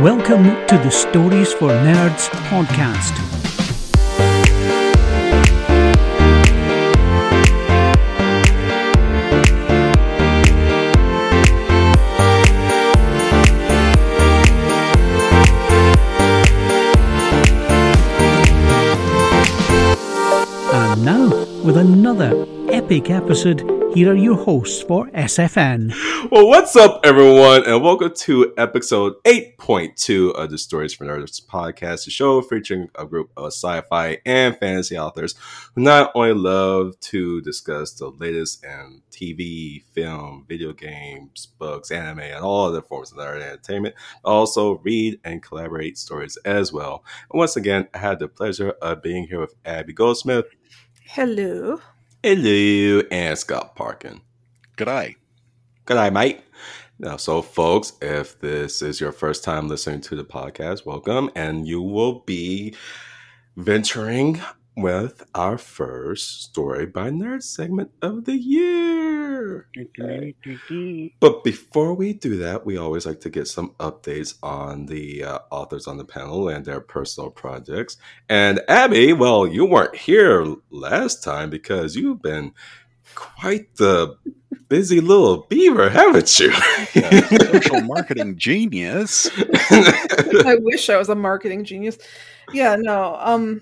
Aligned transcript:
Welcome 0.00 0.44
to 0.66 0.78
the 0.78 0.90
Stories 0.90 1.52
for 1.52 1.68
Nerds 1.68 2.30
podcast. 2.48 3.12
And 20.72 21.04
now, 21.04 21.28
with 21.62 21.76
another 21.76 22.46
epic 22.70 23.10
episode, 23.10 23.60
here 23.94 24.12
are 24.12 24.14
your 24.14 24.36
hosts 24.36 24.80
for 24.80 25.08
SFN. 25.08 26.09
Well, 26.30 26.46
what's 26.46 26.76
up, 26.76 27.00
everyone, 27.02 27.66
and 27.66 27.82
welcome 27.82 28.14
to 28.14 28.54
episode 28.56 29.14
8.2 29.24 30.32
of 30.32 30.50
the 30.50 30.58
Stories 30.58 30.94
for 30.94 31.04
Nerds 31.04 31.44
podcast, 31.44 32.04
the 32.04 32.12
show 32.12 32.40
featuring 32.40 32.88
a 32.94 33.04
group 33.04 33.32
of 33.36 33.46
sci 33.46 33.80
fi 33.90 34.18
and 34.24 34.56
fantasy 34.56 34.96
authors 34.96 35.34
who 35.74 35.80
not 35.82 36.12
only 36.14 36.34
love 36.34 37.00
to 37.00 37.40
discuss 37.40 37.94
the 37.94 38.10
latest 38.10 38.62
in 38.64 39.02
TV, 39.10 39.82
film, 39.92 40.46
video 40.48 40.72
games, 40.72 41.48
books, 41.58 41.90
anime, 41.90 42.20
and 42.20 42.44
all 42.44 42.66
other 42.66 42.82
forms 42.82 43.10
of 43.10 43.18
nerd 43.18 43.42
entertainment, 43.42 43.96
but 44.22 44.30
also 44.30 44.78
read 44.84 45.18
and 45.24 45.42
collaborate 45.42 45.98
stories 45.98 46.36
as 46.44 46.72
well. 46.72 47.02
And 47.32 47.40
once 47.40 47.56
again, 47.56 47.88
I 47.92 47.98
had 47.98 48.20
the 48.20 48.28
pleasure 48.28 48.70
of 48.80 49.02
being 49.02 49.26
here 49.26 49.40
with 49.40 49.56
Abby 49.64 49.94
Goldsmith. 49.94 50.46
Hello. 51.06 51.80
Hello, 52.22 53.02
and 53.10 53.36
Scott 53.36 53.74
Parkin. 53.74 54.20
Good 54.76 54.86
eye. 54.86 55.16
Good 55.90 55.96
night, 55.96 56.12
mate. 56.12 56.40
Now, 57.00 57.16
so 57.16 57.42
folks, 57.42 57.94
if 58.00 58.38
this 58.38 58.80
is 58.80 59.00
your 59.00 59.10
first 59.10 59.42
time 59.42 59.66
listening 59.66 60.00
to 60.02 60.14
the 60.14 60.22
podcast, 60.22 60.86
welcome, 60.86 61.32
and 61.34 61.66
you 61.66 61.82
will 61.82 62.20
be 62.20 62.76
venturing 63.56 64.40
with 64.76 65.24
our 65.34 65.58
first 65.58 66.44
story 66.44 66.86
by 66.86 67.10
nerd 67.10 67.42
segment 67.42 67.90
of 68.02 68.24
the 68.24 68.36
year. 68.36 69.66
But 71.18 71.42
before 71.42 71.94
we 71.94 72.12
do 72.12 72.36
that, 72.36 72.64
we 72.64 72.76
always 72.76 73.04
like 73.04 73.20
to 73.22 73.30
get 73.30 73.48
some 73.48 73.70
updates 73.80 74.36
on 74.44 74.86
the 74.86 75.24
uh, 75.24 75.38
authors 75.50 75.88
on 75.88 75.96
the 75.98 76.04
panel 76.04 76.48
and 76.48 76.64
their 76.64 76.80
personal 76.80 77.30
projects. 77.30 77.96
And 78.28 78.60
Abby, 78.68 79.12
well, 79.12 79.44
you 79.44 79.64
weren't 79.64 79.96
here 79.96 80.54
last 80.70 81.24
time 81.24 81.50
because 81.50 81.96
you've 81.96 82.22
been 82.22 82.52
quite 83.14 83.76
the 83.76 84.16
busy 84.68 85.00
little 85.00 85.46
beaver, 85.48 85.90
haven't 85.90 86.38
you? 86.38 86.52
Yeah, 86.94 87.26
social 87.28 87.80
marketing 87.82 88.36
genius. 88.36 89.28
I 89.70 90.56
wish 90.60 90.88
I 90.88 90.96
was 90.96 91.08
a 91.08 91.14
marketing 91.14 91.64
genius. 91.64 91.98
Yeah, 92.52 92.76
no. 92.78 93.16
Um 93.20 93.60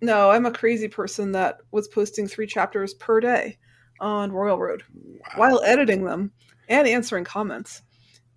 no, 0.00 0.30
I'm 0.30 0.46
a 0.46 0.52
crazy 0.52 0.88
person 0.88 1.32
that 1.32 1.58
was 1.72 1.88
posting 1.88 2.28
3 2.28 2.46
chapters 2.46 2.94
per 2.94 3.20
day 3.20 3.58
on 4.00 4.30
Royal 4.30 4.58
Road 4.58 4.84
while 5.34 5.60
editing 5.64 6.04
them 6.04 6.30
and 6.68 6.86
answering 6.86 7.24
comments. 7.24 7.82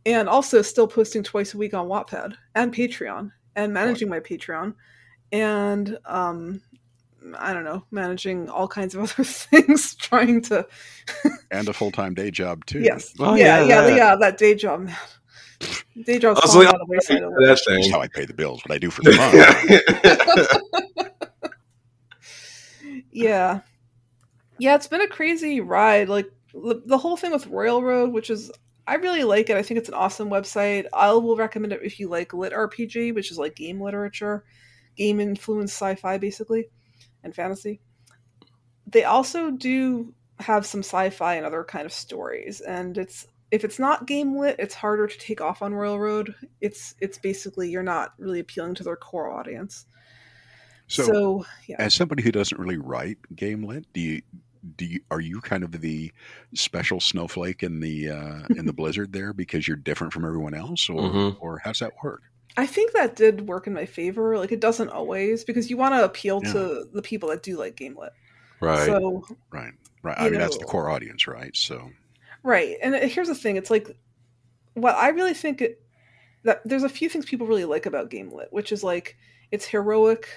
And 0.05 0.27
also 0.27 0.63
still 0.63 0.87
posting 0.87 1.21
twice 1.21 1.53
a 1.53 1.57
week 1.57 1.75
on 1.75 1.87
Wattpad 1.87 2.33
and 2.55 2.73
Patreon 2.73 3.31
and 3.55 3.73
managing 3.73 4.09
my 4.09 4.19
Patreon 4.19 4.73
and 5.31 5.97
um 6.05 6.61
I 7.37 7.53
don't 7.53 7.63
know, 7.63 7.83
managing 7.91 8.49
all 8.49 8.67
kinds 8.67 8.95
of 8.95 9.01
other 9.11 9.23
things, 9.23 9.95
trying 9.95 10.41
to 10.43 10.67
and 11.51 11.67
a 11.69 11.73
full 11.73 11.91
time 11.91 12.13
day 12.13 12.31
job 12.31 12.65
too. 12.65 12.79
Yes. 12.79 13.13
Oh, 13.19 13.35
yeah, 13.35 13.61
yeah, 13.61 13.67
yeah, 13.67 13.81
that. 13.81 13.95
yeah, 13.95 14.15
that 14.15 14.37
day 14.37 14.55
job, 14.55 14.81
man. 14.81 14.95
Day 16.05 16.17
job's 16.17 16.39
I 16.41 16.45
was 16.45 16.53
falling 16.53 16.65
like, 16.67 16.73
by 16.73 16.77
the 16.79 16.85
wayside 16.87 17.17
a 17.17 17.27
little 17.27 17.41
that 17.41 17.47
That's 17.47 17.65
thing. 17.65 17.91
how 17.91 18.01
I 18.01 18.07
pay 18.07 18.25
the 18.25 18.33
bills. 18.33 18.61
What 18.65 18.73
I 18.73 18.79
do 18.79 18.89
for 18.89 19.01
the 19.03 19.15
month. 19.15 19.33
yeah 23.11 23.59
yeah 24.57 24.75
it's 24.75 24.87
been 24.87 25.01
a 25.01 25.07
crazy 25.07 25.59
ride 25.59 26.07
like 26.09 26.31
the, 26.53 26.81
the 26.85 26.97
whole 26.97 27.17
thing 27.17 27.31
with 27.31 27.45
royal 27.47 27.83
road 27.83 28.11
which 28.13 28.29
is 28.29 28.51
i 28.87 28.95
really 28.95 29.23
like 29.23 29.49
it 29.49 29.57
i 29.57 29.61
think 29.61 29.77
it's 29.77 29.89
an 29.89 29.95
awesome 29.95 30.29
website 30.29 30.85
i 30.93 31.11
will 31.11 31.35
recommend 31.35 31.73
it 31.73 31.81
if 31.83 31.99
you 31.99 32.07
like 32.07 32.33
lit 32.33 32.53
rpg 32.53 33.13
which 33.13 33.29
is 33.31 33.37
like 33.37 33.55
game 33.55 33.81
literature 33.81 34.43
game 34.95 35.19
influenced 35.19 35.75
sci-fi 35.75 36.17
basically 36.17 36.69
and 37.23 37.35
fantasy 37.35 37.81
they 38.87 39.03
also 39.03 39.51
do 39.51 40.13
have 40.39 40.65
some 40.65 40.81
sci-fi 40.81 41.35
and 41.35 41.45
other 41.45 41.63
kind 41.63 41.85
of 41.85 41.93
stories 41.93 42.61
and 42.61 42.97
it's 42.97 43.27
if 43.51 43.63
it's 43.63 43.77
not 43.79 44.07
game 44.07 44.37
lit 44.37 44.55
it's 44.59 44.73
harder 44.73 45.07
to 45.07 45.17
take 45.19 45.41
off 45.41 45.61
on 45.61 45.73
royal 45.73 45.99
road 45.99 46.33
it's 46.61 46.95
it's 46.99 47.17
basically 47.17 47.69
you're 47.69 47.83
not 47.83 48.13
really 48.17 48.39
appealing 48.39 48.73
to 48.75 48.83
their 48.83 48.95
core 48.95 49.29
audience 49.29 49.85
So, 50.87 51.03
so 51.03 51.45
yeah 51.67 51.77
as 51.79 51.93
somebody 51.93 52.23
who 52.23 52.31
doesn't 52.31 52.59
really 52.59 52.77
write 52.77 53.17
game 53.35 53.63
lit, 53.63 53.85
do 53.93 54.01
you 54.01 54.21
do 54.75 54.85
you 54.85 54.99
are 55.09 55.19
you 55.21 55.41
kind 55.41 55.63
of 55.63 55.81
the 55.81 56.11
special 56.53 56.99
snowflake 56.99 57.63
in 57.63 57.79
the 57.79 58.09
uh, 58.09 58.47
in 58.55 58.65
the 58.65 58.73
blizzard 58.73 59.13
there 59.13 59.33
because 59.33 59.67
you're 59.67 59.77
different 59.77 60.13
from 60.13 60.25
everyone 60.25 60.53
else, 60.53 60.89
or 60.89 61.01
Mhm. 61.01 61.37
or 61.39 61.59
how's 61.63 61.79
that 61.79 61.93
work? 62.03 62.23
I 62.57 62.65
think 62.65 62.93
that 62.93 63.15
did 63.15 63.47
work 63.47 63.67
in 63.67 63.73
my 63.73 63.85
favor. 63.85 64.37
Like 64.37 64.51
it 64.51 64.59
doesn't 64.59 64.89
always 64.89 65.43
because 65.43 65.69
you 65.69 65.77
want 65.77 65.95
to 65.95 66.03
appeal 66.03 66.41
to 66.41 66.85
the 66.93 67.01
people 67.01 67.29
that 67.29 67.43
do 67.43 67.57
like 67.57 67.75
game 67.75 67.97
lit. 67.97 68.11
right. 68.59 68.85
So 68.85 69.23
Right, 69.51 69.73
right. 70.03 70.19
I 70.19 70.29
mean, 70.29 70.39
that's 70.39 70.57
the 70.57 70.65
core 70.65 70.89
audience, 70.89 71.27
right? 71.27 71.55
So 71.55 71.89
right, 72.43 72.77
and 72.81 72.95
uh, 72.95 72.99
here's 72.99 73.27
the 73.27 73.35
thing: 73.35 73.55
it's 73.55 73.71
like 73.71 73.95
what 74.73 74.95
I 74.95 75.09
really 75.09 75.33
think 75.33 75.61
it, 75.61 75.81
that 76.43 76.61
there's 76.65 76.83
a 76.83 76.89
few 76.89 77.09
things 77.09 77.25
people 77.25 77.47
really 77.47 77.65
like 77.65 77.85
about 77.85 78.09
game 78.09 78.31
lit, 78.31 78.49
which 78.51 78.71
is 78.71 78.83
like 78.83 79.17
it's 79.51 79.65
heroic. 79.65 80.27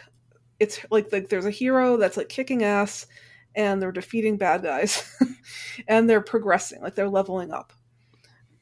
It's 0.61 0.81
like 0.91 1.13
like 1.13 1.29
there's 1.29 1.47
a 1.47 1.51
hero 1.51 1.97
that's 1.97 2.17
like 2.17 2.29
kicking 2.29 2.63
ass, 2.63 3.07
and 3.55 3.83
they're 3.83 3.93
defeating 3.93 4.37
bad 4.37 4.63
guys, 4.63 5.09
and 5.89 6.09
they're 6.09 6.21
progressing, 6.21 6.81
like 6.81 6.95
they're 6.95 7.09
leveling 7.09 7.53
up. 7.53 7.73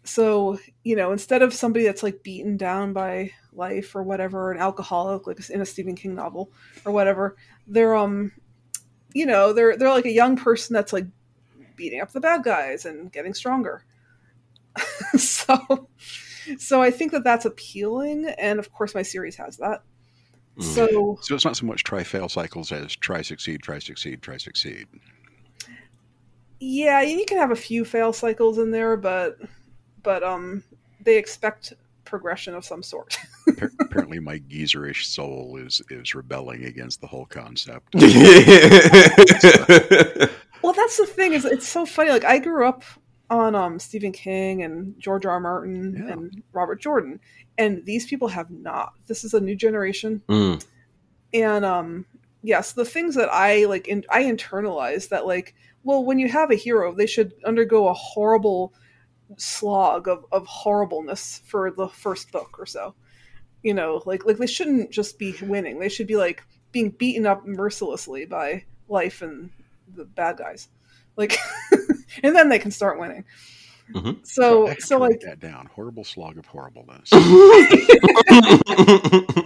So 0.05 0.59
you 0.85 0.97
know, 0.97 1.13
instead 1.13 1.43
of 1.43 1.55
somebody 1.55 1.85
that's 1.85 2.03
like 2.03 2.23
beaten 2.23 2.57
down 2.57 2.93
by 2.93 3.33
life 3.53 3.95
or 3.95 4.03
whatever, 4.03 4.51
an 4.51 4.59
alcoholic, 4.59 5.27
like 5.27 5.49
in 5.51 5.61
a 5.61 5.67
Stephen 5.67 5.95
King 5.95 6.15
novel 6.15 6.51
or 6.85 6.93
whatever, 6.93 7.37
they're 7.67 7.95
um, 7.95 8.33
you 9.15 9.27
know, 9.27 9.53
they're 9.53 9.77
they're 9.77 9.91
like 9.91 10.07
a 10.07 10.13
young 10.13 10.37
person 10.37 10.75
that's 10.75 10.93
like 10.93 11.07
beating 11.77 12.01
up 12.01 12.13
the 12.13 12.21
bad 12.21 12.43
guys 12.43 12.85
and 12.85 13.13
getting 13.13 13.35
stronger. 13.35 13.85
so, 15.17 15.89
so 16.59 16.83
I 16.83 16.91
think 16.91 17.13
that 17.13 17.25
that's 17.25 17.45
appealing, 17.45 18.27
and 18.39 18.59
of 18.59 18.73
course, 18.73 18.95
my 18.95 19.03
series 19.03 19.37
has 19.37 19.59
that. 19.59 19.83
Mm. 20.59 20.63
So 20.63 21.19
so 21.23 21.35
it's 21.35 21.45
not 21.45 21.57
so 21.57 21.67
much 21.67 21.85
try 21.85 22.03
fail 22.03 22.29
cycles 22.29 22.73
as 22.73 22.95
try 22.97 23.23
succeed, 23.23 23.63
try 23.63 23.79
succeed, 23.79 24.23
try 24.23 24.37
succeed. 24.37 24.87
yeah, 26.61 27.03
you 27.03 27.25
can 27.27 27.39
have 27.39 27.51
a 27.51 27.57
few 27.57 27.85
fail 27.85 28.13
cycles 28.13 28.59
in 28.59 28.71
there, 28.71 28.97
but 28.97 29.39
but 30.03 30.23
um, 30.23 30.63
they 31.01 31.17
expect 31.19 31.73
progression 32.05 32.55
of 32.55 32.65
some 32.65 32.83
sort. 32.83 33.17
Apparently, 33.81 34.19
my 34.21 34.39
geezerish 34.41 35.05
soul 35.05 35.57
is 35.57 35.81
is 35.91 36.15
rebelling 36.15 36.65
against 36.65 37.01
the 37.01 37.07
whole 37.07 37.27
concept. 37.27 37.95
Well, 40.63 40.73
that's 40.75 40.97
the 40.97 41.07
thing 41.07 41.33
is 41.33 41.45
it's 41.45 41.67
so 41.67 41.85
funny. 41.85 42.11
Like 42.11 42.25
I 42.25 42.39
grew 42.39 42.69
up 42.69 42.85
on 43.31 43.57
um 43.57 43.81
Stephen 43.81 44.13
King 44.13 44.63
and 44.63 44.95
George 44.99 45.27
R. 45.27 45.33
R. 45.33 45.41
Martin 45.41 46.05
Yeah. 46.07 46.13
and 46.13 46.43
Robert 46.53 46.81
Jordan, 46.81 47.19
and 47.59 47.85
these 47.85 48.07
people 48.07 48.29
have 48.29 48.49
not. 48.51 48.93
This 49.09 49.25
is 49.25 49.35
a 49.35 49.41
new 49.41 49.57
generation, 49.57 50.23
Mm. 50.29 50.65
and 51.35 51.65
um 51.65 52.07
yes, 52.45 52.73
the 52.75 52.85
things 52.85 53.17
that 53.17 53.29
I 53.33 53.65
like, 53.65 53.89
in, 53.89 54.05
I 54.09 54.23
internalize 54.23 55.09
that 55.09 55.27
like, 55.27 55.55
well, 55.83 56.05
when 56.05 56.21
you 56.21 56.29
have 56.29 56.53
a 56.53 56.57
hero, 56.57 56.95
they 56.95 57.07
should 57.07 57.33
undergo 57.45 57.89
a 57.89 57.93
horrible 57.95 58.73
slog 59.37 60.09
of 60.09 60.25
of 60.33 60.47
horribleness 60.47 61.41
for 61.47 61.71
the 61.71 61.89
first 61.89 62.33
book 62.33 62.59
or 62.59 62.67
so. 62.67 62.95
You 63.63 63.75
know, 63.75 64.03
like 64.07 64.25
like 64.27 64.39
they 64.39 64.47
shouldn't 64.47 64.91
just 64.91 65.19
be 65.19 65.35
winning; 65.43 65.79
they 65.79 65.89
should 65.89 66.07
be 66.07 66.17
like 66.17 66.43
being 66.73 66.91
beaten 66.91 67.27
up 67.27 67.47
mercilessly 67.47 68.25
by 68.27 68.65
life 68.89 69.23
and 69.23 69.51
the 69.95 70.05
bad 70.05 70.39
guys 70.39 70.69
like 71.17 71.37
and 72.23 72.35
then 72.35 72.49
they 72.49 72.59
can 72.59 72.71
start 72.71 72.99
winning 72.99 73.25
Mhm. 73.95 74.27
so 74.27 74.67
I 74.69 74.71
have 74.71 74.81
so 74.81 74.99
like 74.99 75.21
that 75.21 75.39
down. 75.41 75.67
Horrible 75.75 76.05
slog 76.05 76.39
of 76.39 76.47
horribleness. 76.47 77.11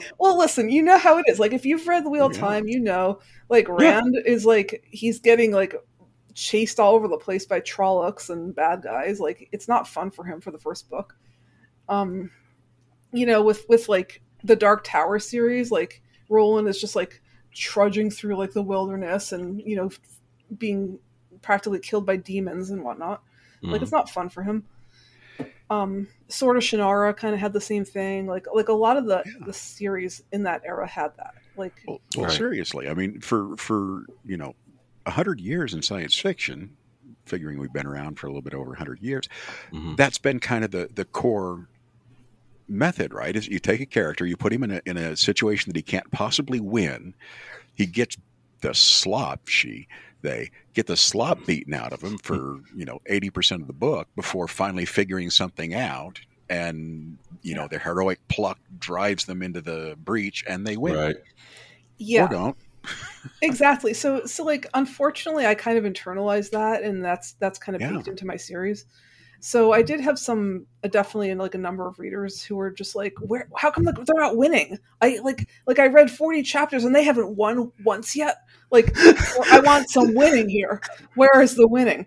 well 0.18 0.38
listen 0.38 0.70
you 0.70 0.82
know 0.82 0.98
how 0.98 1.18
it 1.18 1.24
is 1.28 1.38
like 1.40 1.52
if 1.52 1.66
you've 1.66 1.86
read 1.88 2.04
the 2.04 2.10
wheel 2.10 2.26
of 2.26 2.34
Yeah. 2.34 2.40
time 2.40 2.68
you 2.68 2.78
know 2.80 3.18
like 3.48 3.66
rand 3.68 4.16
is 4.24 4.46
like 4.46 4.84
he's 4.90 5.18
getting 5.18 5.50
like 5.52 5.74
chased 6.36 6.78
all 6.78 6.94
over 6.94 7.08
the 7.08 7.16
place 7.16 7.46
by 7.46 7.58
trollocs 7.60 8.28
and 8.30 8.54
bad 8.54 8.82
guys 8.82 9.18
like 9.18 9.48
it's 9.52 9.66
not 9.68 9.88
fun 9.88 10.10
for 10.10 10.22
him 10.22 10.38
for 10.40 10.50
the 10.50 10.58
first 10.58 10.88
book 10.90 11.16
um 11.88 12.30
you 13.10 13.24
know 13.24 13.42
with 13.42 13.64
with 13.70 13.88
like 13.88 14.20
the 14.44 14.54
dark 14.54 14.84
tower 14.84 15.18
series 15.18 15.70
like 15.70 16.02
roland 16.28 16.68
is 16.68 16.78
just 16.78 16.94
like 16.94 17.22
trudging 17.54 18.10
through 18.10 18.36
like 18.36 18.52
the 18.52 18.62
wilderness 18.62 19.32
and 19.32 19.62
you 19.64 19.74
know 19.74 19.88
being 20.58 20.98
practically 21.40 21.78
killed 21.78 22.04
by 22.04 22.16
demons 22.16 22.68
and 22.70 22.84
whatnot 22.84 23.22
like 23.62 23.80
Mm. 23.80 23.82
it's 23.82 23.92
not 23.92 24.10
fun 24.10 24.28
for 24.28 24.42
him 24.42 24.64
Um, 25.68 26.06
Sword 26.28 26.56
of 26.58 26.62
Shannara 26.62 27.16
kind 27.16 27.34
of 27.34 27.40
had 27.40 27.52
the 27.52 27.60
same 27.60 27.84
thing. 27.84 28.26
Like 28.28 28.46
like 28.54 28.68
a 28.68 28.72
lot 28.72 28.96
of 28.96 29.06
the 29.06 29.22
Yeah. 29.26 29.46
the 29.46 29.52
series 29.52 30.22
in 30.32 30.44
that 30.44 30.62
era 30.64 30.86
had 30.86 31.10
that. 31.16 31.34
Like 31.56 31.82
Well, 31.88 32.00
well 32.16 32.26
Right. 32.26 32.36
seriously, 32.36 32.88
I 32.88 32.94
mean, 32.94 33.20
for 33.20 33.56
for 33.56 34.04
you 34.24 34.36
know, 34.36 34.54
a 35.06 35.10
hundred 35.12 35.40
years 35.40 35.72
in 35.72 35.80
science 35.82 36.14
fiction, 36.18 36.76
figuring 37.24 37.58
we've 37.58 37.72
been 37.72 37.86
around 37.86 38.18
for 38.18 38.26
a 38.26 38.30
little 38.30 38.42
bit 38.42 38.54
over 38.54 38.74
a 38.74 38.76
hundred 38.78 39.00
years, 39.00 39.28
Mhm. 39.72 39.96
that's 39.96 40.18
been 40.18 40.38
kind 40.40 40.64
of 40.64 40.70
the 40.72 40.90
the 40.94 41.04
core 41.04 41.68
method, 42.68 43.14
right? 43.14 43.34
Is 43.36 43.46
you 43.48 43.58
take 43.58 43.80
a 43.80 43.86
character, 43.86 44.26
you 44.26 44.36
put 44.36 44.52
him 44.52 44.62
in 44.64 44.70
a 44.72 44.80
in 44.84 44.96
a 44.96 45.16
situation 45.16 45.70
that 45.70 45.76
he 45.76 45.82
can't 45.82 46.10
possibly 46.10 46.60
win, 46.60 47.14
he 47.74 47.86
gets 47.86 48.16
the 48.62 48.74
slop 48.74 49.48
she 49.48 49.86
they 50.22 50.50
get 50.72 50.86
the 50.86 50.96
slop 50.96 51.44
beaten 51.46 51.74
out 51.74 51.92
of 51.92 52.02
him 52.02 52.16
for 52.22 52.58
you 52.74 52.84
know 52.86 53.00
80% 53.08 53.60
of 53.60 53.66
the 53.66 53.72
book 53.74 54.08
before 54.16 54.48
finally 54.48 54.86
figuring 54.86 55.28
something 55.30 55.74
out 55.74 56.18
and 56.48 57.18
you 57.42 57.54
know 57.54 57.68
their 57.68 57.78
heroic 57.78 58.18
pluck 58.28 58.58
drives 58.78 59.26
them 59.26 59.42
into 59.42 59.60
the 59.60 59.94
breach 60.02 60.42
and 60.48 60.66
they 60.66 60.76
win 60.78 60.96
Right. 60.96 61.16
yeah, 61.98 62.24
or 62.24 62.28
don't 62.28 62.56
exactly. 63.42 63.94
So 63.94 64.24
so 64.26 64.44
like 64.44 64.66
unfortunately, 64.74 65.46
I 65.46 65.54
kind 65.54 65.78
of 65.78 65.84
internalized 65.84 66.50
that, 66.50 66.82
and 66.82 67.04
that's 67.04 67.32
that's 67.34 67.58
kind 67.58 67.74
of 67.76 67.82
Yeah. 67.82 67.92
baked 67.92 68.08
into 68.08 68.26
my 68.26 68.36
series. 68.36 68.86
So 69.38 69.70
I 69.72 69.82
did 69.82 70.00
have 70.00 70.18
some 70.18 70.66
uh, 70.82 70.88
definitely 70.88 71.34
like 71.34 71.54
a 71.54 71.58
number 71.58 71.86
of 71.86 71.98
readers 71.98 72.42
who 72.42 72.56
were 72.56 72.70
just 72.70 72.96
like, 72.96 73.12
"Where? 73.20 73.48
How 73.56 73.70
come 73.70 73.84
like, 73.84 73.94
they're 73.96 74.14
not 74.16 74.36
winning? 74.36 74.78
I 75.02 75.18
like 75.22 75.48
like 75.66 75.78
I 75.78 75.86
read 75.88 76.10
forty 76.10 76.42
chapters 76.42 76.84
and 76.84 76.94
they 76.94 77.04
haven't 77.04 77.36
won 77.36 77.70
once 77.84 78.16
yet. 78.16 78.38
Like 78.70 78.96
I 78.96 79.60
want 79.62 79.90
some 79.90 80.14
winning 80.14 80.48
here. 80.48 80.80
Where 81.14 81.40
is 81.42 81.54
the 81.54 81.68
winning?" 81.68 82.06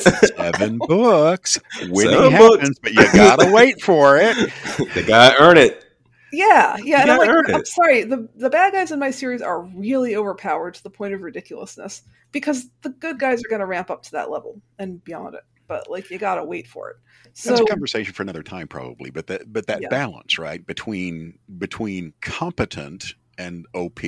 seven 0.00 0.78
books 0.88 1.58
winning 1.88 2.12
Seven 2.14 2.32
happens 2.32 2.78
but 2.82 2.92
you 2.92 3.12
gotta 3.12 3.50
wait 3.52 3.80
for 3.80 4.16
it 4.18 4.36
they 4.94 5.02
gotta 5.04 5.40
earn 5.40 5.56
it. 5.56 5.84
Yeah, 6.32 6.76
yeah. 6.82 7.02
And 7.02 7.10
I'm 7.10 7.18
like, 7.18 7.30
I'm 7.30 7.60
it. 7.60 7.66
sorry. 7.66 8.04
The 8.04 8.28
the 8.36 8.50
bad 8.50 8.72
guys 8.72 8.92
in 8.92 8.98
my 8.98 9.10
series 9.10 9.42
are 9.42 9.62
really 9.62 10.16
overpowered 10.16 10.74
to 10.74 10.82
the 10.82 10.90
point 10.90 11.14
of 11.14 11.22
ridiculousness 11.22 12.02
because 12.32 12.68
the 12.82 12.90
good 12.90 13.18
guys 13.18 13.40
are 13.44 13.48
going 13.48 13.60
to 13.60 13.66
ramp 13.66 13.90
up 13.90 14.02
to 14.04 14.10
that 14.12 14.30
level 14.30 14.60
and 14.78 15.02
beyond 15.04 15.34
it. 15.34 15.42
But 15.66 15.90
like, 15.90 16.10
you 16.10 16.18
got 16.18 16.36
to 16.36 16.44
wait 16.44 16.66
for 16.66 16.90
it. 16.90 16.96
So 17.34 17.50
that's 17.50 17.60
a 17.62 17.64
conversation 17.64 18.12
for 18.12 18.22
another 18.22 18.42
time 18.42 18.68
probably 18.68 19.10
but 19.10 19.26
that 19.28 19.52
but 19.52 19.66
that 19.66 19.82
Yeah. 19.82 19.88
balance 19.88 20.38
right 20.38 20.66
between 20.66 21.38
between 21.58 22.12
competent 22.20 23.14
and 23.36 23.66
op 23.74 24.00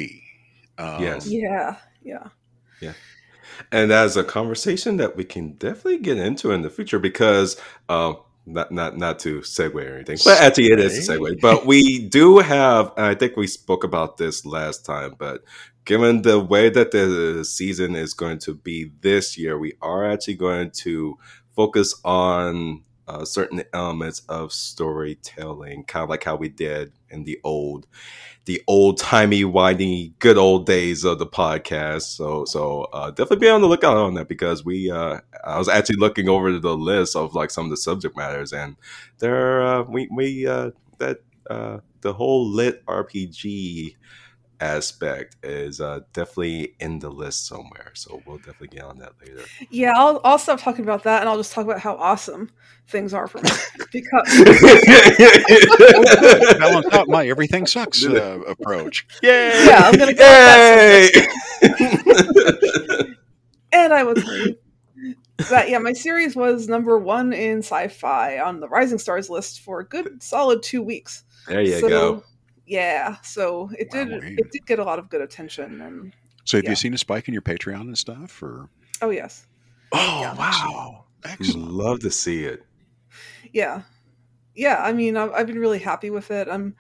um, 0.79 1.03
Yes. 1.03 1.27
yeah, 1.27 1.77
yeah, 2.03 2.29
Yeah 2.81 2.93
and 3.73 3.91
that's 3.91 4.17
a 4.17 4.25
conversation 4.25 4.97
that 4.99 5.17
we 5.17 5.25
can 5.25 5.53
definitely 5.53 5.99
get 5.99 6.19
into 6.19 6.51
in 6.53 6.63
the 6.63 6.71
future 6.71 6.99
because 6.99 7.61
um 7.89 8.17
not 8.47 8.73
not 8.73 8.97
not 8.97 9.19
to 9.19 9.41
segue 9.41 9.75
or 9.75 9.97
anything 9.97 10.19
but 10.25 10.41
actually 10.41 10.67
it 10.67 10.81
is 10.81 11.09
a 11.09 11.13
segue. 11.13 11.41
But 11.41 11.67
we 11.67 11.99
do 12.09 12.39
have 12.39 12.93
and 12.97 13.07
i 13.07 13.15
think 13.15 13.37
we 13.37 13.47
spoke 13.47 13.85
about 13.85 14.17
this 14.17 14.45
last 14.47 14.85
time 14.85 15.15
but 15.19 15.43
given 15.85 16.23
the 16.23 16.41
way 16.41 16.69
that 16.71 16.91
the 16.91 17.45
season 17.45 17.95
is 17.95 18.15
going 18.15 18.39
to 18.39 18.55
be 18.55 18.91
this 19.01 19.37
year 19.39 19.59
we 19.59 19.75
are 19.83 20.11
actually 20.11 20.35
going 20.35 20.71
to 20.71 21.19
focus 21.55 22.01
on 22.05 22.83
uh, 23.07 23.25
certain 23.25 23.63
elements 23.73 24.21
of 24.29 24.53
storytelling 24.53 25.85
kind 25.85 26.05
of 26.05 26.09
like 26.09 26.25
how 26.25 26.37
we 26.37 26.49
did 26.49 26.93
in 27.11 27.25
the 27.25 27.41
old 27.45 27.87
the 28.47 28.63
old 28.67 28.99
timey, 28.99 29.45
whiny, 29.45 30.15
good 30.19 30.39
old 30.39 30.67
days 30.67 31.05
of 31.05 31.19
the 31.19 31.27
podcast. 31.27 32.03
So, 32.17 32.45
so 32.47 32.89
uh, 32.93 33.11
definitely 33.11 33.47
be 33.47 33.51
on 33.51 33.61
the 33.61 33.69
lookout 33.69 33.97
on 33.97 34.15
that 34.15 34.29
because 34.29 34.65
we. 34.65 34.91
Uh, 34.91 35.21
I 35.45 35.59
was 35.59 35.69
actually 35.69 35.97
looking 35.97 36.29
over 36.29 36.59
the 36.59 36.77
list 36.77 37.17
of 37.17 37.35
like 37.35 37.51
some 37.51 37.65
of 37.67 37.71
the 37.71 37.77
subject 37.77 38.17
matters, 38.17 38.53
and 38.53 38.77
there 39.19 39.63
uh, 39.63 39.83
we 39.83 40.09
we 40.11 40.47
uh, 40.47 40.71
that 40.99 41.19
uh, 41.49 41.79
the 42.01 42.13
whole 42.13 42.49
lit 42.49 42.85
RPG 42.87 43.95
aspect 44.61 45.37
is 45.43 45.81
uh, 45.81 46.01
definitely 46.13 46.75
in 46.81 46.99
the 46.99 47.11
list 47.11 47.47
somewhere. 47.47 47.93
So 47.95 48.23
we'll 48.27 48.37
definitely 48.39 48.69
get 48.69 48.85
on 48.85 48.99
that 48.99 49.13
later. 49.21 49.43
yeah. 49.71 49.93
I'll 49.97 50.21
I'll 50.25 50.39
stop 50.39 50.61
talking 50.61 50.85
about 50.85 51.03
that 51.05 51.21
and 51.21 51.29
I'll 51.29 51.37
just 51.37 51.53
talk 51.53 51.65
about 51.65 51.81
how 51.81 51.97
awesome 51.97 52.51
things 52.89 53.15
are 53.15 53.27
for 53.29 53.39
me 53.41 53.51
because 53.93 54.45
balance 56.59 56.87
out 56.93 57.09
my 57.09 57.27
everything 57.27 57.65
sucks 57.67 58.05
uh, 58.05 58.41
approach 58.49 59.07
Yay! 59.23 59.65
yeah, 59.65 59.83
I'm 59.85 59.97
gonna 59.97 60.13
go 60.15 60.25
with. 60.25 61.15
Yay! 61.63 63.15
and 63.73 63.93
I 63.93 64.03
was 64.03 64.25
right. 64.25 64.57
that 65.51 65.69
yeah, 65.71 65.79
my 65.79 65.93
series 65.93 66.35
was 66.37 66.69
number 66.69 66.99
one 66.99 67.33
in 67.33 67.59
sci-fi 67.59 68.39
on 68.41 68.61
the 68.61 68.69
Rising 68.69 68.99
Stars 68.99 69.31
list 69.31 69.61
for 69.61 69.81
a 69.81 69.85
good 69.85 70.23
solid 70.23 70.63
two 70.63 70.83
weeks. 70.83 71.23
there 71.47 71.63
you 71.63 71.79
So, 71.81 71.89
go. 71.89 72.25
Yeah, 72.71 73.17
so 73.25 73.69
it 73.77 73.91
did 73.91 74.09
Wowee. 74.09 74.39
it 74.39 74.47
did 74.53 74.65
get 74.65 74.79
a 74.79 74.85
lot 74.85 75.01
of 75.01 75.11
good 75.11 75.21
attention 75.21 75.81
and 75.81 76.13
so 76.45 76.57
have 76.57 76.65
Yeah. 76.65 76.71
you 76.71 76.77
seen 76.77 76.95
a 76.95 76.99
spike 76.99 77.27
in 77.27 77.35
your 77.35 77.43
patreon 77.43 77.81
and 77.83 77.99
stuff 77.99 78.41
or 78.43 78.69
oh 79.03 79.11
yes. 79.11 79.47
Oh 79.93 80.21
Yeah. 80.23 80.35
wow! 80.35 81.05
excellent 81.25 81.73
Love 81.73 81.99
to 82.01 82.11
see 82.13 82.45
it. 82.45 82.65
Yeah. 83.53 83.83
Yeah, 84.55 84.77
I 84.81 84.93
mean 84.93 85.17
I've, 85.17 85.33
I've 85.33 85.47
been 85.49 85.59
really 85.59 85.81
happy 85.81 86.11
with 86.11 86.31
it. 86.31 86.47
I'm 86.49 86.77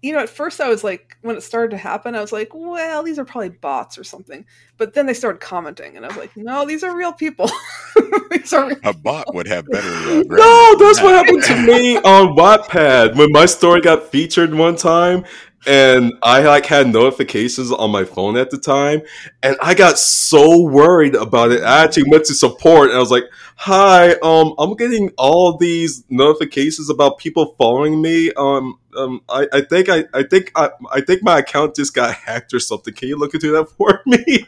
you 0.00 0.12
know, 0.12 0.20
at 0.20 0.28
first 0.28 0.60
I 0.60 0.68
was 0.68 0.84
like 0.84 1.16
when 1.22 1.36
it 1.36 1.42
started 1.42 1.72
to 1.72 1.76
happen, 1.76 2.14
I 2.14 2.20
was 2.20 2.32
like, 2.32 2.50
well, 2.54 3.02
these 3.02 3.18
are 3.18 3.24
probably 3.24 3.48
bots 3.48 3.98
or 3.98 4.04
something. 4.04 4.44
But 4.76 4.94
then 4.94 5.06
they 5.06 5.14
started 5.14 5.40
commenting 5.40 5.96
and 5.96 6.04
I 6.04 6.08
was 6.08 6.16
like, 6.16 6.36
no, 6.36 6.64
these 6.64 6.84
are 6.84 6.96
real 6.96 7.12
people. 7.12 7.50
these 8.30 8.52
are 8.52 8.68
real 8.68 8.76
a 8.84 8.92
bot 8.92 9.34
would 9.34 9.48
have 9.48 9.66
better 9.68 9.88
uh, 9.88 10.22
No, 10.28 10.76
that's 10.78 11.02
what 11.02 11.14
happened 11.14 11.42
to 11.44 11.66
me 11.66 11.96
on 11.96 12.36
Wattpad 12.36 13.16
when 13.16 13.32
my 13.32 13.46
story 13.46 13.80
got 13.80 14.04
featured 14.04 14.54
one 14.54 14.76
time, 14.76 15.24
and 15.66 16.12
I 16.22 16.40
like 16.42 16.66
had 16.66 16.88
notifications 16.88 17.72
on 17.72 17.90
my 17.90 18.04
phone 18.04 18.36
at 18.36 18.50
the 18.50 18.58
time, 18.58 19.02
and 19.42 19.56
I 19.62 19.74
got 19.74 19.98
so 19.98 20.62
worried 20.62 21.14
about 21.14 21.52
it. 21.52 21.62
I 21.62 21.84
actually 21.84 22.08
went 22.10 22.24
to 22.26 22.34
support, 22.34 22.90
and 22.90 22.96
I 22.96 23.00
was 23.00 23.10
like, 23.10 23.24
"Hi, 23.56 24.12
um, 24.22 24.54
I'm 24.58 24.74
getting 24.76 25.10
all 25.18 25.56
these 25.56 26.04
notifications 26.08 26.90
about 26.90 27.18
people 27.18 27.54
following 27.58 28.00
me. 28.00 28.30
Um, 28.36 28.78
um, 28.96 29.22
I, 29.28 29.46
I 29.52 29.60
think 29.62 29.88
I, 29.88 30.04
I 30.14 30.22
think 30.22 30.52
I, 30.54 30.70
I 30.92 31.00
think 31.00 31.22
my 31.22 31.38
account 31.38 31.76
just 31.76 31.94
got 31.94 32.14
hacked 32.14 32.54
or 32.54 32.60
something. 32.60 32.94
Can 32.94 33.08
you 33.08 33.16
look 33.16 33.34
into 33.34 33.50
that 33.52 33.68
for 33.76 34.00
me?" 34.06 34.46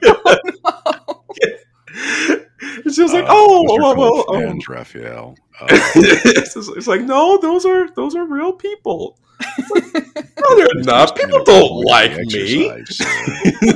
And 2.85 2.95
she 2.95 3.03
was 3.03 3.13
like, 3.13 3.25
Uh, 3.25 3.29
"Oh, 3.31 3.75
are 3.75 3.81
well, 3.81 3.95
cool 3.95 4.25
well, 4.29 4.51
um, 4.51 4.61
Raphael. 4.69 5.37
Uh, 5.61 5.67
it's, 5.71 6.57
it's 6.57 6.87
like 6.87 7.03
no, 7.03 7.39
those 7.39 7.67
are 7.67 7.91
those 7.91 8.15
are 8.15 8.25
real 8.25 8.53
people. 8.53 9.19
It's 9.41 9.71
like, 9.95 10.41
no, 10.41 10.57
they're 10.57 10.83
not. 10.85 11.17
People 11.17 11.45
don't 11.45 11.85
like 11.85 12.13
of 12.13 12.19
me. 12.19 12.71
exercise, 12.71 12.97
so, 12.97 13.71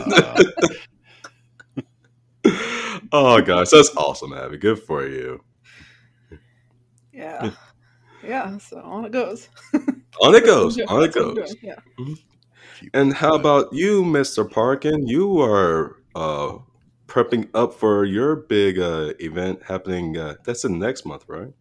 uh, 2.44 2.98
oh 3.12 3.40
gosh, 3.42 3.70
that's 3.70 3.94
awesome, 3.96 4.32
Abby. 4.32 4.58
Good 4.58 4.80
for 4.80 5.06
you. 5.06 5.42
Yeah. 7.12 7.52
Yeah, 8.22 8.58
so 8.58 8.80
on 8.80 9.04
it 9.04 9.12
goes. 9.12 9.48
On 10.20 10.34
it 10.34 10.46
goes. 10.46 10.80
On 10.80 11.02
it 11.02 11.12
goes. 11.12 11.56
Yeah. 11.60 11.80
And 12.92 13.12
how 13.12 13.34
about 13.34 13.72
you, 13.72 14.04
Mister 14.04 14.44
Parkin? 14.44 15.06
You 15.06 15.40
are 15.40 15.96
uh, 16.14 16.58
prepping 17.08 17.48
up 17.54 17.74
for 17.74 18.04
your 18.04 18.36
big 18.36 18.78
uh, 18.78 19.12
event 19.18 19.62
happening. 19.64 20.16
Uh, 20.16 20.34
that's 20.44 20.64
in 20.64 20.78
next 20.78 21.04
month, 21.04 21.24
right? 21.28 21.52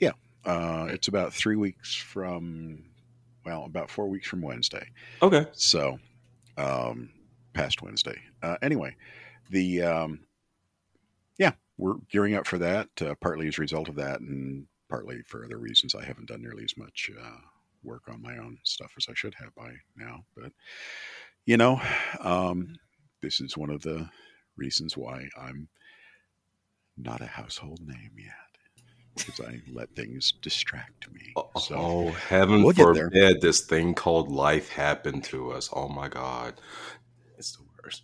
Yeah. 0.00 0.12
Uh, 0.44 0.88
it's 0.90 1.08
about 1.08 1.32
three 1.32 1.56
weeks 1.56 1.94
from, 1.94 2.82
well, 3.50 3.64
about 3.64 3.90
four 3.90 4.08
weeks 4.08 4.28
from 4.28 4.42
Wednesday. 4.42 4.86
Okay. 5.22 5.46
So, 5.52 5.98
um, 6.56 7.10
past 7.52 7.82
Wednesday. 7.82 8.16
Uh, 8.42 8.56
anyway, 8.62 8.94
the 9.50 9.82
um, 9.82 10.20
yeah, 11.36 11.52
we're 11.76 11.96
gearing 12.10 12.34
up 12.34 12.46
for 12.46 12.58
that. 12.58 12.88
Uh, 13.00 13.14
partly 13.20 13.48
as 13.48 13.58
a 13.58 13.62
result 13.62 13.88
of 13.88 13.96
that, 13.96 14.20
and 14.20 14.66
partly 14.88 15.22
for 15.26 15.44
other 15.44 15.58
reasons. 15.58 15.94
I 15.94 16.04
haven't 16.04 16.28
done 16.28 16.42
nearly 16.42 16.64
as 16.64 16.76
much 16.76 17.10
uh, 17.20 17.38
work 17.82 18.02
on 18.08 18.22
my 18.22 18.36
own 18.36 18.58
stuff 18.64 18.92
as 18.96 19.06
I 19.08 19.14
should 19.14 19.34
have 19.34 19.54
by 19.56 19.72
now. 19.96 20.24
But 20.36 20.52
you 21.44 21.56
know, 21.56 21.80
um, 22.20 22.76
this 23.20 23.40
is 23.40 23.56
one 23.56 23.70
of 23.70 23.82
the 23.82 24.08
reasons 24.56 24.96
why 24.96 25.28
I'm 25.40 25.68
not 26.96 27.20
a 27.20 27.26
household 27.26 27.80
name 27.80 28.12
yet. 28.16 28.49
Because 29.16 29.40
I 29.40 29.60
let 29.72 29.94
things 29.94 30.32
distract 30.40 31.12
me. 31.12 31.32
So 31.58 31.74
oh, 31.76 32.08
heaven 32.10 32.62
We'll 32.62 32.74
forbid 32.74 33.40
this 33.40 33.60
thing 33.60 33.94
called 33.94 34.30
life 34.30 34.70
happened 34.70 35.24
to 35.24 35.52
us. 35.52 35.68
Oh 35.72 35.88
my 35.88 36.08
god, 36.08 36.60
it's 37.36 37.56
the 37.56 37.64
worst. 37.82 38.02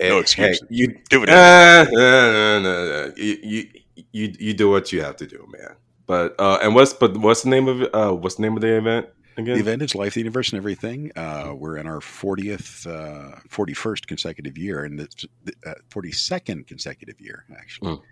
No 0.00 0.18
excuse. 0.18 0.60
hey, 0.60 0.66
you 0.68 0.98
do 1.08 1.22
it. 1.22 1.28
Uh, 1.28 1.86
no, 1.90 2.60
no, 2.62 2.62
no. 2.62 3.12
You, 3.16 3.38
you 3.42 3.68
you 4.12 4.34
you 4.38 4.54
do 4.54 4.70
what 4.70 4.92
you 4.92 5.02
have 5.02 5.16
to 5.16 5.26
do, 5.26 5.46
man. 5.56 5.76
But 6.06 6.34
uh, 6.38 6.58
and 6.62 6.74
what's 6.74 6.92
but 6.92 7.16
what's 7.16 7.42
the 7.42 7.50
name 7.50 7.68
of? 7.68 7.82
Uh, 7.94 8.14
what's 8.14 8.36
the 8.36 8.42
name 8.42 8.56
of 8.56 8.60
the 8.60 8.76
event 8.76 9.06
again? 9.36 9.54
The 9.54 9.60
event 9.60 9.82
is 9.82 9.94
Life, 9.94 10.14
the 10.14 10.20
Universe, 10.20 10.50
and 10.50 10.58
Everything. 10.58 11.12
Uh, 11.14 11.54
we're 11.56 11.76
in 11.76 11.86
our 11.86 12.00
40th, 12.00 12.86
uh, 12.86 13.38
41st 13.48 14.06
consecutive 14.06 14.58
year, 14.58 14.84
and 14.84 15.00
it's 15.00 15.24
uh, 15.66 15.74
42nd 15.90 16.66
consecutive 16.66 17.20
year, 17.20 17.44
actually. 17.56 17.92
Mm. 17.92 18.02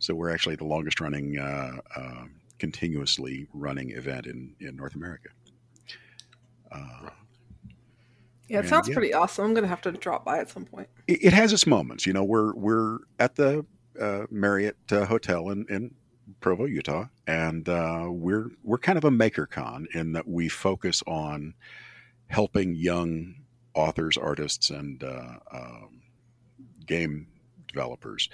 So 0.00 0.14
we're 0.14 0.30
actually 0.30 0.56
the 0.56 0.64
longest 0.64 1.00
running, 1.00 1.38
uh, 1.38 1.78
uh, 1.94 2.24
continuously 2.58 3.46
running 3.54 3.92
event 3.92 4.26
in, 4.26 4.54
in 4.58 4.74
North 4.76 4.94
America. 4.96 5.28
Uh, 6.72 7.10
Yeah, 8.48 8.58
it 8.58 8.60
And, 8.60 8.68
sounds 8.68 8.88
yeah. 8.88 8.94
pretty 8.94 9.14
awesome. 9.14 9.44
I'm 9.46 9.54
gonna 9.54 9.68
have 9.68 9.80
to 9.82 9.92
drop 9.92 10.24
by 10.24 10.38
at 10.38 10.48
some 10.50 10.64
point. 10.64 10.88
it, 11.06 11.24
it 11.26 11.32
has 11.32 11.52
its 11.52 11.66
moments. 11.66 12.06
You 12.06 12.12
know, 12.12 12.24
we're 12.24 12.52
we're 12.54 12.98
at 13.18 13.36
the 13.36 13.64
uh, 14.00 14.26
Marriott 14.30 14.76
uh, 14.90 15.04
Hotel 15.04 15.50
in, 15.50 15.66
in 15.68 15.94
Provo, 16.40 16.64
Utah, 16.64 17.06
and 17.26 17.68
uh, 17.68 18.08
we're 18.10 18.48
we're 18.64 18.78
kind 18.78 18.98
of 18.98 19.04
a 19.04 19.10
maker 19.10 19.46
con 19.46 19.86
in 19.94 20.12
that 20.12 20.26
we 20.26 20.48
focus 20.48 21.02
on 21.06 21.54
helping 22.28 22.74
young 22.74 23.36
authors, 23.74 24.16
artists, 24.16 24.70
and 24.70 25.02
uh, 25.04 25.38
um, 25.52 26.02
game 26.86 27.26
developers 27.68 28.28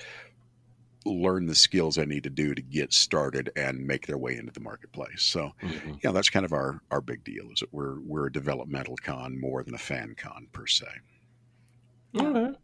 learn 1.06 1.46
the 1.46 1.54
skills 1.54 1.94
they 1.96 2.06
need 2.06 2.25
to 2.25 2.30
do 2.30 2.54
to 2.54 2.62
get 2.62 2.92
started 2.92 3.50
and 3.56 3.86
make 3.86 4.06
their 4.06 4.18
way 4.18 4.36
into 4.36 4.52
the 4.52 4.60
marketplace. 4.60 5.22
So, 5.22 5.52
Mhm. 5.62 6.00
yeah, 6.02 6.10
that's 6.12 6.28
kind 6.30 6.44
of 6.44 6.52
our 6.52 6.80
our 6.90 7.00
big 7.00 7.25
deal. 7.25 7.50
Is 7.52 7.60
that 7.60 7.72
we're 7.72 8.00
we're 8.00 8.26
a 8.26 8.32
developmental 8.32 8.96
con 8.96 9.40
more 9.40 9.62
than 9.62 9.75
a 9.75 9.78
fan 9.78 10.14
con 10.16 10.48
per 10.52 10.66
se. 10.66 10.86
All 12.18 12.32
right. 12.32 12.54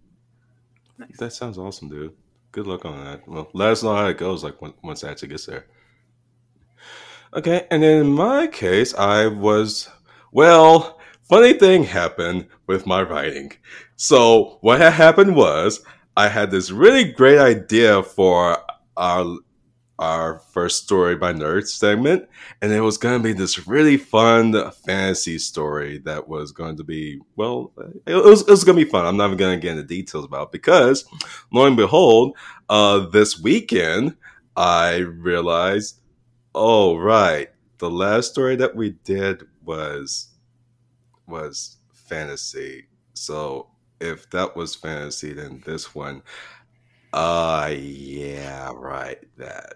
Nice. 0.99 1.17
That 1.19 1.33
sounds 1.33 1.59
awesome, 1.59 1.89
dude. 1.89 2.15
Good 2.53 2.67
luck 2.67 2.85
on 2.85 3.03
that. 3.05 3.27
Well, 3.27 3.49
let 3.55 3.71
us 3.73 3.83
know 3.83 3.95
how 3.95 4.07
it 4.07 4.19
goes. 4.19 4.45
Like 4.45 4.61
when, 4.61 4.75
once 4.83 5.03
it 5.03 5.09
actually 5.09 5.29
gets 5.29 5.47
there. 5.47 5.67
Okay, 7.35 7.67
and 7.71 7.83
then 7.83 8.03
in 8.03 8.13
my 8.13 8.47
case, 8.47 8.95
I 8.95 9.27
was 9.27 9.89
well. 10.33 10.99
Funny 11.23 11.55
thing 11.55 11.85
happened 11.85 12.47
with 12.67 12.85
my 12.85 13.01
writing. 13.01 13.53
So 13.97 14.59
what 14.61 14.81
had 14.81 14.93
happened 14.93 15.35
was 15.35 15.83
I 16.17 16.29
had 16.29 16.51
this 16.51 16.71
really 16.71 17.05
great 17.05 17.39
idea 17.39 18.03
for 18.03 18.59
our 18.97 19.39
our 19.99 20.41
first 20.53 20.83
story 20.83 21.15
by 21.15 21.33
nerds 21.33 21.69
segment, 21.69 22.29
and 22.61 22.73
it 22.73 22.81
was 22.81 22.99
going 22.99 23.21
to 23.21 23.23
be 23.23 23.33
this 23.33 23.69
really 23.69 23.97
fun 23.97 24.71
fantasy 24.85 25.39
story 25.39 25.99
that 25.99 26.27
was 26.27 26.51
going 26.51 26.77
to 26.77 26.85
be 26.85 27.21
well, 27.37 27.73
it 28.07 28.15
was, 28.15 28.43
it 28.43 28.51
was 28.51 28.65
going 28.65 28.79
to 28.79 28.85
be 28.85 28.91
fun. 28.91 29.07
I'm 29.07 29.17
not 29.17 29.27
even 29.27 29.39
going 29.39 29.59
to 29.59 29.63
get 29.63 29.73
into 29.73 29.85
details 29.85 30.25
about 30.25 30.49
it 30.49 30.53
because, 30.53 31.05
lo 31.53 31.67
and 31.67 31.77
behold, 31.77 32.37
uh, 32.69 33.07
this 33.11 33.41
weekend 33.41 34.17
I 34.57 34.97
realized, 34.97 36.01
oh 36.55 36.97
right, 36.99 37.49
the 37.79 37.91
last 37.91 38.33
story 38.33 38.57
that 38.57 38.75
we 38.75 38.91
did 39.05 39.45
was 39.65 40.29
was 41.27 41.77
fantasy. 41.93 42.87
So 43.15 43.69
if 44.03 44.29
that 44.31 44.57
was 44.57 44.75
fantasy, 44.75 45.33
then 45.33 45.63
this 45.65 45.95
one, 45.95 46.23
uh, 47.13 47.73
yeah, 47.75 48.71
right, 48.75 49.19
that. 49.39 49.75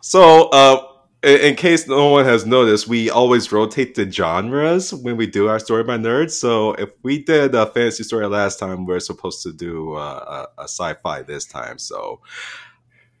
So, 0.00 0.48
uh, 0.50 0.86
in, 1.22 1.40
in 1.40 1.54
case 1.56 1.88
no 1.88 2.10
one 2.10 2.24
has 2.24 2.46
noticed, 2.46 2.88
we 2.88 3.10
always 3.10 3.50
rotate 3.50 3.94
the 3.94 4.10
genres 4.10 4.94
when 4.94 5.16
we 5.16 5.26
do 5.26 5.48
our 5.48 5.58
story 5.58 5.84
by 5.84 5.98
nerds. 5.98 6.32
So, 6.32 6.72
if 6.74 6.90
we 7.02 7.24
did 7.24 7.54
a 7.54 7.66
fantasy 7.66 8.04
story 8.04 8.26
last 8.26 8.58
time, 8.58 8.86
we're 8.86 9.00
supposed 9.00 9.42
to 9.42 9.52
do 9.52 9.94
uh, 9.94 10.46
a, 10.58 10.62
a 10.62 10.64
sci-fi 10.64 11.22
this 11.22 11.44
time. 11.44 11.78
So, 11.78 12.20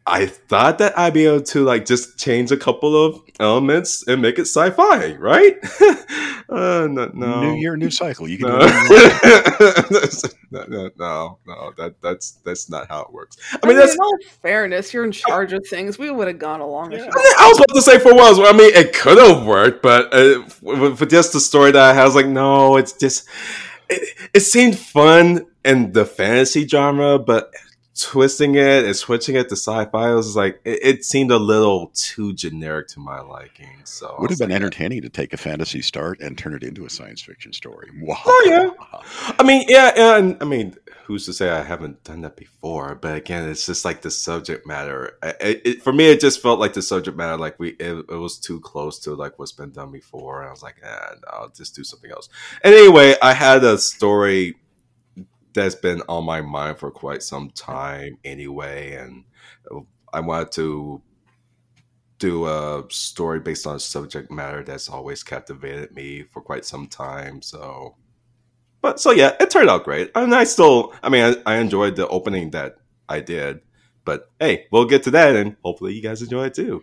I 0.08 0.26
thought 0.26 0.78
that 0.78 0.98
I'd 0.98 1.12
be 1.12 1.26
able 1.26 1.42
to 1.42 1.64
like 1.64 1.84
just 1.84 2.18
change 2.18 2.50
a 2.50 2.56
couple 2.56 2.96
of 2.96 3.20
elements 3.38 4.06
and 4.08 4.22
make 4.22 4.38
it 4.38 4.42
sci-fi, 4.46 5.12
right? 5.14 5.56
uh, 6.48 6.88
no, 6.90 7.10
no, 7.12 7.42
New 7.42 7.60
year, 7.60 7.76
new 7.76 7.90
cycle. 7.90 8.26
You 8.26 8.38
can 8.38 8.48
no. 8.48 8.58
do 8.60 8.66
it. 8.70 10.34
no, 10.50 10.64
no, 10.66 10.90
no, 10.96 11.38
no, 11.46 11.72
that 11.76 12.00
that's 12.02 12.32
that's 12.44 12.70
not 12.70 12.88
how 12.88 13.02
it 13.02 13.12
works. 13.12 13.36
I 13.52 13.58
I 13.62 13.66
mean, 13.66 13.76
mean, 13.76 13.84
that's 13.84 13.94
in 13.94 14.00
all 14.00 14.16
fairness, 14.40 14.94
you're 14.94 15.04
in 15.04 15.12
charge 15.12 15.52
of 15.52 15.66
things. 15.66 15.98
We 15.98 16.10
would 16.10 16.26
have 16.26 16.38
gone 16.38 16.60
along 16.60 16.92
if 16.92 17.00
Yeah. 17.00 17.10
I, 17.12 17.22
mean, 17.22 17.34
I 17.38 17.48
was 17.48 17.58
about 17.58 17.74
to 17.74 17.82
say 17.82 17.98
for 17.98 18.14
once. 18.14 18.38
I 18.38 18.52
mean, 18.52 18.74
it 18.74 18.94
could 18.94 19.18
have 19.18 19.44
worked, 19.44 19.82
but 19.82 20.12
uh, 20.14 20.42
for, 20.48 20.96
for 20.96 21.06
just 21.06 21.34
the 21.34 21.40
story 21.40 21.70
that 21.72 21.82
I 21.82 21.92
had, 21.92 22.02
I 22.02 22.04
was 22.06 22.14
like, 22.14 22.26
no, 22.26 22.76
it's 22.76 22.94
just 22.94 23.28
it, 23.90 24.16
it 24.32 24.40
seemed 24.40 24.78
fun 24.78 25.46
in 25.64 25.92
the 25.92 26.06
fantasy 26.06 26.66
genre, 26.66 27.18
but 27.18 27.52
twisting 27.98 28.54
it 28.54 28.84
and 28.84 28.94
switching 28.94 29.34
it 29.34 29.48
to 29.48 29.56
sci-fi 29.56 30.14
was 30.14 30.36
like 30.36 30.60
it, 30.64 30.78
it 30.82 31.04
seemed 31.04 31.30
a 31.30 31.38
little 31.38 31.90
too 31.94 32.32
generic 32.32 32.88
to 32.88 33.00
my 33.00 33.20
liking. 33.20 33.80
So 33.84 34.14
Would 34.20 34.30
have 34.30 34.38
been 34.38 34.50
like, 34.50 34.56
entertaining 34.56 35.02
to 35.02 35.08
take 35.08 35.32
a 35.32 35.36
fantasy 35.36 35.82
start 35.82 36.20
and 36.20 36.38
turn 36.38 36.54
it 36.54 36.62
into 36.62 36.84
a 36.84 36.90
science 36.90 37.22
fiction 37.22 37.52
story. 37.52 37.90
Oh, 38.30 38.46
yeah. 38.46 39.32
I 39.38 39.42
mean, 39.42 39.64
yeah, 39.68 39.92
yeah, 39.96 40.18
and 40.18 40.36
I 40.40 40.44
mean, 40.44 40.76
who's 41.04 41.24
to 41.26 41.32
say 41.32 41.50
I 41.50 41.62
haven't 41.62 42.04
done 42.04 42.20
that 42.22 42.36
before? 42.36 42.94
But 42.94 43.16
again, 43.16 43.48
it's 43.48 43.64
just 43.64 43.84
like 43.84 44.02
the 44.02 44.10
subject 44.10 44.66
matter. 44.66 45.16
It, 45.22 45.62
it, 45.64 45.82
for 45.82 45.92
me, 45.92 46.06
it 46.06 46.20
just 46.20 46.42
felt 46.42 46.58
like 46.58 46.74
the 46.74 46.82
subject 46.82 47.16
matter, 47.16 47.36
like 47.36 47.58
we, 47.58 47.70
it, 47.70 48.04
it 48.08 48.18
was 48.18 48.38
too 48.38 48.60
close 48.60 48.98
to 49.00 49.14
like 49.14 49.38
what's 49.38 49.52
been 49.52 49.70
done 49.70 49.90
before. 49.90 50.40
And 50.40 50.48
I 50.48 50.50
was 50.50 50.62
like, 50.62 50.76
eh, 50.82 51.14
I'll 51.32 51.48
just 51.48 51.74
do 51.74 51.84
something 51.84 52.10
else. 52.10 52.28
And 52.62 52.74
anyway, 52.74 53.14
I 53.22 53.32
had 53.34 53.64
a 53.64 53.78
story 53.78 54.56
that's 55.58 55.74
been 55.74 56.02
on 56.08 56.24
my 56.24 56.40
mind 56.40 56.78
for 56.78 56.90
quite 56.90 57.22
some 57.22 57.50
time 57.50 58.18
anyway, 58.24 58.94
and 58.94 59.24
I 60.12 60.20
wanted 60.20 60.52
to 60.52 61.02
do 62.18 62.46
a 62.46 62.84
story 62.88 63.40
based 63.40 63.66
on 63.66 63.76
a 63.76 63.80
subject 63.80 64.30
matter 64.30 64.62
that's 64.64 64.88
always 64.88 65.22
captivated 65.22 65.94
me 65.94 66.24
for 66.24 66.40
quite 66.40 66.64
some 66.64 66.86
time. 66.86 67.42
So, 67.42 67.96
but 68.80 69.00
so 69.00 69.10
yeah, 69.10 69.36
it 69.40 69.50
turned 69.50 69.70
out 69.70 69.84
great. 69.84 70.10
I 70.14 70.22
And 70.22 70.34
I 70.34 70.44
still, 70.44 70.94
I 71.02 71.08
mean, 71.08 71.36
I, 71.46 71.54
I 71.54 71.56
enjoyed 71.58 71.96
the 71.96 72.08
opening 72.08 72.50
that 72.50 72.76
I 73.08 73.20
did. 73.20 73.60
But 74.04 74.30
hey, 74.40 74.66
we'll 74.72 74.86
get 74.86 75.02
to 75.02 75.10
that, 75.10 75.36
and 75.36 75.56
hopefully 75.62 75.92
you 75.92 76.00
guys 76.00 76.22
enjoy 76.22 76.46
it 76.46 76.54
too. 76.54 76.82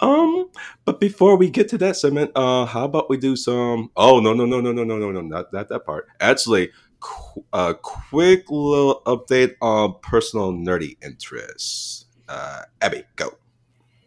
Um, 0.00 0.48
but 0.84 1.00
before 1.00 1.36
we 1.36 1.50
get 1.50 1.68
to 1.70 1.78
that 1.78 1.96
segment, 1.96 2.30
uh, 2.36 2.66
how 2.66 2.84
about 2.84 3.10
we 3.10 3.16
do 3.16 3.34
some? 3.34 3.90
Oh 3.96 4.20
no 4.20 4.32
no 4.32 4.46
no 4.46 4.60
no 4.60 4.70
no 4.70 4.84
no 4.84 4.96
no 4.96 5.10
no 5.10 5.22
not 5.22 5.52
not 5.52 5.68
that 5.70 5.84
part. 5.84 6.06
Actually, 6.20 6.70
qu- 7.02 7.44
a 7.52 7.74
quick 7.74 8.50
little 8.50 9.02
update 9.06 9.54
on 9.60 9.96
personal 10.02 10.52
nerdy 10.52 10.96
interests. 11.02 12.06
Uh, 12.28 12.62
Abby, 12.80 13.02
go. 13.16 13.30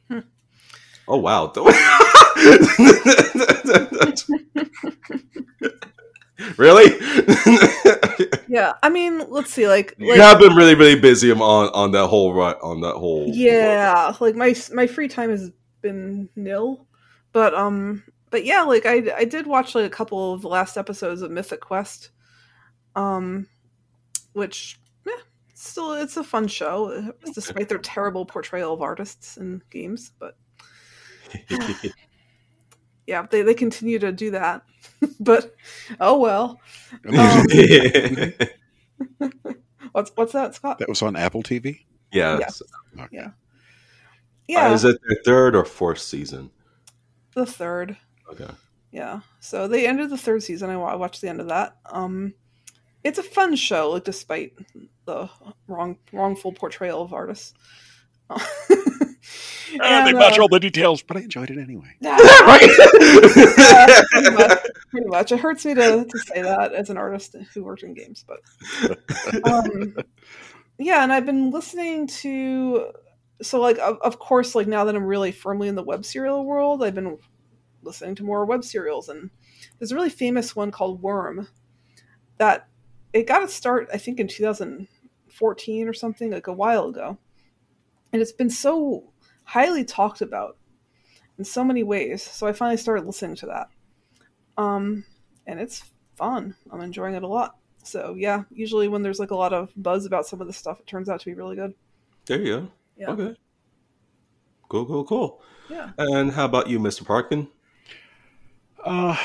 Hmm. 0.09 0.19
Oh 1.07 1.17
wow! 1.17 1.51
really? 6.57 6.99
Yeah, 8.47 8.73
I 8.83 8.89
mean, 8.89 9.23
let's 9.29 9.51
see, 9.51 9.67
like, 9.67 9.95
you 9.97 10.11
like 10.11 10.19
have 10.19 10.39
been 10.39 10.55
really, 10.55 10.75
really 10.75 10.99
busy 10.99 11.31
on 11.31 11.41
on 11.41 11.91
that 11.91 12.07
whole 12.07 12.33
run 12.33 12.55
on 12.61 12.81
that 12.81 12.93
whole. 12.93 13.25
yeah, 13.27 14.13
like 14.19 14.35
my 14.35 14.55
my 14.73 14.87
free 14.87 15.07
time 15.07 15.29
has 15.29 15.51
been 15.81 16.29
nil, 16.35 16.87
but 17.33 17.53
um, 17.53 18.03
but 18.29 18.45
yeah, 18.45 18.61
like 18.61 18.85
I 18.85 19.03
I 19.17 19.25
did 19.25 19.47
watch 19.47 19.75
like 19.75 19.85
a 19.85 19.89
couple 19.89 20.33
of 20.33 20.41
the 20.41 20.47
last 20.47 20.77
episodes 20.77 21.21
of 21.21 21.31
Mythic 21.31 21.59
Quest, 21.59 22.11
um, 22.95 23.47
which 24.33 24.79
yeah, 25.05 25.13
still 25.53 25.93
it's 25.93 26.17
a 26.17 26.23
fun 26.23 26.47
show 26.47 27.11
despite 27.33 27.69
their 27.69 27.77
terrible 27.79 28.25
portrayal 28.25 28.73
of 28.73 28.81
artists 28.81 29.37
in 29.37 29.61
games, 29.69 30.11
but 30.19 30.37
yeah, 33.07 33.25
they 33.29 33.41
they 33.41 33.53
continue 33.53 33.99
to 33.99 34.11
do 34.11 34.31
that, 34.31 34.63
but 35.19 35.55
oh 35.99 36.17
well. 36.19 36.59
Um, 37.17 37.45
what's 39.91 40.11
what's 40.15 40.33
that, 40.33 40.55
Scott? 40.55 40.79
that 40.79 40.89
was 40.89 41.01
on 41.01 41.15
Apple 41.15 41.43
TV. 41.43 41.81
yeah. 42.11 42.39
Yeah. 42.39 42.49
Okay. 43.03 43.25
Yeah, 44.47 44.69
Uh, 44.69 44.73
is 44.73 44.85
it 44.85 44.97
their 45.07 45.17
third 45.25 45.55
or 45.55 45.65
fourth 45.65 45.99
season? 45.99 46.51
the 47.33 47.45
third. 47.45 47.97
Okay. 48.31 48.49
Yeah. 48.91 49.21
So 49.39 49.67
they 49.67 49.85
ended 49.87 50.09
the 50.09 50.17
third 50.17 50.41
season. 50.43 50.69
I 50.69 50.75
I 50.75 50.95
watched 50.95 51.21
the 51.21 51.27
end 51.29 51.41
of 51.41 51.47
that. 51.49 51.77
Um, 51.87 52.33
it's 53.05 53.19
a 53.19 53.23
fun 53.23 53.55
show, 53.55 53.91
like 53.91 54.03
despite 54.03 54.53
the 55.05 55.29
wrong 55.67 55.97
wrongful 56.11 56.51
portrayal 56.51 57.01
of 57.03 57.13
artists. 57.13 57.53
They 59.71 59.79
And, 59.79 60.17
botch 60.17 60.37
uh, 60.37 60.43
all 60.43 60.47
the 60.47 60.59
details, 60.59 61.01
but 61.01 61.17
I 61.17 61.21
enjoyed 61.21 61.49
it 61.49 61.57
anyway. 61.57 61.97
yeah, 61.99 62.15
right. 62.41 62.69
pretty, 64.11 64.29
much, 64.29 64.59
pretty 64.89 65.07
much. 65.07 65.31
It 65.31 65.39
hurts 65.39 65.65
me 65.65 65.73
to, 65.73 66.05
to 66.05 66.19
say 66.19 66.43
that 66.43 66.71
as 66.73 66.89
an 66.89 66.97
artist 66.97 67.35
who 67.53 67.63
worked 67.63 67.83
in 67.83 67.93
games, 67.93 68.23
but 68.25 68.39
um, 69.43 69.97
yeah. 70.77 71.03
And 71.03 71.11
I've 71.11 71.25
been 71.25 71.49
listening 71.51 72.07
to 72.07 72.91
so 73.41 73.59
like 73.59 73.77
of, 73.79 73.97
of 74.01 74.19
course 74.19 74.55
like 74.55 74.67
now 74.67 74.85
that 74.85 74.95
I'm 74.95 75.03
really 75.03 75.31
firmly 75.31 75.67
in 75.67 75.75
the 75.75 75.83
web 75.83 76.05
serial 76.05 76.45
world, 76.45 76.83
I've 76.83 76.95
been 76.95 77.17
listening 77.81 78.15
to 78.15 78.23
more 78.23 78.45
web 78.45 78.63
serials, 78.63 79.09
and 79.09 79.29
there's 79.77 79.91
a 79.91 79.95
really 79.95 80.09
famous 80.09 80.55
one 80.55 80.71
called 80.71 81.01
Worm 81.01 81.49
that 82.37 82.67
it 83.15 83.27
got 83.27 83.41
its 83.41 83.53
start 83.53 83.87
I 83.93 83.97
think 83.97 84.19
in 84.19 84.27
2014 84.27 85.87
or 85.87 85.93
something 85.93 86.31
like 86.31 86.47
a 86.47 86.53
while 86.53 86.89
ago, 86.89 87.17
and 88.11 88.21
it's 88.21 88.33
been 88.33 88.49
so 88.49 89.11
highly 89.45 89.85
talked 89.85 90.21
about 90.21 90.57
in 91.37 91.45
so 91.45 91.63
many 91.63 91.81
ways. 91.81 92.21
So 92.21 92.45
I 92.45 92.51
finally 92.51 92.77
started 92.77 93.05
listening 93.05 93.37
to 93.37 93.45
that, 93.47 93.69
um, 94.61 95.05
and 95.47 95.59
it's 95.59 95.83
fun. 96.17 96.55
I'm 96.69 96.81
enjoying 96.81 97.15
it 97.15 97.23
a 97.23 97.27
lot. 97.27 97.55
So 97.83 98.15
yeah, 98.17 98.43
usually 98.51 98.89
when 98.89 99.01
there's 99.01 99.19
like 99.19 99.31
a 99.31 99.35
lot 99.35 99.53
of 99.53 99.71
buzz 99.77 100.05
about 100.05 100.27
some 100.27 100.41
of 100.41 100.47
the 100.47 100.53
stuff, 100.53 100.81
it 100.81 100.87
turns 100.87 101.07
out 101.07 101.21
to 101.21 101.25
be 101.25 101.33
really 101.33 101.55
good. 101.55 101.73
there 102.25 102.41
you 102.41 102.59
go. 102.59 102.67
Yeah. 102.97 103.11
Okay. 103.11 103.35
cool, 104.67 104.85
cool, 104.85 105.05
cool. 105.05 105.41
Yeah. 105.69 105.91
And 105.97 106.31
how 106.31 106.45
about 106.45 106.67
you, 106.67 106.79
Mr. 106.79 107.05
Parkin? 107.05 107.47
Uh, 108.83 109.15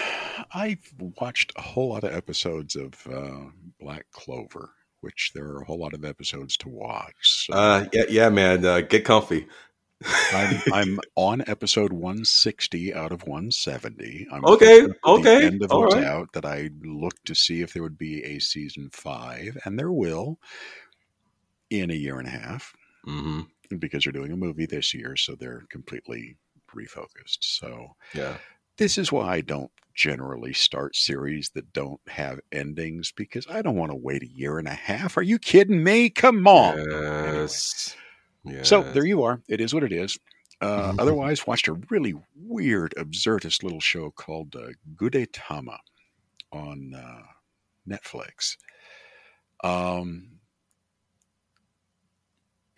I've 0.52 0.92
watched 1.20 1.52
a 1.56 1.62
whole 1.62 1.90
lot 1.90 2.04
of 2.04 2.12
episodes 2.12 2.76
of 2.76 3.06
uh, 3.06 3.50
Black 3.78 4.06
Clover, 4.12 4.70
which 5.00 5.32
there 5.34 5.46
are 5.46 5.62
a 5.62 5.64
whole 5.64 5.78
lot 5.78 5.94
of 5.94 6.04
episodes 6.04 6.56
to 6.58 6.68
watch. 6.68 7.46
So 7.46 7.54
Uh, 7.54 7.84
yeah, 7.92 8.04
yeah, 8.08 8.28
man. 8.28 8.64
Uh, 8.64 8.80
get 8.80 9.04
comfy. 9.04 9.46
I'm, 10.34 10.62
I'm 10.72 10.98
on 11.16 11.42
episode 11.46 11.92
160 11.92 12.94
out 12.94 13.12
of 13.12 13.22
170. 13.26 14.26
I'm 14.32 14.44
Okay, 14.44 14.82
okay, 15.04 15.44
end 15.46 15.62
of 15.62 15.70
all 15.72 15.82
what's 15.82 15.96
out 15.96 16.32
that 16.32 16.44
I 16.44 16.70
looked 16.82 17.26
to 17.26 17.34
see 17.34 17.62
if 17.62 17.72
there 17.72 17.82
would 17.82 17.98
be 17.98 18.22
a 18.24 18.38
season 18.38 18.88
five, 18.92 19.56
and 19.64 19.78
there 19.78 19.92
will 19.92 20.38
in 21.70 21.90
a 21.90 21.94
year 21.94 22.18
and 22.18 22.26
a 22.26 22.30
half 22.30 22.74
hmm 23.04 23.40
because 23.78 24.02
they're 24.02 24.12
doing 24.12 24.32
a 24.32 24.36
movie 24.36 24.66
this 24.66 24.92
year, 24.92 25.16
so 25.16 25.36
they're 25.36 25.62
completely 25.70 26.36
refocused. 26.74 27.38
So 27.42 27.94
Yeah. 28.14 28.36
This 28.80 28.98
is 28.98 29.12
why 29.12 29.34
I 29.36 29.40
don't 29.42 29.70
generally 29.94 30.54
start 30.54 30.96
series 30.96 31.50
that 31.50 31.72
don't 31.74 32.00
have 32.08 32.40
endings 32.50 33.12
because 33.12 33.46
I 33.48 33.60
don't 33.62 33.76
want 33.76 33.92
to 33.92 33.96
wait 33.96 34.22
a 34.22 34.26
year 34.28 34.58
and 34.58 34.66
a 34.66 34.74
half. 34.74 35.18
Are 35.18 35.22
you 35.22 35.38
kidding 35.38 35.84
me? 35.84 36.08
Come 36.10 36.46
on. 36.48 36.78
Yes. 36.88 37.94
So 38.62 38.82
Yes. 38.82 38.92
there 38.92 39.04
you 39.04 39.22
are. 39.22 39.42
It 39.48 39.60
is 39.60 39.74
what 39.74 39.84
it 39.84 39.92
is. 39.92 40.18
Uh, 40.62 40.92
Mhm. 40.92 40.98
otherwise, 40.98 41.46
watched 41.46 41.68
a 41.68 41.74
really 41.90 42.14
weird, 42.34 42.94
absurdist 42.96 43.62
little 43.62 43.80
show 43.80 44.10
called 44.10 44.56
uh, 44.56 44.70
Gudetama 44.94 45.78
on 46.52 46.94
uh, 46.94 47.22
Netflix. 47.88 48.56
Um, 49.62 50.40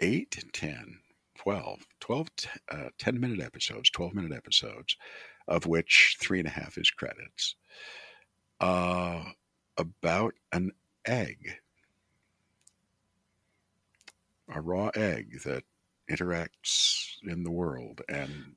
8, 0.01 0.45
10, 0.53 1.01
12, 1.37 1.87
12 2.01 2.29
uh, 2.71 2.91
10 2.99 3.21
minute 3.21 3.41
episodes, 3.41 3.91
12 3.91 4.15
minute 4.15 4.33
episodes, 4.33 4.97
of 5.49 5.67
which 5.67 6.17
three 6.21 6.39
and 6.39 6.49
a 6.49 6.53
half 6.53 6.79
is 6.79 6.91
credits, 6.91 7.57
uh, 8.61 9.25
about 9.77 10.35
an 10.53 10.73
egg, 11.07 11.57
a 14.55 14.61
raw 14.61 14.91
egg 14.95 15.41
that 15.45 15.65
interacts 16.11 17.17
in 17.25 17.43
the 17.43 17.51
world 17.51 18.03
and 18.09 18.55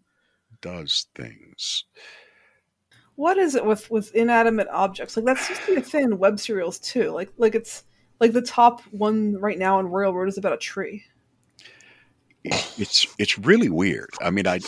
does 0.62 1.08
things. 1.16 1.86
What 3.16 3.38
is 3.38 3.56
it 3.56 3.66
with 3.66 3.90
with 3.90 4.14
inanimate 4.14 4.68
objects? 4.70 5.16
Like 5.16 5.26
that 5.26 5.38
seems 5.38 5.60
to 5.60 5.68
be 5.68 5.76
a 5.76 5.82
thing 5.82 6.04
in 6.04 6.18
web 6.18 6.40
serials 6.40 6.80
too. 6.80 7.12
Like 7.12 7.32
like 7.38 7.56
it's 7.56 7.84
like 8.20 8.34
the 8.34 8.42
top 8.42 8.82
one 8.92 9.38
right 9.40 9.58
now 9.58 9.80
in 9.80 9.88
Royal 9.88 10.14
Road 10.14 10.28
is 10.28 10.38
about 10.38 10.54
a 10.54 10.58
tree. 10.58 11.04
It's 12.44 13.08
it's 13.18 13.40
really 13.40 13.70
weird. 13.70 14.10
I 14.22 14.32
mean, 14.32 14.48
I 14.48 14.60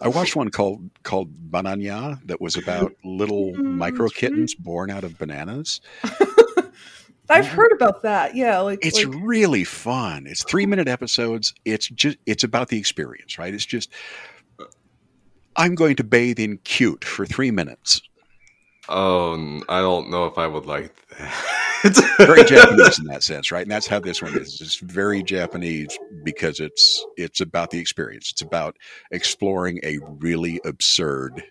I 0.00 0.08
watched 0.08 0.34
one 0.36 0.50
called 0.50 0.90
called 1.02 1.50
Bananya 1.50 2.20
that 2.26 2.40
was 2.40 2.56
about 2.56 2.92
little 3.04 3.52
Mm, 3.52 3.76
micro 3.78 4.08
kittens 4.08 4.54
born 4.54 4.90
out 4.90 5.04
of 5.04 5.18
bananas. 5.18 5.80
I've 7.32 7.44
Yeah. 7.44 7.50
heard 7.50 7.72
about 7.72 8.02
that. 8.02 8.34
Yeah, 8.34 8.58
like 8.60 8.84
It's 8.84 9.04
like, 9.04 9.14
really 9.22 9.62
fun. 9.64 10.26
It's 10.26 10.42
three 10.42 10.66
minute 10.66 10.88
episodes. 10.88 11.54
It's 11.64 11.88
just 11.88 12.18
it's 12.26 12.42
about 12.44 12.68
the 12.68 12.78
experience, 12.78 13.38
right? 13.38 13.52
It's 13.54 13.66
just 13.66 13.90
I'm 15.56 15.74
going 15.74 15.96
to 15.96 16.04
bathe 16.04 16.38
in 16.38 16.58
cute 16.64 17.04
for 17.04 17.26
three 17.26 17.50
minutes. 17.50 18.02
Oh, 18.88 19.34
n- 19.34 19.62
I 19.68 19.80
don't 19.80 20.10
know 20.10 20.26
if 20.26 20.38
I 20.38 20.46
would 20.46 20.66
like 20.66 20.94
that. 21.18 21.49
Very 22.26 22.44
Japanese 22.44 22.98
in 22.98 23.06
that 23.06 23.22
sense, 23.22 23.50
right? 23.50 23.62
And 23.62 23.70
that's 23.70 23.86
how 23.86 24.00
this 24.00 24.22
one 24.22 24.36
is. 24.36 24.60
It's 24.60 24.76
very 24.76 25.22
Japanese 25.22 25.98
because 26.22 26.60
it's 26.60 27.04
it's 27.16 27.40
about 27.40 27.70
the 27.70 27.78
experience. 27.78 28.30
It's 28.32 28.42
about 28.42 28.76
exploring 29.10 29.80
a 29.82 29.98
really 30.18 30.60
absurd 30.64 31.42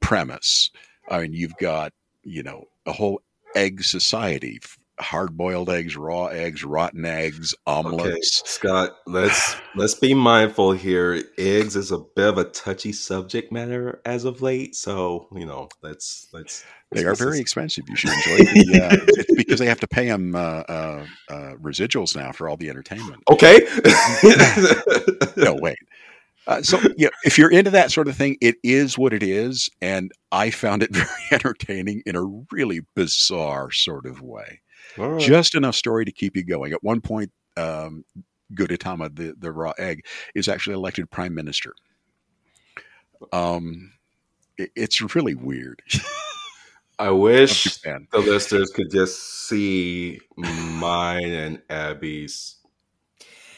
premise. 0.00 0.70
I 1.08 1.22
mean, 1.22 1.32
you've 1.32 1.56
got 1.56 1.92
you 2.22 2.42
know 2.42 2.64
a 2.86 2.92
whole 2.92 3.20
egg 3.54 3.82
society: 3.82 4.60
hard 4.98 5.36
boiled 5.36 5.70
eggs, 5.70 5.96
raw 5.96 6.26
eggs, 6.26 6.64
rotten 6.64 7.04
eggs, 7.04 7.54
Okay, 7.66 7.78
omelets. 7.78 8.42
Scott, 8.44 8.96
let's 9.06 9.56
let's 9.76 9.94
be 9.94 10.14
mindful 10.14 10.72
here. 10.72 11.22
Eggs 11.38 11.76
is 11.76 11.90
a 11.90 11.98
bit 11.98 12.28
of 12.28 12.38
a 12.38 12.44
touchy 12.44 12.92
subject 12.92 13.52
matter 13.52 14.00
as 14.04 14.24
of 14.24 14.42
late, 14.42 14.74
so 14.74 15.28
you 15.34 15.46
know, 15.46 15.68
let's 15.82 16.28
let's. 16.32 16.64
They 16.92 17.04
are 17.04 17.14
very 17.16 17.40
expensive. 17.40 17.84
You 17.88 17.96
should 17.96 18.10
enjoy 18.26 18.36
the. 18.36 18.80
Uh, 18.84 18.96
it's 19.08 19.34
because 19.34 19.58
they 19.58 19.66
have 19.66 19.80
to 19.80 19.88
pay 19.88 20.06
them 20.06 20.34
uh, 20.34 20.62
uh, 20.68 21.06
uh, 21.28 21.52
residuals 21.60 22.14
now 22.14 22.32
for 22.32 22.48
all 22.48 22.56
the 22.56 22.70
entertainment. 22.70 23.22
Okay. 23.28 23.60
no, 25.36 25.54
wait. 25.54 25.78
Uh, 26.46 26.62
so, 26.62 26.78
yeah, 26.96 27.08
if 27.24 27.38
you're 27.38 27.50
into 27.50 27.70
that 27.70 27.90
sort 27.90 28.06
of 28.06 28.16
thing, 28.16 28.36
it 28.40 28.54
is 28.62 28.96
what 28.96 29.12
it 29.12 29.22
is, 29.22 29.68
and 29.82 30.12
I 30.30 30.50
found 30.50 30.82
it 30.82 30.90
very 30.94 31.08
entertaining 31.32 32.02
in 32.06 32.14
a 32.14 32.22
really 32.52 32.82
bizarre 32.94 33.72
sort 33.72 34.06
of 34.06 34.22
way. 34.22 34.60
All 34.98 35.10
right. 35.10 35.20
Just 35.20 35.54
enough 35.54 35.74
story 35.74 36.04
to 36.04 36.12
keep 36.12 36.36
you 36.36 36.44
going. 36.44 36.72
At 36.72 36.82
one 36.82 37.00
point, 37.00 37.30
um, 37.56 38.04
Gudetama, 38.54 39.14
the 39.14 39.34
the 39.38 39.52
raw 39.52 39.72
egg, 39.78 40.04
is 40.34 40.48
actually 40.48 40.74
elected 40.74 41.10
prime 41.10 41.34
minister. 41.34 41.72
Um, 43.32 43.92
it- 44.58 44.70
it's 44.74 45.14
really 45.14 45.34
weird. 45.34 45.82
I 46.98 47.10
wish 47.10 47.64
the 47.82 48.06
listeners 48.14 48.70
could 48.70 48.90
just 48.90 49.46
see 49.48 50.18
mine 50.36 51.30
and 51.30 51.62
Abby's 51.68 52.56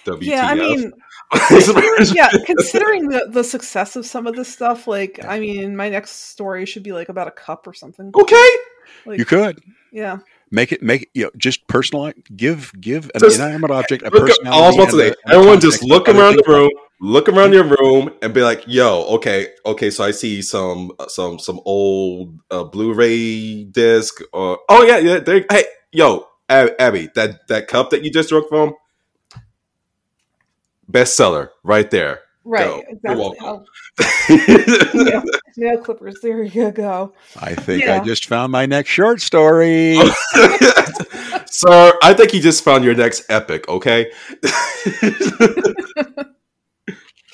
WTF. 0.04 0.22
yeah, 0.22 0.46
I 0.48 0.54
mean, 0.56 0.92
yeah, 2.14 2.30
considering 2.46 3.08
the 3.08 3.28
the 3.30 3.44
success 3.44 3.94
of 3.94 4.06
some 4.06 4.26
of 4.26 4.34
this 4.34 4.48
stuff, 4.52 4.88
like 4.88 5.24
I 5.24 5.38
mean, 5.38 5.76
my 5.76 5.88
next 5.88 6.30
story 6.30 6.66
should 6.66 6.82
be 6.82 6.92
like 6.92 7.10
about 7.10 7.28
a 7.28 7.32
cup 7.32 7.66
or 7.68 7.74
something. 7.74 8.10
okay. 8.14 8.50
Like, 9.06 9.18
You 9.18 9.24
could 9.24 9.60
yeah, 9.92 10.18
make 10.50 10.72
it 10.72 10.82
make 10.82 11.10
you 11.14 11.24
know 11.24 11.30
just 11.36 11.66
personalize. 11.66 12.14
Give 12.36 12.72
give 12.80 13.10
an 13.14 13.20
Just 13.20 13.38
inanimate 13.38 13.70
object 13.70 14.02
a 14.04 14.10
personality. 14.10 14.62
I 14.62 14.66
was 14.66 14.74
about 14.76 14.90
to 14.90 14.98
say, 14.98 15.14
everyone 15.26 15.60
just 15.60 15.82
look 15.82 16.08
around 16.08 16.36
the 16.36 16.44
room, 16.46 16.70
look 17.00 17.28
around 17.28 17.52
your 17.52 17.64
room, 17.64 18.10
and 18.22 18.32
be 18.34 18.42
like, 18.42 18.64
"Yo, 18.66 19.04
okay, 19.16 19.48
okay." 19.66 19.90
So 19.90 20.04
I 20.04 20.10
see 20.10 20.42
some 20.42 20.92
some 21.08 21.38
some 21.38 21.60
old 21.64 22.38
uh, 22.50 22.64
Blu-ray 22.64 23.64
disc, 23.64 24.20
or 24.32 24.58
oh 24.68 24.82
yeah, 24.84 24.98
yeah. 24.98 25.18
There, 25.18 25.44
hey, 25.50 25.64
yo, 25.92 26.26
Ab- 26.48 26.74
Abby, 26.78 27.10
that 27.14 27.46
that 27.48 27.68
cup 27.68 27.90
that 27.90 28.04
you 28.04 28.10
just 28.10 28.28
drunk 28.30 28.48
from, 28.48 28.74
bestseller 30.90 31.50
right 31.62 31.90
there. 31.90 32.20
Right, 32.44 32.64
Go. 32.66 32.76
You're 32.76 32.90
exactly. 32.90 33.36
welcome. 33.40 33.64
Yeah, 35.06 35.22
yeah, 35.56 35.76
Clippers. 35.76 36.16
There 36.22 36.42
you 36.42 36.70
go. 36.70 37.12
I 37.40 37.54
think 37.54 37.84
Yeah. 37.84 38.00
I 38.00 38.04
just 38.04 38.26
found 38.26 38.52
my 38.52 38.66
next 38.66 38.90
short 38.90 39.20
story. 39.20 39.96
Sir, 41.50 41.92
I 42.02 42.14
think 42.14 42.34
you 42.34 42.40
just 42.40 42.62
found 42.62 42.84
your 42.84 42.94
next 42.94 43.24
epic. 43.30 43.68
Okay. 43.68 44.10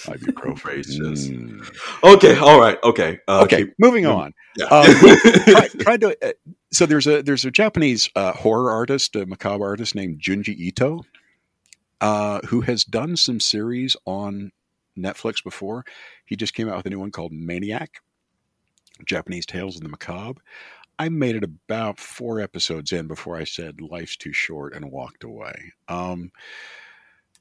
Ibuprofen. 0.05 0.85
Mm. 0.85 2.15
okay. 2.15 2.37
All 2.39 2.61
right. 2.61 2.79
Okay. 2.85 3.19
Uh, 3.27 3.43
Okay, 3.45 3.65
keep- 3.65 3.75
moving 3.79 4.07
on. 4.07 4.33
yeah. 4.57 4.67
Um, 4.67 4.85
tried 5.79 6.01
to. 6.03 6.17
Uh, 6.23 6.33
so 6.73 6.87
there's 6.87 7.07
a 7.07 7.23
there's 7.23 7.45
a 7.45 7.51
Japanese 7.51 8.11
uh, 8.15 8.33
horror 8.33 8.71
artist, 8.71 9.17
a 9.17 9.25
macabre 9.27 9.65
artist 9.65 9.95
named 9.95 10.21
Junji 10.21 10.57
Ito, 10.57 11.05
uh, 12.01 12.41
who 12.49 12.61
has 12.63 12.85
done 12.85 13.17
some 13.17 13.41
series 13.41 13.97
on 14.05 14.53
Netflix 14.99 15.43
before. 15.43 15.85
He 16.25 16.37
just 16.37 16.55
came 16.55 16.69
out 16.69 16.77
with 16.77 16.87
a 16.87 16.91
new 16.91 17.01
one 17.01 17.11
called 17.11 17.33
Maniac, 17.33 18.01
Japanese 19.05 19.47
Tales 19.47 19.77
of 19.77 19.83
the 19.83 19.89
Macabre. 19.89 20.41
I 20.99 21.09
made 21.09 21.37
it 21.37 21.45
about 21.45 21.99
four 21.99 22.41
episodes 22.41 22.93
in 22.93 23.09
before 23.09 23.37
I 23.37 23.45
said 23.45 23.81
life's 23.81 24.17
too 24.17 24.33
short 24.33 24.75
and 24.75 24.91
walked 24.91 25.25
away. 25.25 25.73
Um, 25.89 26.31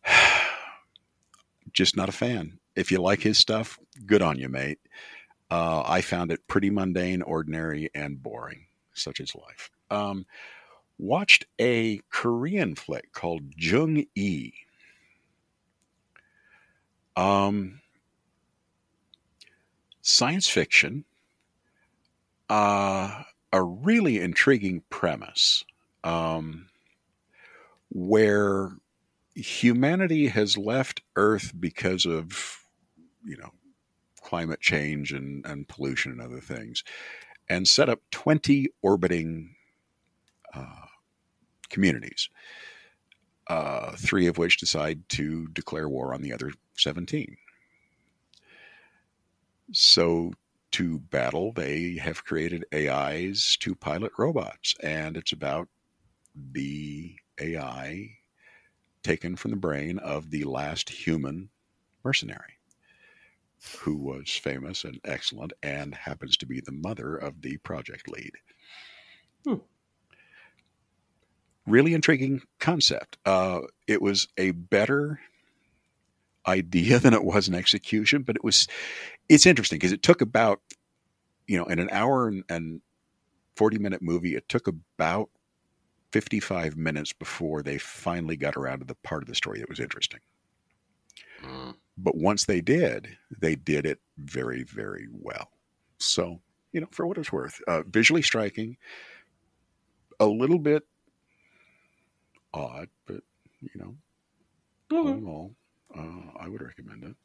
just 1.74 1.96
not 1.96 2.10
a 2.10 2.14
fan. 2.14 2.60
If 2.76 2.92
you 2.92 3.00
like 3.00 3.22
his 3.22 3.38
stuff, 3.38 3.78
good 4.06 4.22
on 4.24 4.40
you, 4.40 4.50
mate. 4.50 4.80
Uh, 5.52 5.84
I 5.86 6.02
found 6.02 6.32
it 6.32 6.48
pretty 6.48 6.72
mundane, 6.72 7.22
ordinary, 7.22 7.90
and 7.94 8.22
boring, 8.22 8.66
such 8.94 9.20
is 9.20 9.36
life. 9.36 9.70
Um, 9.92 10.26
watched 10.98 11.46
a 11.62 12.02
Korean 12.10 12.74
flick 12.74 13.12
called 13.14 13.44
Jung 13.56 14.04
E. 14.16 14.52
Um, 17.16 17.82
science 20.02 20.48
fiction, 20.48 21.06
uh, 22.50 23.24
a 23.52 23.64
really 23.64 24.20
intriguing 24.20 24.84
premise 24.90 25.64
um, 26.04 26.68
where 27.90 28.72
humanity 29.36 30.28
has 30.28 30.58
left 30.58 31.02
Earth 31.16 31.52
because 31.60 32.06
of, 32.06 32.64
you 33.26 33.38
know, 33.38 33.52
climate 34.22 34.62
change 34.62 35.12
and, 35.12 35.46
and 35.46 35.68
pollution 35.68 36.12
and 36.12 36.22
other 36.22 36.40
things, 36.40 36.84
and 37.50 37.68
set 37.68 37.90
up 37.90 38.02
20 38.12 38.70
orbiting 38.82 39.56
uh, 40.54 40.88
communities, 41.70 42.30
uh, 43.48 43.92
three 43.98 44.28
of 44.28 44.38
which 44.38 44.58
decide 44.58 45.08
to 45.10 45.48
declare 45.50 45.90
war 45.90 46.14
on 46.14 46.22
the 46.22 46.34
other 46.34 46.52
17. 46.76 47.38
So, 49.72 50.34
to 50.72 51.00
battle, 51.00 51.52
they 51.54 51.98
have 51.98 52.26
created 52.26 52.66
AIs 52.74 53.58
to 53.62 53.76
pilot 53.76 54.12
robots, 54.18 54.76
and 54.82 55.16
it's 55.16 55.32
about 55.32 55.68
the 56.36 57.16
AI 57.40 58.18
taken 59.04 59.36
from 59.36 59.52
the 59.52 59.58
brain 59.58 60.00
of 60.00 60.32
the 60.32 60.44
last 60.46 60.90
human 60.90 61.50
mercenary 62.04 62.58
who 63.80 63.96
was 63.96 64.30
famous 64.30 64.84
and 64.84 65.00
excellent 65.06 65.54
and 65.62 65.96
happens 65.96 66.36
to 66.38 66.46
be 66.46 66.60
the 66.60 66.72
mother 66.72 67.16
of 67.16 67.42
the 67.42 67.58
project 67.58 68.10
lead. 68.10 68.32
Hmm. 69.46 69.56
Really 71.66 71.94
intriguing 71.94 72.42
concept. 72.60 73.18
Uh, 73.26 73.62
it 73.88 74.02
was 74.02 74.28
a 74.38 74.52
better 74.52 75.20
idea 76.48 77.00
than 77.00 77.14
it 77.14 77.24
was 77.24 77.48
an 77.48 77.56
execution, 77.56 78.24
but 78.24 78.36
it 78.36 78.44
was 78.44 78.68
it's 79.30 79.46
interesting 79.46 79.78
because 79.78 79.92
it 79.94 80.04
took 80.04 80.22
about 80.22 80.62
you 81.48 81.58
know 81.58 81.66
in 81.66 81.80
an 81.80 81.90
hour 81.92 82.28
and, 82.28 82.44
and 82.50 82.82
40 83.56 83.80
minute 83.80 84.02
movie 84.02 84.36
it 84.36 84.48
took 84.50 84.68
about 84.68 85.30
55 86.12 86.78
minutes 86.78 87.14
before 87.14 87.62
they 87.62 87.78
finally 87.78 88.38
got 88.38 88.56
around 88.56 88.80
to 88.80 88.86
the 88.86 88.96
part 89.04 89.24
of 89.24 89.28
the 89.30 89.36
story 89.36 89.60
that 89.60 89.70
was 89.70 89.80
interesting 89.80 90.20
Mm. 91.44 91.76
but 91.98 92.16
once 92.16 92.46
they 92.46 92.62
did 92.62 93.18
they 93.40 93.56
did 93.56 93.86
it 93.86 94.00
very 94.18 94.64
very 94.64 95.08
well 95.12 95.50
so 96.00 96.42
you 96.72 96.80
know 96.82 96.88
for 96.92 97.06
what 97.06 97.18
it's 97.18 97.32
worth 97.32 97.62
uh, 97.68 97.84
visually 97.88 98.22
striking 98.22 98.78
a 100.20 100.26
little 100.26 100.60
bit 100.60 100.84
odd 102.54 102.90
but 103.08 103.22
you 103.62 103.70
know 103.76 103.96
all 105.02 105.08
Okay. 105.10 105.18
in 105.18 105.26
all 105.26 105.56
uh, 105.98 106.32
i 106.40 106.48
would 106.48 106.62
recommend 106.62 107.04
it 107.04 107.16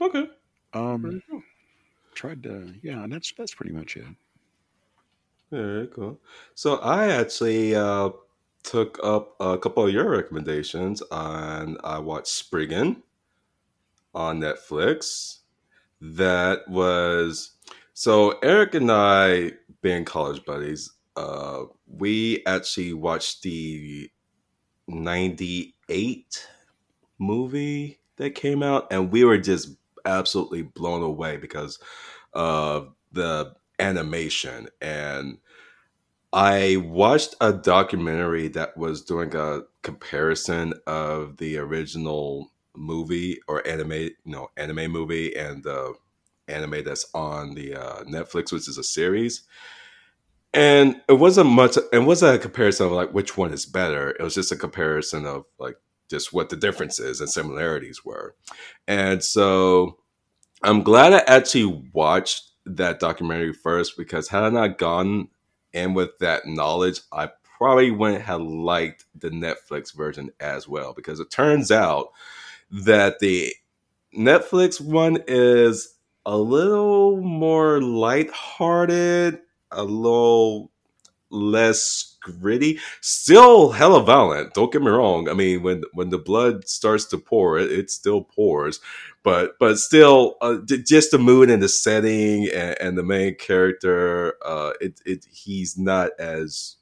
Okay. 0.00 0.28
um 0.74 1.22
cool. 1.28 1.42
tried 2.14 2.42
to 2.42 2.74
yeah 2.82 3.02
and 3.04 3.12
that's 3.12 3.32
that's 3.36 3.54
pretty 3.54 3.72
much 3.72 3.96
it 3.96 4.06
Very 5.50 5.86
cool. 5.88 6.20
So 6.54 6.76
I 6.76 7.06
actually 7.06 7.74
uh, 7.74 8.10
took 8.62 8.98
up 9.02 9.36
a 9.40 9.58
couple 9.58 9.86
of 9.86 9.92
your 9.92 10.10
recommendations, 10.10 11.02
and 11.10 11.78
I 11.84 11.98
watched 12.00 12.28
Spriggan 12.28 13.02
on 14.14 14.40
Netflix. 14.40 15.38
That 16.00 16.68
was 16.68 17.52
so 17.94 18.38
Eric 18.42 18.74
and 18.74 18.90
I, 18.90 19.52
being 19.82 20.04
college 20.04 20.44
buddies, 20.44 20.92
uh, 21.16 21.64
we 21.86 22.44
actually 22.46 22.92
watched 22.92 23.42
the 23.42 24.10
'98 24.88 26.48
movie 27.18 28.00
that 28.16 28.34
came 28.34 28.62
out, 28.62 28.86
and 28.90 29.10
we 29.10 29.24
were 29.24 29.38
just 29.38 29.70
absolutely 30.04 30.62
blown 30.62 31.02
away 31.02 31.36
because 31.36 31.78
of 32.32 32.94
the 33.12 33.52
animation 33.78 34.68
and 34.80 35.38
I 36.32 36.76
watched 36.76 37.34
a 37.40 37.52
documentary 37.52 38.48
that 38.48 38.76
was 38.76 39.02
doing 39.02 39.34
a 39.34 39.62
comparison 39.82 40.74
of 40.86 41.38
the 41.38 41.56
original 41.56 42.52
movie 42.76 43.38
or 43.48 43.66
anime, 43.66 43.92
you 43.92 44.12
know, 44.26 44.48
anime 44.56 44.90
movie 44.90 45.34
and 45.34 45.62
the 45.62 45.94
anime 46.48 46.84
that's 46.84 47.06
on 47.14 47.54
the 47.54 47.74
uh, 47.74 48.02
Netflix, 48.04 48.52
which 48.52 48.68
is 48.68 48.76
a 48.76 48.84
series. 48.84 49.44
And 50.52 51.00
it 51.08 51.14
wasn't 51.14 51.50
much. 51.50 51.78
It 51.92 52.00
wasn't 52.00 52.34
a 52.34 52.38
comparison 52.38 52.86
of 52.86 52.92
like 52.92 53.12
which 53.12 53.36
one 53.36 53.52
is 53.52 53.66
better. 53.66 54.10
It 54.10 54.22
was 54.22 54.34
just 54.34 54.52
a 54.52 54.56
comparison 54.56 55.26
of 55.26 55.44
like 55.58 55.76
just 56.08 56.32
what 56.32 56.48
the 56.48 56.56
differences 56.56 57.20
and 57.20 57.30
similarities 57.30 58.04
were. 58.04 58.34
And 58.86 59.22
so 59.22 59.98
I'm 60.62 60.82
glad 60.82 61.12
I 61.12 61.18
actually 61.26 61.90
watched 61.92 62.50
that 62.64 63.00
documentary 63.00 63.52
first 63.52 63.96
because 63.96 64.28
had 64.28 64.42
I 64.42 64.50
not 64.50 64.78
gone 64.78 65.28
in 65.72 65.94
with 65.94 66.18
that 66.18 66.46
knowledge, 66.46 67.00
I 67.12 67.30
probably 67.58 67.90
wouldn't 67.90 68.22
have 68.22 68.40
liked 68.40 69.04
the 69.14 69.30
Netflix 69.30 69.94
version 69.94 70.30
as 70.40 70.68
well 70.68 70.92
because 70.92 71.20
it 71.20 71.30
turns 71.30 71.70
out 71.70 72.08
that 72.70 73.18
the 73.20 73.54
Netflix 74.16 74.80
one 74.80 75.18
is 75.26 75.94
a 76.24 76.36
little 76.36 77.20
more 77.20 77.80
lighthearted, 77.80 79.38
a 79.70 79.84
little 79.84 80.70
less 81.30 82.15
gritty. 82.32 82.78
Still 83.00 83.70
hella 83.72 84.02
violent. 84.02 84.54
Don't 84.54 84.72
get 84.72 84.82
me 84.82 84.88
wrong. 84.90 85.28
I 85.28 85.34
mean, 85.34 85.62
when 85.62 85.82
when 85.92 86.10
the 86.10 86.18
blood 86.18 86.68
starts 86.68 87.04
to 87.06 87.18
pour, 87.18 87.58
it, 87.58 87.70
it 87.72 87.90
still 87.90 88.22
pours. 88.22 88.80
But 89.22 89.58
but 89.58 89.78
still, 89.78 90.36
uh, 90.40 90.58
j- 90.64 90.82
just 90.82 91.10
the 91.10 91.18
mood 91.18 91.50
and 91.50 91.62
the 91.62 91.68
setting 91.68 92.48
and, 92.54 92.76
and 92.80 92.98
the 92.98 93.02
main 93.02 93.34
character, 93.36 94.34
uh, 94.44 94.72
it 94.80 95.00
it 95.06 95.26
he's 95.30 95.78
not 95.78 96.10
as 96.18 96.76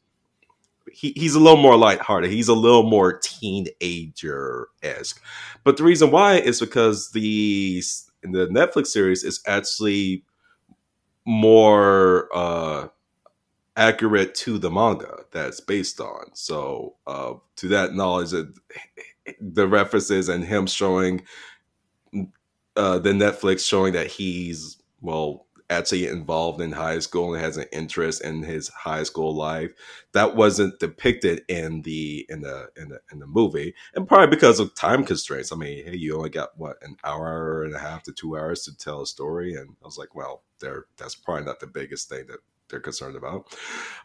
he, 0.92 1.12
he's 1.16 1.34
a 1.34 1.40
little 1.40 1.60
more 1.60 1.76
lighthearted. 1.76 2.30
He's 2.30 2.48
a 2.48 2.54
little 2.54 2.82
more 2.88 3.18
teenager 3.18 4.68
esque. 4.82 5.20
But 5.64 5.76
the 5.76 5.84
reason 5.84 6.10
why 6.10 6.36
is 6.36 6.60
because 6.60 7.10
the 7.12 7.82
the 8.22 8.46
Netflix 8.48 8.88
series 8.88 9.24
is 9.24 9.40
actually 9.46 10.24
more 11.26 12.28
uh, 12.34 12.88
accurate 13.76 14.34
to 14.34 14.58
the 14.58 14.70
manga 14.70 15.24
that's 15.32 15.60
based 15.60 16.00
on. 16.00 16.26
So 16.34 16.96
uh, 17.06 17.34
to 17.56 17.68
that 17.68 17.94
knowledge, 17.94 18.30
the 19.40 19.68
references 19.68 20.28
and 20.28 20.44
him 20.44 20.66
showing 20.66 21.22
uh, 22.76 22.98
the 22.98 23.10
Netflix 23.10 23.66
showing 23.66 23.92
that 23.94 24.08
he's 24.08 24.76
well 25.00 25.46
actually 25.70 26.06
involved 26.06 26.60
in 26.60 26.72
high 26.72 26.98
school 26.98 27.32
and 27.32 27.42
has 27.42 27.56
an 27.56 27.64
interest 27.72 28.22
in 28.22 28.42
his 28.42 28.68
high 28.68 29.02
school 29.02 29.34
life 29.34 29.70
that 30.12 30.36
wasn't 30.36 30.78
depicted 30.78 31.42
in 31.48 31.80
the 31.82 32.26
in 32.28 32.42
the 32.42 32.68
in 32.76 32.88
the 32.88 33.00
in 33.10 33.18
the 33.18 33.26
movie. 33.26 33.74
And 33.94 34.06
probably 34.06 34.26
because 34.26 34.60
of 34.60 34.74
time 34.74 35.04
constraints. 35.04 35.52
I 35.52 35.56
mean 35.56 35.84
hey 35.84 35.96
you 35.96 36.16
only 36.16 36.30
got 36.30 36.50
what 36.58 36.76
an 36.82 36.96
hour 37.04 37.64
and 37.64 37.74
a 37.74 37.78
half 37.78 38.02
to 38.04 38.12
two 38.12 38.36
hours 38.36 38.64
to 38.64 38.76
tell 38.76 39.02
a 39.02 39.06
story? 39.06 39.54
And 39.54 39.70
i 39.82 39.86
was 39.86 39.98
like 39.98 40.14
well 40.14 40.42
there 40.60 40.86
that's 40.96 41.14
probably 41.14 41.44
not 41.44 41.60
the 41.60 41.66
biggest 41.66 42.08
thing 42.08 42.26
that 42.28 42.40
they're 42.68 42.80
concerned 42.80 43.16
about. 43.16 43.46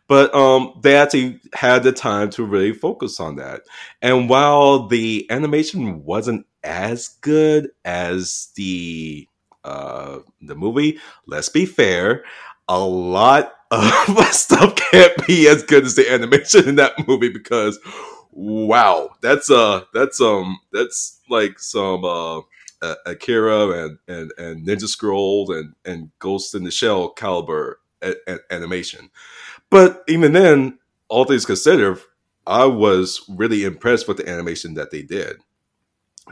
But 0.07 0.33
um 0.33 0.79
they 0.81 0.95
actually 0.95 1.39
had 1.53 1.83
the 1.83 1.91
time 1.91 2.29
to 2.31 2.43
really 2.43 2.73
focus 2.73 3.19
on 3.19 3.35
that. 3.37 3.61
And 4.01 4.29
while 4.29 4.87
the 4.87 5.27
animation 5.29 6.03
wasn't 6.03 6.45
as 6.63 7.09
good 7.21 7.69
as 7.85 8.49
the 8.55 9.27
uh 9.63 10.19
the 10.41 10.55
movie 10.55 10.99
let's 11.25 11.49
be 11.49 11.65
fair 11.65 12.23
a 12.67 12.79
lot 12.79 13.53
of 13.71 14.25
stuff 14.31 14.75
can't 14.75 15.27
be 15.27 15.47
as 15.47 15.63
good 15.63 15.85
as 15.85 15.95
the 15.95 16.11
animation 16.11 16.67
in 16.67 16.75
that 16.75 16.93
movie 17.07 17.29
because 17.29 17.79
wow 18.31 19.09
that's 19.21 19.49
uh 19.51 19.81
that's 19.93 20.21
um 20.21 20.57
that's 20.71 21.19
like 21.29 21.59
some 21.59 22.03
uh 22.03 22.41
akira 23.05 23.69
and 23.69 23.97
and 24.07 24.31
and 24.37 24.65
ninja 24.65 24.87
scroll 24.87 25.51
and 25.51 25.73
and 25.85 26.09
ghost 26.19 26.55
in 26.55 26.63
the 26.63 26.71
shell 26.71 27.09
caliber 27.09 27.79
a- 28.01 28.15
a- 28.27 28.53
animation. 28.53 29.09
But 29.69 30.03
even 30.07 30.33
then 30.33 30.79
all 31.09 31.25
things 31.25 31.45
considered 31.45 31.99
i 32.47 32.65
was 32.65 33.21
really 33.29 33.63
impressed 33.65 34.07
with 34.07 34.17
the 34.17 34.29
animation 34.29 34.75
that 34.75 34.91
they 34.91 35.01
did. 35.03 35.37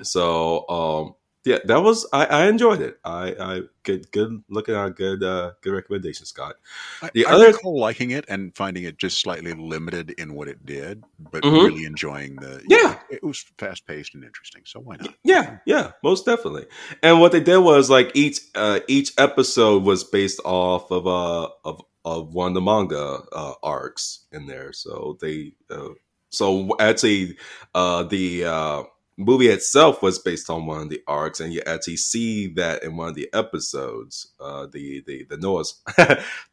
So 0.03 0.67
um 0.69 1.15
yeah 1.47 1.59
that 1.65 1.81
was 1.87 2.05
i 2.13 2.25
i 2.25 2.47
enjoyed 2.47 2.81
it 2.81 2.99
i 3.05 3.25
i 3.49 3.61
good 3.83 4.09
good 4.11 4.43
looking 4.49 4.75
at 4.75 4.95
good 4.95 5.23
uh 5.23 5.51
good 5.61 5.73
recommendation 5.73 6.25
scott 6.25 6.55
I, 7.01 7.09
The 7.13 7.25
I 7.25 7.31
other- 7.33 7.47
recall 7.47 7.79
liking 7.79 8.11
it 8.11 8.25
and 8.27 8.55
finding 8.55 8.83
it 8.83 8.97
just 8.97 9.19
slightly 9.19 9.53
limited 9.53 10.11
in 10.21 10.33
what 10.33 10.47
it 10.47 10.65
did, 10.65 11.03
but 11.31 11.43
Mhm. 11.43 11.65
really 11.65 11.85
enjoying 11.85 12.35
the. 12.37 12.61
Yeah. 12.67 12.99
it 13.09 13.23
was 13.23 13.45
fast 13.57 13.85
paced 13.87 14.13
and 14.15 14.23
interesting. 14.23 14.63
So 14.65 14.79
why 14.79 14.95
not? 14.97 15.13
yeah 15.23 15.57
yeah 15.65 15.91
most 16.03 16.25
definitely 16.25 16.65
and 17.03 17.19
what 17.21 17.31
they 17.31 17.39
did 17.39 17.59
was 17.59 17.89
like 17.89 18.11
each 18.23 18.39
uh 18.55 18.79
each 18.87 19.09
episode 19.17 19.83
was 19.83 20.03
based 20.03 20.39
off 20.43 20.91
of 20.91 21.07
uh 21.07 21.47
of 21.63 21.81
of 22.05 22.33
one 22.33 22.49
of 22.49 22.53
the 22.55 22.61
manga 22.61 23.05
uh 23.41 23.53
arcs 23.63 24.25
in 24.31 24.45
there 24.47 24.71
so 24.73 25.17
they 25.21 25.53
uh 25.69 25.89
so 26.29 26.75
actually 26.79 27.37
uh 27.75 28.03
the 28.03 28.43
uh 28.45 28.83
movie 29.17 29.47
itself 29.47 30.01
was 30.01 30.19
based 30.19 30.49
on 30.49 30.65
one 30.65 30.81
of 30.81 30.89
the 30.89 31.01
arcs 31.07 31.39
and 31.39 31.51
you 31.51 31.61
actually 31.65 31.97
see 31.97 32.47
that 32.47 32.83
in 32.83 32.95
one 32.95 33.09
of 33.09 33.15
the 33.15 33.29
episodes 33.33 34.31
uh 34.39 34.67
the 34.71 35.03
the 35.07 35.25
the 35.29 35.37
noah's 35.37 35.81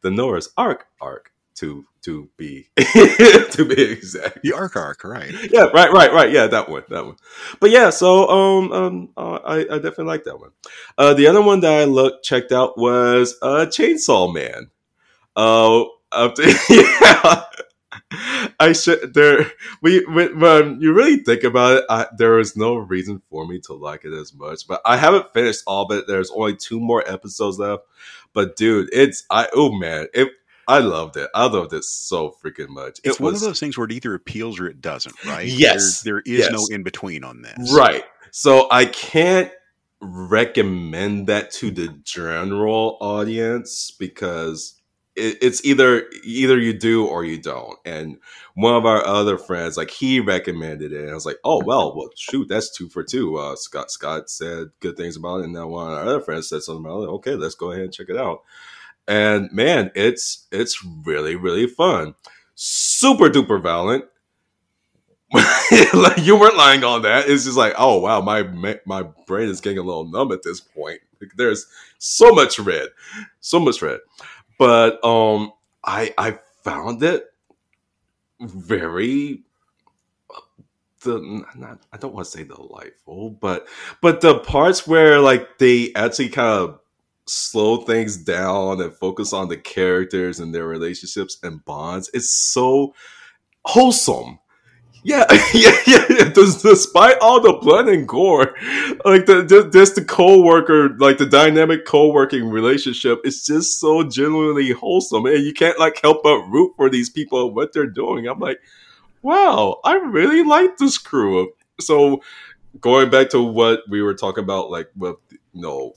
the 0.01 0.11
noah's 0.11 0.49
arc 0.57 0.87
arc 0.99 1.31
to 1.55 1.85
to 2.01 2.29
be 2.37 2.67
to 2.77 3.65
be 3.67 3.81
exact 3.81 4.41
The 4.43 4.53
arc 4.53 4.75
arc, 4.75 5.03
right? 5.03 5.33
yeah, 5.51 5.65
right, 5.73 5.91
right, 5.91 6.13
right. 6.13 6.31
Yeah, 6.31 6.47
that 6.47 6.69
one, 6.69 6.83
that 6.89 7.05
one. 7.05 7.15
But 7.59 7.71
yeah, 7.71 7.89
so 7.89 8.29
um, 8.29 8.71
um, 8.71 9.09
uh, 9.17 9.39
I, 9.43 9.59
I 9.61 9.75
definitely 9.77 10.05
like 10.05 10.25
that 10.25 10.39
one. 10.39 10.51
Uh, 10.97 11.13
the 11.13 11.27
other 11.27 11.41
one 11.41 11.61
that 11.61 11.73
I 11.73 11.85
looked 11.85 12.23
checked 12.23 12.51
out 12.51 12.77
was 12.77 13.35
uh, 13.41 13.65
Chainsaw 13.67 14.31
Man. 14.31 14.69
Uh, 15.35 15.85
up 16.11 16.35
to, 16.35 16.43
yeah, 16.69 17.43
I 18.59 18.73
should 18.73 19.13
there. 19.13 19.51
We 19.81 20.05
when, 20.05 20.39
when 20.39 20.81
you 20.81 20.93
really 20.93 21.17
think 21.17 21.43
about 21.43 21.77
it, 21.77 21.83
I, 21.89 22.07
there 22.17 22.39
is 22.39 22.55
no 22.55 22.75
reason 22.75 23.21
for 23.29 23.47
me 23.47 23.59
to 23.61 23.73
like 23.73 24.05
it 24.05 24.13
as 24.13 24.33
much. 24.33 24.67
But 24.67 24.81
I 24.85 24.97
haven't 24.97 25.33
finished 25.33 25.63
all 25.67 25.85
of 25.85 25.97
it. 25.97 26.05
There's 26.07 26.31
only 26.31 26.55
two 26.55 26.79
more 26.79 27.03
episodes 27.09 27.59
left. 27.59 27.83
But 28.33 28.55
dude, 28.55 28.89
it's 28.91 29.23
I 29.29 29.47
oh 29.53 29.71
man, 29.71 30.07
it 30.13 30.29
I 30.67 30.79
loved 30.79 31.17
it. 31.17 31.29
I 31.33 31.45
loved 31.45 31.73
it 31.73 31.83
so 31.83 32.35
freaking 32.43 32.69
much. 32.69 32.99
It's 33.03 33.19
it 33.19 33.23
one 33.23 33.33
of 33.33 33.39
those 33.39 33.59
things 33.59 33.77
where 33.77 33.85
it 33.85 33.91
either 33.91 34.13
appeals 34.15 34.59
or 34.59 34.67
it 34.67 34.81
doesn't, 34.81 35.23
right? 35.25 35.47
Yes, 35.47 36.01
there, 36.01 36.21
there 36.25 36.33
is 36.33 36.39
yes. 36.39 36.51
no 36.51 36.67
in 36.71 36.83
between 36.83 37.23
on 37.23 37.41
this, 37.41 37.73
Right. 37.73 38.03
So 38.31 38.67
I 38.69 38.85
can't 38.85 39.51
recommend 40.01 41.27
that 41.27 41.51
to 41.51 41.71
the 41.71 41.87
general 42.03 42.97
audience 42.99 43.91
because 43.97 44.74
it, 44.74 44.74
it's 45.15 45.63
either 45.63 46.07
either 46.23 46.57
you 46.57 46.73
do 46.73 47.07
or 47.07 47.23
you 47.23 47.41
don't. 47.41 47.77
And 47.85 48.17
one 48.55 48.75
of 48.75 48.85
our 48.85 49.05
other 49.05 49.37
friends, 49.37 49.77
like 49.77 49.89
he 49.91 50.19
recommended 50.19 50.91
it, 50.91 51.01
and 51.01 51.11
I 51.11 51.13
was 51.13 51.25
like, 51.25 51.37
"Oh 51.43 51.61
well, 51.63 51.95
well 51.95 52.09
shoot, 52.15 52.47
that's 52.49 52.75
two 52.75 52.89
for 52.89 53.03
two. 53.03 53.37
Uh, 53.37 53.55
Scott 53.55 53.91
Scott 53.91 54.29
said 54.29 54.67
good 54.79 54.97
things 54.97 55.15
about 55.15 55.41
it, 55.41 55.45
and 55.45 55.55
then 55.55 55.67
one 55.67 55.91
of 55.91 55.97
our 55.97 56.05
other 56.05 56.21
friends 56.21 56.49
said 56.49 56.61
something 56.61 56.85
about 56.85 57.03
it. 57.03 57.09
Okay, 57.09 57.35
let's 57.35 57.55
go 57.55 57.71
ahead 57.71 57.83
and 57.85 57.93
check 57.93 58.09
it 58.09 58.17
out. 58.17 58.43
And 59.07 59.51
man, 59.51 59.91
it's 59.95 60.47
it's 60.51 60.83
really 61.05 61.35
really 61.35 61.67
fun, 61.67 62.15
super 62.55 63.29
duper 63.29 63.61
violent 63.61 64.05
like 65.93 66.17
you 66.25 66.37
weren't 66.37 66.57
lying 66.57 66.83
on 66.83 67.01
that. 67.01 67.27
It's 67.27 67.45
just 67.45 67.57
like, 67.57 67.73
oh 67.77 67.99
wow, 67.99 68.21
my 68.21 68.43
my 68.85 69.03
brain 69.27 69.49
is 69.49 69.61
getting 69.61 69.79
a 69.79 69.83
little 69.83 70.05
numb 70.05 70.31
at 70.31 70.43
this 70.43 70.61
point. 70.61 71.01
There's 71.35 71.65
so 71.97 72.31
much 72.31 72.59
red, 72.59 72.89
so 73.39 73.59
much 73.59 73.81
red. 73.81 73.99
But 74.57 75.03
um, 75.03 75.51
I 75.83 76.13
I 76.17 76.39
found 76.63 77.03
it 77.03 77.25
very 78.39 79.43
the 81.01 81.45
not 81.55 81.79
I 81.93 81.97
don't 81.97 82.13
want 82.13 82.25
to 82.25 82.31
say 82.31 82.43
delightful, 82.43 83.31
but 83.31 83.67
but 84.01 84.21
the 84.21 84.39
parts 84.39 84.87
where 84.87 85.19
like 85.19 85.57
they 85.59 85.93
actually 85.95 86.29
kind 86.29 86.47
of 86.63 86.79
slow 87.27 87.77
things 87.77 88.17
down 88.17 88.81
and 88.81 88.93
focus 88.93 89.33
on 89.33 89.49
the 89.49 89.57
characters 89.57 90.39
and 90.39 90.53
their 90.53 90.67
relationships 90.67 91.37
and 91.43 91.63
bonds. 91.65 92.09
It's 92.13 92.31
so 92.31 92.93
wholesome 93.65 94.39
yeah, 95.53 95.71
yeah, 95.85 96.05
yeah. 96.09 96.29
Despite 96.33 97.19
all 97.19 97.39
the 97.39 97.53
blood 97.53 97.87
and 97.87 98.07
gore, 98.07 98.55
like 99.05 99.27
the 99.27 99.69
just, 99.71 99.93
the 99.93 100.03
co-worker, 100.03 100.97
like 100.97 101.19
the 101.19 101.27
dynamic 101.27 101.85
co-working 101.85 102.49
relationship, 102.49 103.19
is 103.23 103.45
just 103.45 103.79
so 103.79 104.01
genuinely 104.01 104.71
wholesome, 104.71 105.27
and 105.27 105.43
you 105.43 105.53
can't 105.53 105.77
like 105.77 106.01
help 106.01 106.23
but 106.23 106.39
root 106.47 106.73
for 106.75 106.89
these 106.89 107.11
people 107.11 107.45
and 107.45 107.55
what 107.55 107.71
they're 107.71 107.85
doing. 107.85 108.25
I'm 108.27 108.39
like, 108.39 108.59
wow, 109.21 109.79
I 109.83 109.93
really 109.93 110.41
like 110.41 110.77
this 110.77 110.97
crew. 110.97 111.51
So, 111.79 112.23
going 112.81 113.11
back 113.11 113.29
to 113.29 113.43
what 113.43 113.81
we 113.87 114.01
were 114.01 114.15
talking 114.15 114.43
about, 114.43 114.71
like 114.71 114.89
with 114.95 115.17
you 115.29 115.61
know 115.61 115.93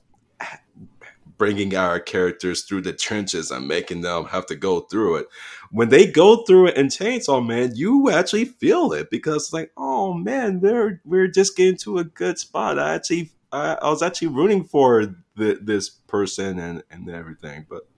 bringing 1.38 1.74
our 1.76 2.00
characters 2.00 2.62
through 2.62 2.82
the 2.82 2.92
trenches 2.92 3.50
and 3.50 3.66
making 3.66 4.02
them 4.02 4.26
have 4.26 4.46
to 4.46 4.56
go 4.56 4.80
through 4.80 5.16
it. 5.16 5.28
When 5.70 5.88
they 5.88 6.10
go 6.10 6.44
through 6.44 6.68
it 6.68 6.76
in 6.76 6.88
Chainsaw 6.88 7.46
Man, 7.46 7.74
you 7.74 8.10
actually 8.10 8.46
feel 8.46 8.92
it 8.92 9.10
because 9.10 9.52
like, 9.52 9.72
oh 9.76 10.12
man, 10.12 10.60
we're 10.60 11.00
we're 11.04 11.28
just 11.28 11.56
getting 11.56 11.78
to 11.78 11.98
a 11.98 12.04
good 12.04 12.38
spot. 12.38 12.78
I 12.78 12.94
actually 12.94 13.30
I, 13.52 13.78
I 13.80 13.88
was 13.88 14.02
actually 14.02 14.28
rooting 14.28 14.64
for 14.64 15.16
the, 15.36 15.58
this 15.62 15.88
person 15.88 16.58
and 16.58 16.82
and 16.90 17.08
everything, 17.08 17.66
but 17.68 17.88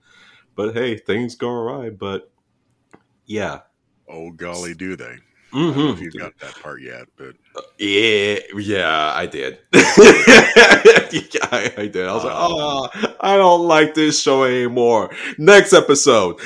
but 0.55 0.73
hey, 0.73 0.97
things 0.97 1.35
go 1.35 1.49
awry. 1.49 1.89
But 1.89 2.31
yeah, 3.25 3.61
Oh 4.13 4.29
golly, 4.31 4.73
do 4.73 4.97
they? 4.97 5.19
I 5.53 5.57
mm-hmm. 5.57 5.77
don't 5.77 5.85
know 5.85 5.93
if 5.93 5.99
you've 5.99 6.15
got 6.15 6.37
that 6.39 6.55
part 6.61 6.81
yet, 6.81 7.07
but 7.17 7.35
Yeah, 7.77 8.39
yeah, 8.55 9.13
I 9.13 9.25
did. 9.25 9.59
yeah, 9.73 9.81
I, 11.51 11.73
I 11.77 11.87
did. 11.87 12.07
I 12.07 12.13
was 12.13 12.23
like, 12.23 12.33
Oh. 12.35 12.89
I 13.19 13.35
don't 13.35 13.67
like 13.67 13.93
this 13.93 14.21
show 14.21 14.43
anymore. 14.43 15.13
Next 15.37 15.73
episode. 15.73 16.37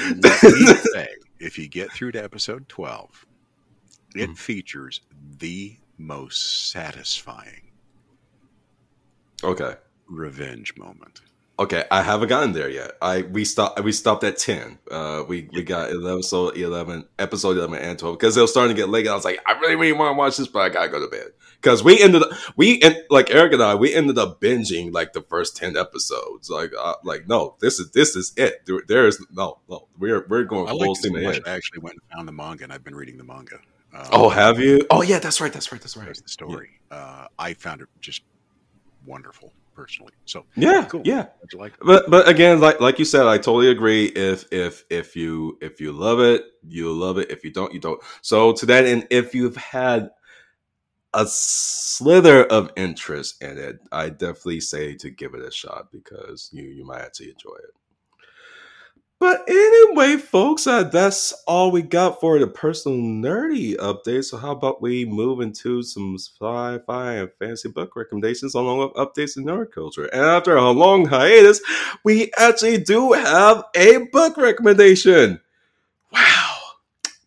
if 1.39 1.58
you 1.60 1.68
get 1.68 1.91
through 1.91 2.13
to 2.13 2.24
episode 2.24 2.68
twelve, 2.68 3.26
it 4.15 4.30
Mhm. 4.30 4.38
features 4.38 5.02
the 5.39 5.78
most 5.98 6.72
satisfying 6.72 7.65
okay, 9.44 9.76
revenge 10.08 10.76
moment. 10.78 11.22
Okay, 11.58 11.86
I 11.91 12.02
haven't 12.02 12.30
gotten 12.30 12.54
there 12.54 12.70
yet. 12.70 12.94
I 13.02 13.24
we 13.24 13.46
stopped. 13.46 13.82
We 13.84 13.91
stopped 13.91 14.24
at 14.24 14.38
ten. 14.38 14.80
Uh, 14.89 15.24
we 15.28 15.50
we 15.52 15.63
got 15.63 15.91
so 16.24 16.50
eleven, 16.50 17.08
episode 17.20 17.58
eleven 17.58 17.80
and 17.80 17.98
twelve 17.98 18.18
because 18.18 18.38
it 18.38 18.41
was 18.41 18.52
starting 18.52 18.76
to 18.76 18.82
get 18.82 18.89
late. 18.89 19.06
And 19.06 19.10
I 19.10 19.15
was 19.15 19.26
like, 19.26 19.41
I 19.48 19.54
really, 19.60 19.76
really 19.76 19.94
want 19.94 20.15
to 20.15 20.18
watch 20.18 20.38
this, 20.38 20.48
but 20.48 20.60
I 20.60 20.70
gotta 20.70 20.89
go 20.89 21.00
to 21.00 21.08
bed 21.08 21.28
because 21.62 21.84
we 21.84 22.02
ended 22.02 22.24
up 22.24 22.30
we 22.56 22.82
and 22.82 22.98
like 23.10 23.34
Eric 23.34 23.54
and 23.54 23.63
I 23.63 23.76
we 23.76 23.94
ended 23.94 24.18
up 24.18 24.41
binging 24.41 24.94
like 24.94 25.13
the 25.13 25.22
first 25.22 25.58
ten 25.58 25.76
episodes. 25.78 26.50
Like, 26.50 26.72
uh, 26.80 26.96
like 27.04 27.28
no, 27.28 27.56
this 27.60 27.80
is 27.80 27.91
this 27.91 28.15
is 28.15 28.34
it. 28.38 28.65
There, 28.65 28.82
there 28.88 29.08
is 29.08 29.24
no, 29.32 29.60
no. 29.70 29.88
We're 29.98 30.26
we're 30.28 30.44
going 30.44 30.68
full 30.68 30.80
like 30.80 30.98
steam 30.98 31.15
ahead. 31.15 31.44
I 31.46 31.52
actually 31.52 31.80
went 31.80 31.96
and 31.96 32.18
found 32.18 32.28
the 32.28 32.32
manga, 32.34 32.63
and 32.63 32.74
I've 32.74 32.84
been 32.84 32.96
reading 32.96 33.18
the 33.18 33.24
manga. 33.24 33.60
Um, 33.94 34.06
Oh, 34.12 34.30
have 34.30 34.60
you? 34.60 34.86
Oh, 34.89 35.02
yeah, 35.02 35.20
that's 35.20 35.39
right. 35.39 35.54
That's 35.54 35.72
right. 35.72 35.80
That's 35.80 35.96
right. 35.96 36.08
That's 36.08 36.22
the 36.22 36.28
story. 36.28 36.82
Uh, 36.91 37.28
I 37.39 37.54
found 37.54 37.82
it 37.82 37.88
just 38.02 38.24
wonderful, 39.06 39.54
personally. 39.76 40.14
So 40.26 40.46
Yeah, 40.56 40.86
Cool. 40.86 41.02
yeah. 41.06 41.28
like? 41.54 41.78
But 41.80 42.10
but 42.10 42.28
again, 42.28 42.60
like 42.60 42.80
like 42.80 42.98
you 43.00 43.06
said, 43.06 43.26
I 43.28 43.38
totally 43.38 43.70
agree. 43.70 44.06
If 44.06 44.46
if 44.52 44.86
if 44.90 45.16
you 45.16 45.58
if 45.62 45.80
you 45.82 45.92
love 45.92 46.20
it, 46.20 46.44
you 46.68 46.92
love 46.92 47.18
it. 47.18 47.30
If 47.30 47.44
you 47.44 47.52
don't, 47.52 47.74
you 47.74 47.80
don't. 47.80 48.02
So 48.22 48.54
to 48.54 48.66
that 48.68 48.86
end, 48.86 49.08
if 49.12 49.36
you've 49.36 49.58
had 49.58 50.10
a 51.14 51.26
slither 51.28 52.44
of 52.46 52.72
interest 52.76 53.42
in 53.42 53.58
it, 53.58 53.80
I 53.92 54.10
definitely 54.10 54.60
say 54.60 54.96
to 54.96 55.10
give 55.10 55.34
it 55.34 55.46
a 55.46 55.52
shot 55.52 55.92
because 55.92 56.50
you 56.52 56.64
you 56.64 56.86
might 56.86 57.02
actually 57.02 57.30
enjoy 57.30 57.56
it. 57.56 57.74
But 59.26 59.44
anyway, 59.48 60.18
folks, 60.18 60.68
uh, 60.68 60.84
that's 60.84 61.34
all 61.48 61.72
we 61.72 61.82
got 61.82 62.22
for 62.22 62.38
the 62.38 62.46
personal 62.46 63.00
nerdy 63.00 63.76
update. 63.78 64.26
So 64.26 64.38
how 64.38 64.52
about 64.52 64.84
we 64.84 65.04
move 65.04 65.42
into 65.42 65.82
some 65.82 66.20
sci-fi 66.20 67.14
and 67.14 67.32
fantasy 67.40 67.70
book 67.70 67.96
recommendations 67.96 68.54
along 68.54 68.78
with 68.78 68.94
updates 68.94 69.36
in 69.36 69.46
nerd 69.46 69.72
culture? 69.72 70.06
And 70.14 70.22
after 70.22 70.56
a 70.56 70.70
long 70.70 71.08
hiatus, 71.08 71.60
we 72.04 72.32
actually 72.38 72.78
do 72.78 73.14
have 73.14 73.64
a 73.76 73.98
book 74.12 74.38
recommendation. 74.38 75.42
Wow. 76.14 76.58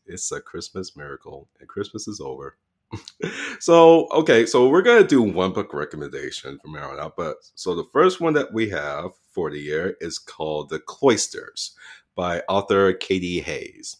It's 0.07 0.31
a 0.31 0.41
Christmas 0.41 0.97
miracle, 0.97 1.49
and 1.59 1.69
Christmas 1.69 2.07
is 2.07 2.21
over. 2.21 2.59
so, 3.61 4.09
okay, 4.09 4.47
so 4.47 4.69
we're 4.69 4.83
to 5.03 5.07
do 5.07 5.23
one 5.23 5.53
book 5.53 5.73
recommendation 5.75 6.59
from 6.59 6.73
here 6.73 6.85
on 6.85 6.99
out. 6.99 7.17
But 7.17 7.37
so 7.55 7.75
the 7.75 7.89
first 7.93 8.21
one 8.21 8.35
that 8.35 8.53
we 8.53 8.69
have 8.71 9.11
for 9.31 9.51
the 9.51 9.61
year 9.61 9.97
is 10.01 10.19
called 10.19 10.71
The 10.71 10.81
Cloisters 10.81 11.77
by 12.15 12.43
author 12.49 12.93
Katy 12.93 13.41
Hays. 13.41 13.97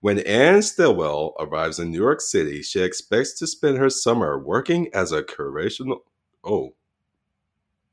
When 0.00 0.18
Ann 0.20 0.60
Stilwell 0.60 1.34
arrives 1.38 1.78
in 1.78 1.90
New 1.90 2.00
York 2.00 2.20
City, 2.20 2.60
she 2.62 2.82
expects 2.82 3.38
to 3.38 3.46
spend 3.46 3.78
her 3.78 3.88
summer 3.88 4.38
working 4.38 4.90
as 4.92 5.12
a 5.12 5.22
curatorial. 5.22 6.00
Oh, 6.44 6.74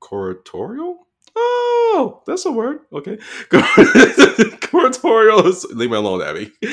curatorial? 0.02 0.96
Oh, 1.94 2.24
that's 2.26 2.46
a 2.46 2.52
word. 2.52 2.80
Okay. 2.94 3.18
curatorial. 4.62 5.66
Leave 5.76 5.92
me 5.92 5.98
alone, 5.98 6.22
Abby. 6.22 6.52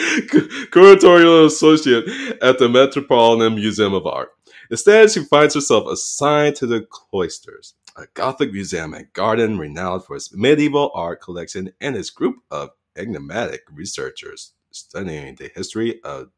Curatorial 0.71 1.45
associate 1.45 2.05
at 2.41 2.61
the 2.61 2.69
Metropolitan 2.69 3.57
Museum 3.57 3.95
of 3.95 4.07
Art. 4.07 4.31
Instead, 4.71 5.11
she 5.11 5.25
finds 5.25 5.55
herself 5.55 5.89
assigned 5.89 6.55
to 6.57 6.67
the 6.69 6.83
Cloisters, 6.83 7.75
a 7.97 8.07
Gothic 8.15 8.53
museum 8.53 8.95
and 8.95 9.13
garden 9.13 9.59
renowned 9.59 10.05
for 10.05 10.15
its 10.15 10.33
medieval 10.33 10.93
art 10.95 11.21
collection 11.21 11.73
and 11.81 11.97
its 11.97 12.11
group 12.11 12.37
of 12.53 12.71
enigmatic 12.97 13.63
researchers 13.73 14.53
studying 14.71 15.35
the 15.35 15.51
history 15.53 16.01
of 16.05 16.31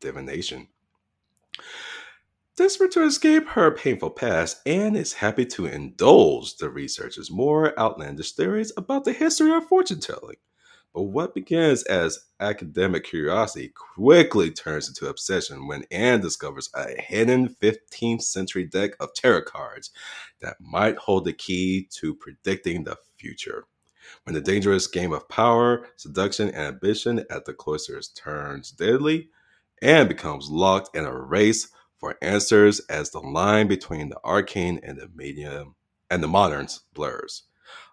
divination. 0.00 0.68
Desperate 2.56 2.92
to 2.92 3.02
escape 3.02 3.48
her 3.48 3.72
painful 3.72 4.10
past, 4.10 4.60
Ann 4.64 4.94
is 4.94 5.14
happy 5.14 5.44
to 5.46 5.66
indulge 5.66 6.56
the 6.56 6.70
researchers' 6.70 7.28
more 7.28 7.76
outlandish 7.76 8.30
theories 8.30 8.70
about 8.76 9.02
the 9.02 9.12
history 9.12 9.52
of 9.52 9.66
fortune 9.66 9.98
telling. 9.98 10.36
But 10.94 11.02
what 11.02 11.34
begins 11.34 11.82
as 11.82 12.26
academic 12.38 13.02
curiosity 13.02 13.72
quickly 13.74 14.52
turns 14.52 14.86
into 14.86 15.08
obsession 15.08 15.66
when 15.66 15.82
Ann 15.90 16.20
discovers 16.20 16.70
a 16.76 16.90
hidden 17.02 17.48
15th 17.60 18.22
century 18.22 18.66
deck 18.66 18.92
of 19.00 19.12
tarot 19.14 19.42
cards 19.46 19.90
that 20.40 20.60
might 20.60 20.96
hold 20.96 21.24
the 21.24 21.32
key 21.32 21.88
to 21.94 22.14
predicting 22.14 22.84
the 22.84 22.96
future. 23.16 23.64
When 24.22 24.34
the 24.34 24.40
dangerous 24.40 24.86
game 24.86 25.12
of 25.12 25.28
power, 25.28 25.88
seduction, 25.96 26.50
and 26.50 26.58
ambition 26.58 27.24
at 27.30 27.46
the 27.46 27.52
cloisters 27.52 28.10
turns 28.10 28.70
deadly, 28.70 29.30
Ann 29.82 30.06
becomes 30.06 30.48
locked 30.48 30.94
in 30.96 31.04
a 31.04 31.12
race 31.12 31.72
for 32.04 32.18
answers 32.20 32.80
as 32.90 33.08
the 33.08 33.18
line 33.18 33.66
between 33.66 34.10
the 34.10 34.20
arcane 34.26 34.78
and 34.82 34.98
the 34.98 35.08
medium 35.14 35.74
and 36.10 36.22
the 36.22 36.28
moderns 36.28 36.82
blurs. 36.92 37.44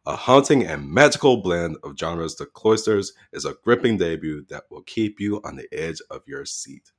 A 0.06 0.18
haunting 0.18 0.66
and 0.66 0.92
magical 0.92 1.38
blend 1.38 1.78
of 1.82 1.98
genres, 1.98 2.36
The 2.36 2.46
Cloisters 2.46 3.14
is 3.32 3.46
a 3.46 3.56
gripping 3.64 3.96
debut 3.96 4.46
that 4.50 4.66
will 4.70 4.82
keep 4.82 5.22
you 5.22 5.40
on 5.46 5.56
the 5.56 5.66
edge 5.72 6.02
of 6.10 6.24
your 6.28 6.44
seat. 6.44 6.92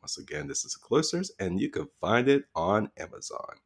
Once 0.00 0.16
again, 0.16 0.46
this 0.46 0.64
is 0.64 0.76
Cloisters, 0.76 1.32
and 1.40 1.60
you 1.60 1.70
can 1.70 1.88
find 2.00 2.28
it 2.28 2.44
on 2.54 2.88
Amazon. 2.96 3.56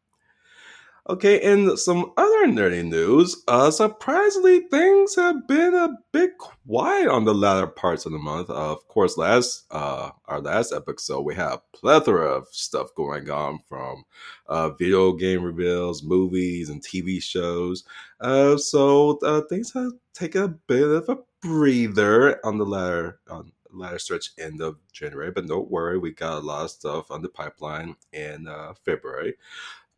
Okay, 1.07 1.39
and 1.43 1.79
some 1.79 2.13
other 2.17 2.47
nerdy 2.47 2.83
news. 2.83 3.45
Uh, 3.47 3.71
surprisingly, 3.71 4.61
things 4.71 5.15
have 5.17 5.47
been 5.47 5.75
a 5.75 5.99
bit 6.13 6.39
quiet 6.39 7.09
on 7.09 7.27
the 7.27 7.35
latter 7.35 7.67
parts 7.67 8.07
of 8.07 8.13
the 8.13 8.19
month. 8.19 8.49
Uh, 8.49 8.73
of 8.73 8.89
course, 8.89 9.19
last 9.19 9.67
uh, 9.71 10.09
our 10.29 10.41
last 10.41 10.73
episode, 10.73 11.21
we 11.21 11.35
had 11.35 11.53
a 11.53 11.63
plethora 11.75 12.25
of 12.25 12.47
stuff 12.53 12.89
going 12.95 13.29
on 13.29 13.59
from 13.69 14.05
uh, 14.47 14.71
video 14.71 15.13
game 15.13 15.43
reveals, 15.43 16.03
movies, 16.03 16.71
and 16.71 16.83
TV 16.83 17.23
shows. 17.23 17.85
Uh, 18.21 18.57
so 18.57 19.19
uh, 19.25 19.43
things 19.43 19.75
have 19.75 19.93
taken 20.15 20.43
a 20.43 20.49
bit 20.49 20.89
of 20.89 21.07
a 21.11 21.19
breather 21.43 22.41
on 22.47 22.57
the 22.57 22.65
latter 22.65 23.21
on 23.29 23.53
latter 23.75 23.99
stretch 23.99 24.31
end 24.39 24.63
of 24.63 24.77
January. 24.93 25.31
But 25.31 25.49
don't 25.49 25.71
worry, 25.71 25.99
we 25.99 26.13
got 26.13 26.39
a 26.39 26.47
lot 26.47 26.65
of 26.65 26.71
stuff 26.71 27.11
on 27.11 27.21
the 27.21 27.29
pipeline 27.29 27.97
in 28.13 28.47
uh, 28.49 28.73
February. 28.85 29.35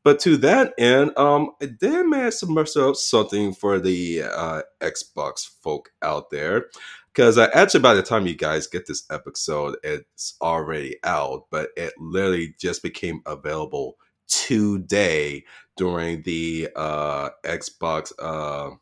But 0.07 0.21
to 0.21 0.37
that 0.37 0.73
end, 0.79 1.19
um, 1.19 1.51
I 1.61 1.66
did 1.66 2.07
manage 2.07 2.38
to 2.38 2.88
up 2.88 2.95
something 2.95 3.53
for 3.53 3.81
the 3.81 4.23
uh, 4.23 4.62
Xbox 4.81 5.49
folk 5.64 5.90
out 6.01 6.31
there. 6.31 6.66
Because 7.12 7.37
uh, 7.38 7.49
actually, 7.53 7.81
by 7.81 7.95
the 7.95 8.05
time 8.05 8.25
you 8.25 8.37
guys 8.37 8.69
get 8.69 8.87
this 8.87 9.03
episode, 9.11 9.79
it's 9.83 10.37
already 10.40 10.95
out, 11.03 11.47
but 11.51 11.71
it 11.77 11.92
literally 11.99 12.55
just 12.57 12.85
became 12.85 13.21
available 13.27 13.97
today 14.29 15.45
during 15.77 16.23
the 16.23 16.69
uh, 16.77 17.31
Xbox. 17.45 18.12
Uh, 18.16 18.77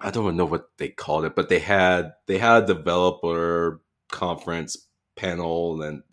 I 0.00 0.12
don't 0.12 0.36
know 0.36 0.44
what 0.44 0.68
they 0.78 0.90
called 0.90 1.24
it, 1.24 1.34
but 1.34 1.48
they 1.48 1.58
had 1.58 2.12
they 2.28 2.38
had 2.38 2.62
a 2.62 2.74
developer 2.74 3.82
conference 4.12 4.76
panel 5.16 5.82
and 5.82 6.04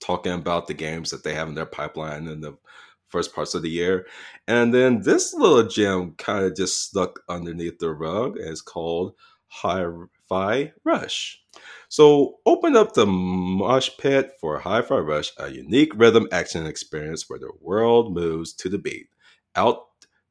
talking 0.00 0.32
about 0.32 0.66
the 0.66 0.74
games 0.74 1.12
that 1.12 1.24
they 1.24 1.32
have 1.32 1.48
in 1.48 1.54
their 1.54 1.64
pipeline 1.64 2.28
and 2.28 2.44
the 2.44 2.58
first 3.08 3.34
parts 3.34 3.54
of 3.54 3.62
the 3.62 3.70
year. 3.70 4.06
And 4.48 4.74
then 4.74 5.02
this 5.02 5.34
little 5.34 5.66
gem 5.68 6.14
kind 6.18 6.44
of 6.44 6.56
just 6.56 6.82
stuck 6.82 7.20
underneath 7.28 7.78
the 7.78 7.90
rug 7.90 8.36
and 8.36 8.48
it's 8.48 8.60
called 8.60 9.14
Hi 9.48 9.86
Fi 10.28 10.72
Rush. 10.84 11.42
So 11.88 12.38
open 12.44 12.76
up 12.76 12.94
the 12.94 13.06
mosh 13.06 13.90
pit 13.98 14.32
for 14.40 14.58
Hi 14.58 14.82
Fi 14.82 14.98
Rush, 14.98 15.32
a 15.38 15.48
unique 15.48 15.92
rhythm 15.94 16.28
action 16.32 16.66
experience 16.66 17.28
where 17.28 17.38
the 17.38 17.52
world 17.60 18.12
moves 18.12 18.52
to 18.54 18.68
the 18.68 18.78
beat. 18.78 19.08
Out 19.54 19.86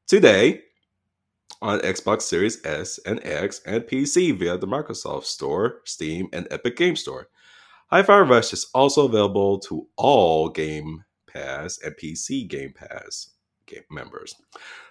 today 0.07 0.61
on 1.61 1.79
Xbox 1.79 2.23
Series 2.23 2.63
S 2.65 2.99
and 3.05 3.19
X 3.25 3.61
and 3.65 3.83
PC 3.83 4.37
via 4.37 4.57
the 4.57 4.67
Microsoft 4.67 5.25
Store, 5.25 5.81
Steam, 5.85 6.27
and 6.33 6.47
Epic 6.51 6.75
Game 6.75 6.95
Store. 6.95 7.29
Hi 7.87 8.03
Fi 8.03 8.19
Rush 8.19 8.51
is 8.51 8.67
also 8.73 9.05
available 9.05 9.59
to 9.59 9.87
all 9.95 10.49
Game 10.49 11.04
Pass 11.35 11.79
and 11.83 11.95
PC 11.95 12.47
Game 12.47 12.73
Pass 12.73 13.31
members. 13.89 14.35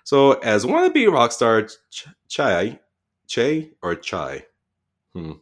So, 0.05 0.33
as 0.33 0.65
wannabe 0.65 1.07
rockstar 1.07 1.75
Ch- 1.91 2.09
Chai, 2.29 2.79
Che 3.27 3.71
or 3.83 3.95
Chai, 3.95 4.45
hmm, 5.15 5.33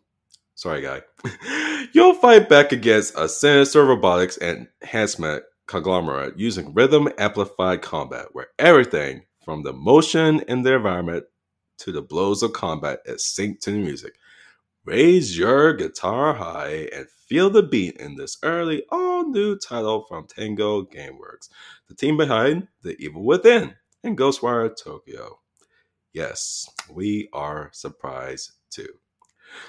sorry 0.54 0.82
guy, 0.82 1.02
you'll 1.92 2.14
fight 2.14 2.48
back 2.48 2.72
against 2.72 3.16
a 3.16 3.28
sinister 3.28 3.84
robotics 3.84 4.38
enhancement 4.38 5.44
conglomerate 5.66 6.38
using 6.38 6.74
rhythm 6.74 7.08
amplified 7.18 7.82
combat, 7.82 8.26
where 8.32 8.48
everything 8.58 9.22
from 9.44 9.62
the 9.62 9.72
motion 9.72 10.40
in 10.48 10.62
the 10.62 10.74
environment 10.74 11.24
to 11.78 11.92
the 11.92 12.02
blows 12.02 12.42
of 12.42 12.52
combat 12.52 13.00
is 13.06 13.22
synced 13.22 13.60
to 13.60 13.70
the 13.72 13.78
music. 13.78 14.14
Raise 14.84 15.38
your 15.38 15.74
guitar 15.74 16.34
high 16.34 16.88
and 16.92 17.06
feel 17.08 17.50
the 17.50 17.62
beat 17.62 17.96
in 17.98 18.16
this 18.16 18.36
early, 18.42 18.82
all 18.90 19.28
new 19.28 19.56
title 19.56 20.04
from 20.08 20.26
Tango 20.26 20.82
Gameworks, 20.82 21.48
the 21.88 21.94
team 21.94 22.16
behind 22.16 22.66
The 22.82 22.96
Evil 22.98 23.24
Within 23.24 23.76
and 24.02 24.18
Ghostwire 24.18 24.74
Tokyo. 24.76 25.38
Yes, 26.12 26.68
we 26.90 27.28
are 27.32 27.70
surprised 27.72 28.52
too. 28.70 28.88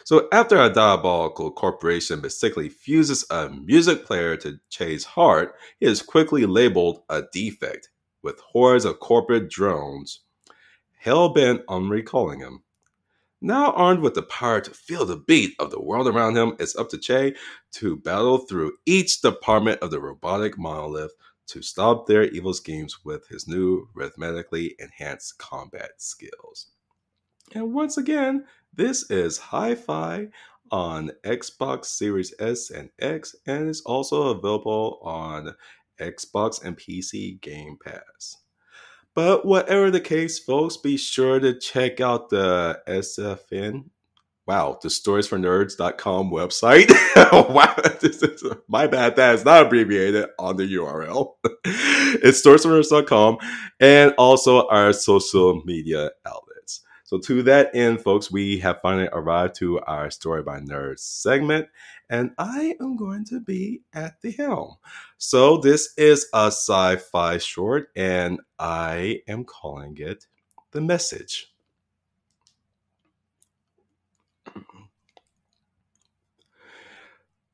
So, 0.03 0.27
after 0.31 0.59
a 0.59 0.73
diabolical 0.73 1.51
corporation 1.51 2.19
mistakenly 2.19 2.69
fuses 2.69 3.23
a 3.29 3.49
music 3.49 4.05
player 4.05 4.35
to 4.37 4.59
Che's 4.69 5.05
heart, 5.05 5.53
he 5.79 5.85
is 5.85 6.01
quickly 6.01 6.47
labeled 6.47 7.03
a 7.09 7.21
defect, 7.31 7.89
with 8.23 8.39
hordes 8.39 8.83
of 8.83 8.99
corporate 8.99 9.49
drones 9.49 10.21
hell 10.97 11.29
bent 11.33 11.61
on 11.67 11.89
recalling 11.89 12.39
him. 12.39 12.63
Now 13.45 13.73
armed 13.73 13.99
with 13.99 14.13
the 14.13 14.23
power 14.23 14.61
to 14.61 14.71
feel 14.71 15.05
the 15.05 15.17
beat 15.17 15.53
of 15.59 15.69
the 15.69 15.81
world 15.81 16.07
around 16.07 16.37
him, 16.37 16.55
it's 16.59 16.77
up 16.77 16.87
to 16.91 16.97
Che 16.97 17.35
to 17.73 17.97
battle 17.97 18.37
through 18.37 18.77
each 18.85 19.21
department 19.21 19.81
of 19.81 19.91
the 19.91 19.99
robotic 19.99 20.57
monolith 20.57 21.11
to 21.47 21.61
stop 21.61 22.07
their 22.07 22.23
evil 22.23 22.53
schemes 22.53 23.03
with 23.03 23.27
his 23.27 23.45
new 23.45 23.89
rhythmically 23.93 24.75
enhanced 24.79 25.39
combat 25.39 25.91
skills. 25.97 26.71
And 27.53 27.73
once 27.73 27.97
again, 27.97 28.45
this 28.73 29.11
is 29.11 29.37
Hi 29.39 29.75
Fi 29.75 30.29
on 30.71 31.11
Xbox 31.25 31.87
Series 31.87 32.33
S 32.39 32.69
and 32.69 32.91
X 32.97 33.35
and 33.45 33.67
is 33.69 33.81
also 33.81 34.29
available 34.29 34.99
on 35.03 35.53
Xbox 35.99 36.63
and 36.63 36.77
PC 36.77 37.41
Game 37.41 37.75
Pass. 37.83 38.37
But 39.15 39.45
whatever 39.45 39.91
the 39.91 40.01
case, 40.01 40.39
folks, 40.39 40.77
be 40.77 40.97
sure 40.97 41.39
to 41.39 41.53
check 41.53 42.01
out 42.01 42.29
the 42.29 42.81
SFN. 42.87 43.85
Wow, 44.45 44.77
the 44.81 44.89
sourcefornerds.com 44.89 46.31
website. 46.31 46.89
wow, 47.49 47.75
is, 48.01 48.43
my 48.67 48.87
bad. 48.87 49.15
That 49.15 49.35
is 49.35 49.45
not 49.45 49.67
abbreviated 49.67 50.25
on 50.37 50.57
the 50.57 50.63
URL. 50.63 51.35
it's 51.65 52.41
sourcefornerds.com 52.45 53.37
and 53.79 54.13
also 54.17 54.67
our 54.67 54.91
social 54.91 55.61
media 55.63 56.09
outlets. 56.25 56.81
So, 57.05 57.19
to 57.19 57.43
that 57.43 57.73
end, 57.75 58.01
folks, 58.01 58.31
we 58.31 58.57
have 58.59 58.81
finally 58.81 59.07
arrived 59.13 59.55
to 59.55 59.79
our 59.81 60.09
Story 60.09 60.41
by 60.41 60.59
Nerds 60.59 60.99
segment 60.99 61.67
and 62.09 62.31
I 62.37 62.75
am 62.79 62.95
going 62.95 63.25
to 63.25 63.39
be 63.39 63.81
at 63.93 64.21
the 64.21 64.31
helm. 64.31 64.75
So, 65.17 65.57
this 65.57 65.93
is 65.97 66.27
a 66.33 66.47
sci 66.47 66.97
fi 66.97 67.37
short, 67.37 67.89
and 67.95 68.39
I 68.59 69.21
am 69.27 69.43
calling 69.45 69.97
it 69.97 70.27
The 70.71 70.81
Message. 70.81 71.53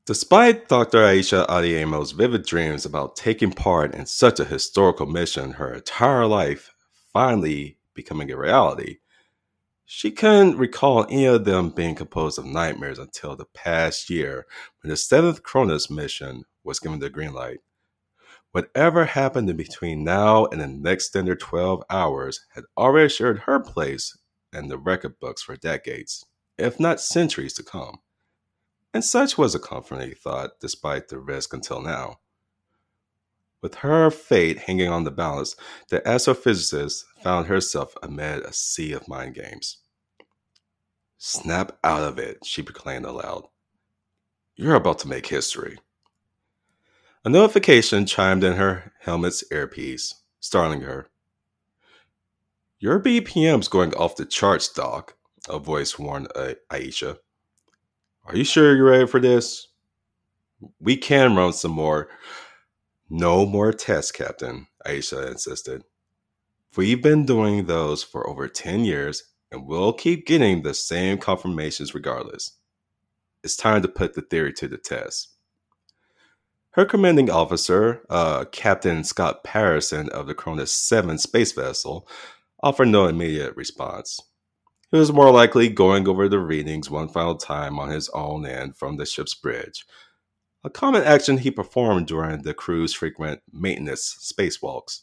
Despite 0.09 0.67
Dr. 0.67 1.03
Aisha 1.03 1.45
Adeyemo's 1.47 2.13
vivid 2.13 2.43
dreams 2.43 2.83
about 2.83 3.15
taking 3.15 3.51
part 3.51 3.93
in 3.93 4.07
such 4.07 4.39
a 4.39 4.43
historical 4.43 5.05
mission 5.05 5.51
her 5.51 5.71
entire 5.71 6.25
life 6.25 6.73
finally 7.13 7.77
becoming 7.93 8.31
a 8.31 8.37
reality, 8.37 8.97
she 9.91 10.11
couldn't 10.11 10.55
recall 10.55 11.07
any 11.09 11.25
of 11.25 11.45
them 11.45 11.71
being 11.71 11.95
composed 11.95 12.37
of 12.37 12.45
nightmares 12.45 12.99
until 12.99 13.35
the 13.35 13.47
past 13.55 14.07
year 14.07 14.45
when 14.81 14.91
the 14.91 14.95
seventh 14.95 15.41
Cronus 15.41 15.89
mission 15.89 16.43
was 16.63 16.79
given 16.79 16.99
the 16.99 17.09
green 17.09 17.33
light. 17.33 17.57
Whatever 18.51 19.05
happened 19.05 19.49
in 19.49 19.57
between 19.57 20.03
now 20.03 20.45
and 20.45 20.61
the 20.61 20.67
next 20.67 21.07
standard 21.07 21.39
12 21.39 21.81
hours 21.89 22.45
had 22.53 22.65
already 22.77 23.07
assured 23.07 23.39
her 23.39 23.59
place 23.59 24.15
in 24.53 24.67
the 24.67 24.77
record 24.77 25.19
books 25.19 25.41
for 25.41 25.55
decades, 25.55 26.23
if 26.59 26.79
not 26.79 27.01
centuries 27.01 27.53
to 27.53 27.63
come. 27.63 27.97
And 28.93 29.03
such 29.03 29.39
was 29.39 29.55
a 29.55 29.59
comforting 29.59 30.13
thought 30.13 30.51
despite 30.61 31.07
the 31.07 31.17
risk 31.17 31.51
until 31.51 31.81
now. 31.81 32.17
With 33.61 33.75
her 33.75 34.09
fate 34.09 34.59
hanging 34.59 34.87
on 34.87 35.03
the 35.03 35.11
balance, 35.11 35.55
the 35.89 35.99
astrophysicist 36.01 37.03
found 37.21 37.47
herself 37.47 37.93
amid 38.01 38.43
a 38.43 38.53
sea 38.53 38.93
of 38.93 39.07
mind 39.07 39.35
games. 39.35 39.79
Snap 41.17 41.77
out 41.83 42.03
of 42.03 42.17
it, 42.17 42.45
she 42.45 42.61
proclaimed 42.61 43.05
aloud. 43.05 43.43
You're 44.55 44.75
about 44.75 44.99
to 44.99 45.09
make 45.09 45.27
history. 45.27 45.77
A 47.25 47.29
notification 47.29 48.05
chimed 48.05 48.45
in 48.45 48.53
her 48.53 48.93
helmet's 49.01 49.43
earpiece, 49.51 50.15
startling 50.39 50.81
her. 50.81 51.09
Your 52.79 52.97
BPM's 53.01 53.67
going 53.67 53.93
off 53.95 54.15
the 54.15 54.25
charts, 54.25 54.71
Doc, 54.71 55.15
a 55.49 55.59
voice 55.59 55.99
warned 55.99 56.29
uh, 56.33 56.53
Aisha. 56.71 57.17
Are 58.23 58.37
you 58.37 58.45
sure 58.45 58.73
you're 58.73 58.85
ready 58.85 59.05
for 59.05 59.19
this? 59.19 59.67
We 60.79 60.95
can 60.95 61.35
run 61.35 61.51
some 61.51 61.71
more 61.71 62.07
no 63.09 63.45
more 63.45 63.73
tests, 63.73 64.11
Captain, 64.11 64.67
Aisha 64.85 65.31
insisted. 65.31 65.83
We've 66.77 67.01
been 67.01 67.25
doing 67.25 67.65
those 67.65 68.03
for 68.03 68.29
over 68.29 68.47
10 68.47 68.85
years, 68.85 69.23
and 69.51 69.65
we'll 69.65 69.93
keep 69.93 70.27
getting 70.27 70.61
the 70.61 70.73
same 70.75 71.17
confirmations 71.17 71.95
regardless. 71.95 72.57
It's 73.43 73.55
time 73.55 73.81
to 73.81 73.87
put 73.87 74.13
the 74.13 74.21
theory 74.21 74.53
to 74.53 74.67
the 74.67 74.77
test. 74.77 75.29
Her 76.73 76.85
commanding 76.85 77.31
officer, 77.31 78.05
uh, 78.09 78.45
Captain 78.51 79.03
Scott 79.03 79.43
Patterson 79.43 80.09
of 80.09 80.27
the 80.27 80.35
Cronus 80.35 80.71
7 80.71 81.17
space 81.17 81.51
vessel, 81.51 82.07
offered 82.61 82.89
no 82.89 83.07
immediate 83.07 83.55
response. 83.55 84.19
He 84.91 84.97
was 84.97 85.11
more 85.11 85.31
likely 85.31 85.69
going 85.69 86.07
over 86.07 86.29
the 86.29 86.39
readings 86.39 86.89
one 86.89 87.09
final 87.09 87.35
time 87.35 87.79
on 87.79 87.89
his 87.89 88.09
own 88.09 88.45
and 88.45 88.77
from 88.77 88.97
the 88.97 89.05
ship's 89.05 89.35
bridge, 89.35 89.85
a 90.63 90.69
common 90.69 91.03
action 91.03 91.37
he 91.37 91.51
performed 91.51 92.07
during 92.07 92.41
the 92.41 92.53
crew's 92.53 92.93
frequent 92.93 93.41
maintenance 93.51 94.33
spacewalks. 94.33 95.01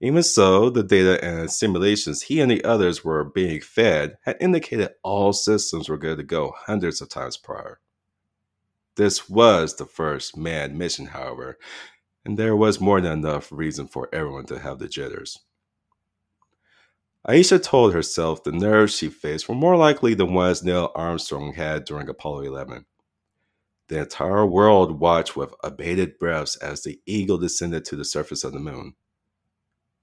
Even 0.00 0.22
so, 0.22 0.68
the 0.68 0.82
data 0.82 1.24
and 1.24 1.50
simulations 1.50 2.22
he 2.22 2.40
and 2.40 2.50
the 2.50 2.64
others 2.64 3.04
were 3.04 3.24
being 3.24 3.60
fed 3.60 4.16
had 4.22 4.36
indicated 4.40 4.90
all 5.02 5.32
systems 5.32 5.88
were 5.88 5.96
good 5.96 6.18
to 6.18 6.24
go 6.24 6.52
hundreds 6.66 7.00
of 7.00 7.08
times 7.08 7.36
prior. 7.36 7.80
This 8.96 9.30
was 9.30 9.76
the 9.76 9.86
first 9.86 10.36
manned 10.36 10.76
mission, 10.76 11.06
however, 11.06 11.58
and 12.24 12.38
there 12.38 12.56
was 12.56 12.80
more 12.80 13.00
than 13.00 13.12
enough 13.12 13.50
reason 13.50 13.86
for 13.86 14.08
everyone 14.12 14.46
to 14.46 14.58
have 14.58 14.78
the 14.78 14.88
jitters. 14.88 15.38
Aisha 17.26 17.62
told 17.62 17.94
herself 17.94 18.42
the 18.42 18.50
nerves 18.50 18.96
she 18.96 19.08
faced 19.08 19.48
were 19.48 19.54
more 19.54 19.76
likely 19.76 20.14
the 20.14 20.26
ones 20.26 20.64
Neil 20.64 20.90
Armstrong 20.94 21.54
had 21.54 21.84
during 21.84 22.08
Apollo 22.08 22.42
11. 22.42 22.84
The 23.92 23.98
entire 23.98 24.46
world 24.46 25.00
watched 25.00 25.36
with 25.36 25.54
abated 25.62 26.18
breaths 26.18 26.56
as 26.56 26.82
the 26.82 26.98
Eagle 27.04 27.36
descended 27.36 27.84
to 27.84 27.94
the 27.94 28.06
surface 28.06 28.42
of 28.42 28.54
the 28.54 28.58
moon. 28.58 28.94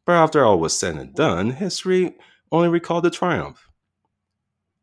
But 0.05 0.13
after 0.13 0.45
all 0.45 0.59
was 0.59 0.77
said 0.77 0.95
and 0.95 1.15
done, 1.15 1.49
history 1.49 2.15
only 2.51 2.69
recalled 2.69 3.05
the 3.05 3.09
triumph. 3.09 3.67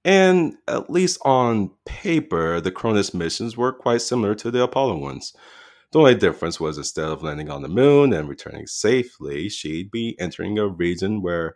And 0.05 0.57
at 0.67 0.91
least 0.91 1.21
on 1.25 1.71
paper, 1.85 2.61
the 2.61 2.73
Cronus 2.73 3.15
missions 3.15 3.57
were 3.57 3.73
quite 3.73 4.03
similar 4.03 4.35
to 4.35 4.51
the 4.51 4.65
Apollo 4.65 4.99
ones. 4.99 5.33
The 5.93 6.01
only 6.01 6.17
difference 6.17 6.59
was 6.59 6.77
instead 6.77 7.09
of 7.09 7.23
landing 7.23 7.49
on 7.49 7.63
the 7.63 7.69
moon 7.69 8.13
and 8.13 8.29
returning 8.29 8.67
safely, 8.67 9.49
she'd 9.49 9.93
be 9.93 10.17
entering 10.19 10.59
a 10.59 10.67
region 10.67 11.23
where 11.23 11.55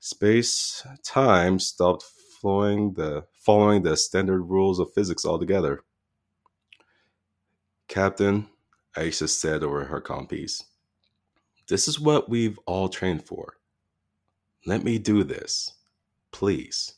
space 0.00 0.82
time 1.04 1.58
stopped 1.58 2.04
flowing 2.40 2.94
the 2.94 3.26
following 3.34 3.82
the 3.82 3.98
standard 3.98 4.44
rules 4.44 4.78
of 4.78 4.94
physics 4.94 5.26
altogether. 5.26 5.82
Captain, 7.88 8.48
Aisha 8.96 9.28
said 9.28 9.62
over 9.62 9.84
her 9.84 10.00
compiece, 10.00 10.64
this 11.68 11.88
is 11.88 12.00
what 12.00 12.28
we've 12.28 12.58
all 12.66 12.88
trained 12.88 13.24
for. 13.24 13.56
Let 14.66 14.84
me 14.84 14.98
do 14.98 15.24
this, 15.24 15.72
please. 16.32 16.94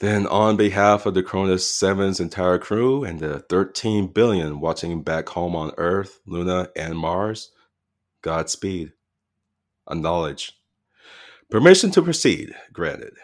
Then, 0.00 0.26
on 0.26 0.56
behalf 0.56 1.04
of 1.04 1.12
the 1.12 1.22
Cronus 1.22 1.70
7's 1.70 2.20
entire 2.20 2.58
crew 2.58 3.04
and 3.04 3.20
the 3.20 3.40
13 3.40 4.06
billion 4.08 4.58
watching 4.58 5.02
back 5.02 5.28
home 5.28 5.54
on 5.54 5.72
Earth, 5.76 6.20
Luna, 6.24 6.70
and 6.74 6.98
Mars, 6.98 7.52
Godspeed. 8.22 8.92
Acknowledge. 9.90 10.58
Permission 11.50 11.90
to 11.92 12.02
proceed 12.02 12.54
granted. 12.72 13.14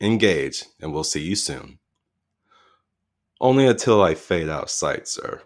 Engage, 0.00 0.64
and 0.80 0.92
we'll 0.92 1.04
see 1.04 1.22
you 1.22 1.36
soon. 1.36 1.79
Only 3.40 3.66
until 3.66 4.02
I 4.02 4.14
fade 4.14 4.48
out 4.48 4.64
of 4.64 4.70
sight, 4.70 5.08
sir. 5.08 5.42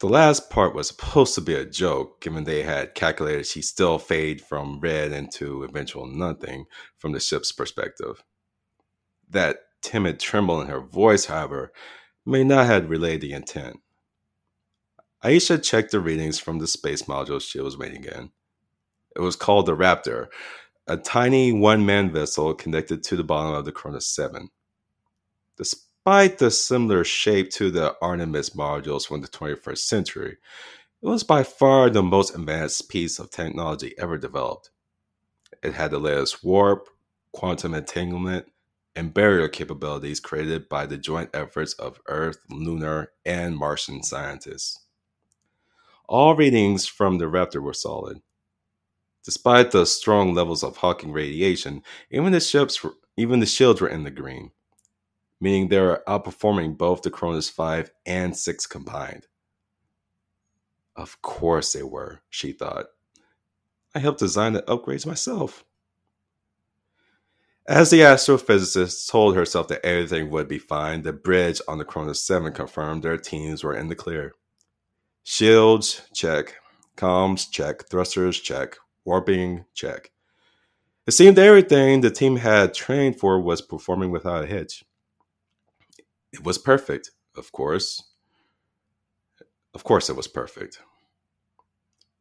The 0.00 0.08
last 0.08 0.50
part 0.50 0.74
was 0.74 0.88
supposed 0.88 1.34
to 1.34 1.40
be 1.40 1.54
a 1.54 1.64
joke, 1.64 2.20
given 2.20 2.44
they 2.44 2.62
had 2.62 2.94
calculated 2.94 3.46
she'd 3.46 3.62
still 3.62 3.98
fade 3.98 4.40
from 4.40 4.78
red 4.78 5.10
into 5.10 5.64
eventual 5.64 6.06
nothing 6.06 6.66
from 6.98 7.12
the 7.12 7.20
ship's 7.20 7.50
perspective. 7.50 8.22
That 9.28 9.58
timid 9.82 10.20
tremble 10.20 10.60
in 10.60 10.68
her 10.68 10.80
voice, 10.80 11.24
however, 11.24 11.72
may 12.24 12.44
not 12.44 12.66
have 12.66 12.90
relayed 12.90 13.22
the 13.22 13.32
intent. 13.32 13.80
Aisha 15.24 15.60
checked 15.60 15.90
the 15.90 15.98
readings 15.98 16.38
from 16.38 16.60
the 16.60 16.68
space 16.68 17.02
module 17.02 17.40
she 17.40 17.60
was 17.60 17.76
waiting 17.76 18.04
in. 18.04 18.30
It 19.16 19.20
was 19.20 19.34
called 19.34 19.66
the 19.66 19.76
Raptor, 19.76 20.28
a 20.86 20.96
tiny 20.96 21.52
one 21.52 21.84
man 21.84 22.12
vessel 22.12 22.54
connected 22.54 23.02
to 23.04 23.16
the 23.16 23.24
bottom 23.24 23.54
of 23.54 23.64
the 23.64 23.72
Cronus 23.72 24.06
7. 24.06 24.50
Despite 26.08 26.38
the 26.38 26.50
similar 26.50 27.04
shape 27.04 27.50
to 27.50 27.70
the 27.70 27.94
Artemis 28.00 28.56
modules 28.56 29.06
from 29.06 29.20
the 29.20 29.28
21st 29.28 29.76
century, 29.76 30.38
it 31.02 31.06
was 31.06 31.22
by 31.22 31.42
far 31.42 31.90
the 31.90 32.02
most 32.02 32.34
advanced 32.34 32.88
piece 32.88 33.18
of 33.18 33.30
technology 33.30 33.92
ever 33.98 34.16
developed. 34.16 34.70
It 35.62 35.74
had 35.74 35.90
the 35.90 35.98
latest 35.98 36.42
warp, 36.42 36.88
quantum 37.32 37.74
entanglement, 37.74 38.50
and 38.96 39.12
barrier 39.12 39.48
capabilities 39.48 40.18
created 40.18 40.66
by 40.70 40.86
the 40.86 40.96
joint 40.96 41.28
efforts 41.34 41.74
of 41.74 42.00
Earth, 42.08 42.38
lunar, 42.48 43.12
and 43.26 43.54
Martian 43.54 44.02
scientists. 44.02 44.86
All 46.08 46.34
readings 46.34 46.86
from 46.86 47.18
the 47.18 47.26
Raptor 47.26 47.60
were 47.60 47.74
solid, 47.74 48.22
Despite 49.26 49.72
the 49.72 49.84
strong 49.84 50.32
levels 50.32 50.64
of 50.64 50.78
Hawking 50.78 51.12
radiation, 51.12 51.82
even 52.10 52.32
the 52.32 52.40
ships, 52.40 52.82
even 53.18 53.40
the 53.40 53.46
shields 53.46 53.82
were 53.82 53.88
in 53.90 54.04
the 54.04 54.10
green, 54.10 54.52
meaning 55.40 55.68
they 55.68 55.80
were 55.80 56.02
outperforming 56.06 56.76
both 56.76 57.02
the 57.02 57.10
Cronus 57.10 57.48
5 57.48 57.90
and 58.06 58.36
6 58.36 58.66
combined. 58.66 59.26
Of 60.96 61.20
course 61.22 61.72
they 61.72 61.82
were, 61.82 62.22
she 62.28 62.52
thought. 62.52 62.86
I 63.94 64.00
helped 64.00 64.18
design 64.18 64.52
the 64.52 64.62
upgrades 64.62 65.06
myself. 65.06 65.64
As 67.66 67.90
the 67.90 68.00
astrophysicist 68.00 69.10
told 69.10 69.36
herself 69.36 69.68
that 69.68 69.84
everything 69.84 70.30
would 70.30 70.48
be 70.48 70.58
fine, 70.58 71.02
the 71.02 71.12
bridge 71.12 71.60
on 71.68 71.78
the 71.78 71.84
Cronus 71.84 72.24
7 72.24 72.52
confirmed 72.52 73.02
their 73.02 73.18
teams 73.18 73.62
were 73.62 73.76
in 73.76 73.88
the 73.88 73.94
clear. 73.94 74.32
Shields, 75.22 76.02
check. 76.14 76.54
Comms, 76.96 77.50
check. 77.50 77.88
Thrusters, 77.88 78.42
check 78.42 78.76
warping 79.08 79.64
check. 79.72 80.10
It 81.06 81.12
seemed 81.12 81.38
everything 81.38 82.02
the 82.02 82.10
team 82.10 82.36
had 82.36 82.74
trained 82.74 83.18
for 83.18 83.40
was 83.40 83.62
performing 83.62 84.10
without 84.10 84.44
a 84.44 84.46
hitch. 84.46 84.84
It 86.32 86.42
was 86.42 86.56
perfect, 86.56 87.10
of 87.36 87.52
course. 87.52 88.02
Of 89.74 89.84
course, 89.84 90.10
it 90.10 90.16
was 90.16 90.28
perfect. 90.28 90.80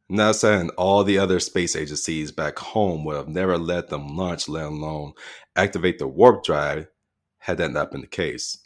NASA 0.09 0.59
and 0.59 0.69
all 0.71 1.03
the 1.03 1.17
other 1.17 1.39
space 1.39 1.75
agencies 1.75 2.31
back 2.31 2.57
home 2.59 3.03
would 3.05 3.15
have 3.15 3.27
never 3.27 3.57
let 3.57 3.89
them 3.89 4.15
launch, 4.15 4.47
let 4.47 4.65
alone 4.65 5.13
activate 5.55 5.99
the 5.99 6.07
warp 6.07 6.43
drive, 6.43 6.87
had 7.39 7.57
that 7.57 7.71
not 7.71 7.91
been 7.91 8.01
the 8.01 8.07
case. 8.07 8.57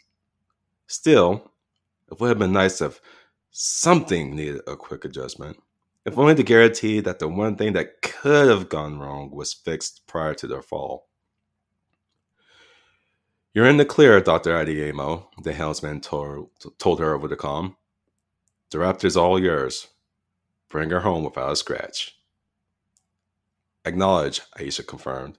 Still, 0.86 1.52
it 2.10 2.20
would 2.20 2.28
have 2.28 2.38
been 2.38 2.52
nice 2.52 2.80
if 2.80 3.00
something 3.50 4.36
needed 4.36 4.62
a 4.66 4.76
quick 4.76 5.04
adjustment. 5.04 5.58
If 6.04 6.18
only 6.18 6.34
to 6.36 6.42
guarantee 6.42 7.00
that 7.00 7.18
the 7.20 7.28
one 7.28 7.56
thing 7.56 7.74
that 7.74 8.02
could 8.02 8.48
have 8.48 8.68
gone 8.68 8.98
wrong 8.98 9.30
was 9.30 9.54
fixed 9.54 10.06
prior 10.06 10.34
to 10.34 10.46
their 10.46 10.62
fall. 10.62 11.08
You're 13.54 13.68
in 13.68 13.76
the 13.76 13.84
clear, 13.84 14.20
Dr. 14.20 14.52
Adeyemo, 14.52 15.26
the 15.42 15.52
helmsman 15.52 16.00
told, 16.00 16.50
told 16.78 17.00
her 17.00 17.14
over 17.14 17.28
the 17.28 17.36
com. 17.36 17.76
The 18.70 18.78
raptor's 18.78 19.16
all 19.16 19.38
yours. 19.38 19.88
Bring 20.70 20.88
her 20.88 21.00
home 21.00 21.24
without 21.24 21.52
a 21.52 21.56
scratch. 21.56 22.16
Acknowledge, 23.84 24.40
Aisha 24.58 24.86
confirmed. 24.86 25.36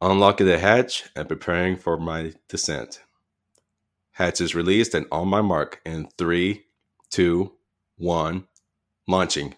Unlocking 0.00 0.46
the 0.46 0.58
hatch 0.58 1.04
and 1.14 1.28
preparing 1.28 1.76
for 1.76 1.96
my 1.96 2.32
descent. 2.48 3.00
Hatch 4.12 4.40
is 4.40 4.54
released 4.54 4.94
and 4.94 5.06
on 5.12 5.28
my 5.28 5.42
mark 5.42 5.80
in 5.84 6.08
three, 6.18 6.64
two, 7.10 7.52
one. 7.96 8.48
Launching. 9.06 9.54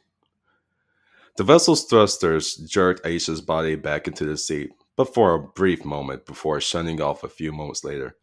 The 1.38 1.44
vessel's 1.44 1.86
thrusters 1.86 2.56
jerked 2.56 3.04
Aisha's 3.04 3.40
body 3.40 3.76
back 3.76 4.06
into 4.06 4.26
the 4.26 4.36
seat, 4.36 4.72
but 4.98 5.14
for 5.14 5.32
a 5.32 5.40
brief 5.40 5.84
moment 5.84 6.26
before 6.26 6.60
shunting 6.60 7.00
off 7.00 7.22
a 7.22 7.28
few 7.28 7.52
moments 7.52 7.84
later. 7.84 8.16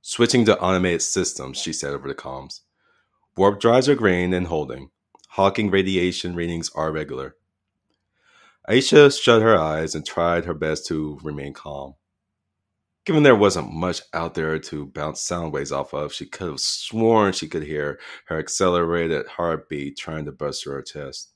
Switching 0.00 0.44
to 0.44 0.56
automated 0.60 1.02
systems, 1.02 1.58
she 1.58 1.72
said 1.72 1.92
over 1.92 2.06
the 2.06 2.14
comms. 2.14 2.60
Warp 3.36 3.58
drives 3.58 3.88
are 3.88 3.96
green 3.96 4.32
and 4.32 4.46
holding. 4.46 4.90
Hawking 5.30 5.68
radiation 5.68 6.36
readings 6.36 6.70
are 6.76 6.92
regular. 6.92 7.34
Aisha 8.68 9.10
shut 9.20 9.42
her 9.42 9.58
eyes 9.58 9.96
and 9.96 10.06
tried 10.06 10.44
her 10.44 10.54
best 10.54 10.86
to 10.86 11.18
remain 11.20 11.52
calm. 11.52 11.94
Given 13.04 13.24
there 13.24 13.34
wasn't 13.34 13.72
much 13.72 14.02
out 14.14 14.34
there 14.34 14.56
to 14.60 14.86
bounce 14.86 15.20
sound 15.20 15.52
waves 15.52 15.72
off 15.72 15.92
of, 15.92 16.12
she 16.12 16.26
could 16.26 16.46
have 16.46 16.60
sworn 16.60 17.32
she 17.32 17.48
could 17.48 17.64
hear 17.64 17.98
her 18.26 18.38
accelerated 18.38 19.26
heartbeat 19.26 19.98
trying 19.98 20.26
to 20.26 20.32
burst 20.32 20.62
through 20.62 20.74
her 20.74 20.82
chest. 20.82 21.32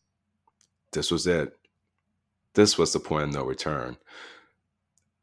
This 0.93 1.11
was 1.11 1.27
it. 1.27 1.59
This 2.55 2.79
was 2.79 2.93
the 2.93 3.01
point 3.01 3.25
of 3.25 3.35
no 3.35 3.45
return. 3.45 3.97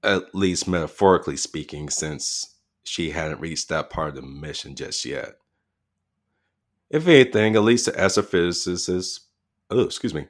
At 0.03 0.33
least 0.33 0.67
metaphorically 0.67 1.37
speaking, 1.37 1.89
since 1.89 2.55
she 2.83 3.11
hadn't 3.11 3.41
reached 3.41 3.69
that 3.69 3.89
part 3.89 4.09
of 4.09 4.15
the 4.15 4.21
mission 4.21 4.75
just 4.75 5.05
yet. 5.05 5.35
If 6.89 7.07
anything, 7.07 7.55
at 7.55 7.63
least 7.63 7.85
the 7.85 7.93
astrophysicist's 7.93 9.21
oh, 9.69 9.81
excuse 9.81 10.13
me. 10.13 10.27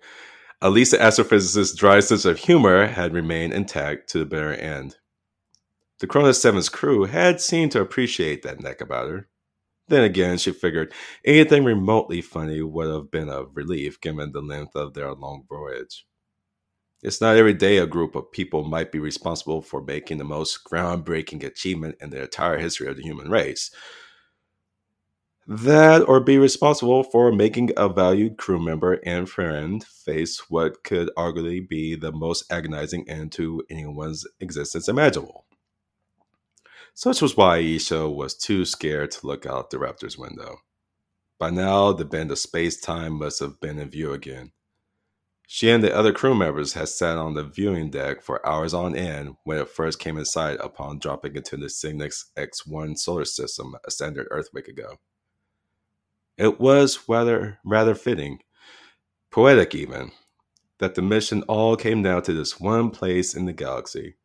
At 0.62 0.72
least 0.72 0.92
the 0.92 0.98
astrophysicist's 0.98 1.76
dry 1.76 2.00
sense 2.02 2.24
of 2.26 2.38
humor 2.38 2.86
had 2.86 3.14
remained 3.14 3.54
intact 3.54 4.10
to 4.10 4.20
the 4.20 4.26
bitter 4.26 4.54
end. 4.54 4.98
The 6.00 6.08
Cronus 6.08 6.44
7's 6.44 6.70
crew 6.70 7.06
had 7.06 7.42
seemed 7.42 7.72
to 7.72 7.82
appreciate 7.82 8.44
that 8.44 8.62
neck 8.62 8.82
about 8.82 9.10
her. 9.10 9.28
Then 9.88 10.04
again, 10.04 10.38
she 10.38 10.52
figured 10.52 10.94
anything 11.26 11.64
remotely 11.64 12.22
funny 12.22 12.62
would 12.62 12.88
have 12.88 13.12
been 13.12 13.30
a 13.30 13.44
relief 13.44 14.00
given 14.00 14.32
the 14.32 14.42
length 14.42 14.76
of 14.76 14.94
their 14.94 15.14
long 15.14 15.44
voyage. 15.50 16.06
It's 17.04 17.20
not 17.20 17.36
every 17.36 17.54
day 17.54 17.78
a 17.78 17.88
group 17.88 18.16
of 18.16 18.32
people 18.32 18.64
might 18.64 18.92
be 18.92 19.00
responsible 19.00 19.62
for 19.62 19.82
making 19.82 20.20
the 20.20 20.24
most 20.24 20.64
groundbreaking 20.64 21.44
achievement 21.44 21.98
in 22.00 22.12
the 22.12 22.22
entire 22.22 22.60
history 22.60 22.88
of 22.88 22.96
the 22.96 23.04
human 23.04 23.30
race. 23.30 23.72
That 25.48 26.08
or 26.08 26.20
be 26.20 26.38
responsible 26.38 27.04
for 27.04 27.32
making 27.32 27.72
a 27.76 27.90
valued 27.90 28.38
crew 28.38 28.64
member 28.64 29.00
and 29.04 29.28
friend 29.28 29.84
face 29.84 30.50
what 30.50 30.84
could 30.84 31.10
arguably 31.18 31.68
be 31.68 31.96
the 31.96 32.12
most 32.12 32.52
agonizing 32.52 33.10
end 33.10 33.32
to 33.34 33.64
anyone's 33.70 34.26
existence 34.40 34.88
imaginable. 34.88 35.46
Such 36.94 37.22
was 37.22 37.36
why 37.36 37.60
Aisha 37.60 38.14
was 38.14 38.36
too 38.36 38.64
scared 38.64 39.12
to 39.12 39.28
look 39.28 39.48
out 39.48 39.72
the 39.72 39.78
Raptor's 39.78 40.18
window. 40.18 40.58
By 41.40 41.50
now, 41.50 41.92
the 41.94 42.06
bend 42.06 42.30
of 42.30 42.38
space 42.38 42.80
time 42.80 43.14
must 43.14 43.40
have 43.40 43.60
been 43.60 43.80
in 43.80 43.90
view 43.90 44.14
again. 44.14 44.52
She 45.54 45.70
and 45.70 45.84
the 45.84 45.94
other 45.94 46.14
crew 46.14 46.34
members 46.34 46.72
had 46.72 46.88
sat 46.88 47.18
on 47.18 47.34
the 47.34 47.44
viewing 47.44 47.90
deck 47.90 48.22
for 48.22 48.44
hours 48.48 48.74
on 48.74 48.96
end 48.96 49.36
when 49.44 49.58
it 49.58 49.68
first 49.68 50.00
came 50.00 50.18
in 50.18 50.24
sight 50.24 50.58
upon 50.62 51.00
dropping 51.00 51.36
into 51.36 51.58
the 51.58 51.68
Cygnus 51.68 52.32
X1 52.38 52.98
solar 52.98 53.26
system 53.26 53.76
a 53.86 53.92
standard 53.92 54.30
Earth 54.32 54.48
week 54.54 54.70
ago. 54.70 54.96
It 56.38 56.62
was 56.62 57.00
rather 57.06 57.60
rather 57.66 57.96
fitting, 57.96 58.40
poetic 59.30 59.76
even, 59.76 60.14
that 60.80 60.96
the 60.96 61.02
mission 61.02 61.44
all 61.50 61.76
came 61.76 62.02
down 62.02 62.22
to 62.24 62.34
this 62.34 62.62
one 62.62 62.90
place 62.90 63.36
in 63.36 63.46
the 63.46 63.52
galaxy, 63.52 64.16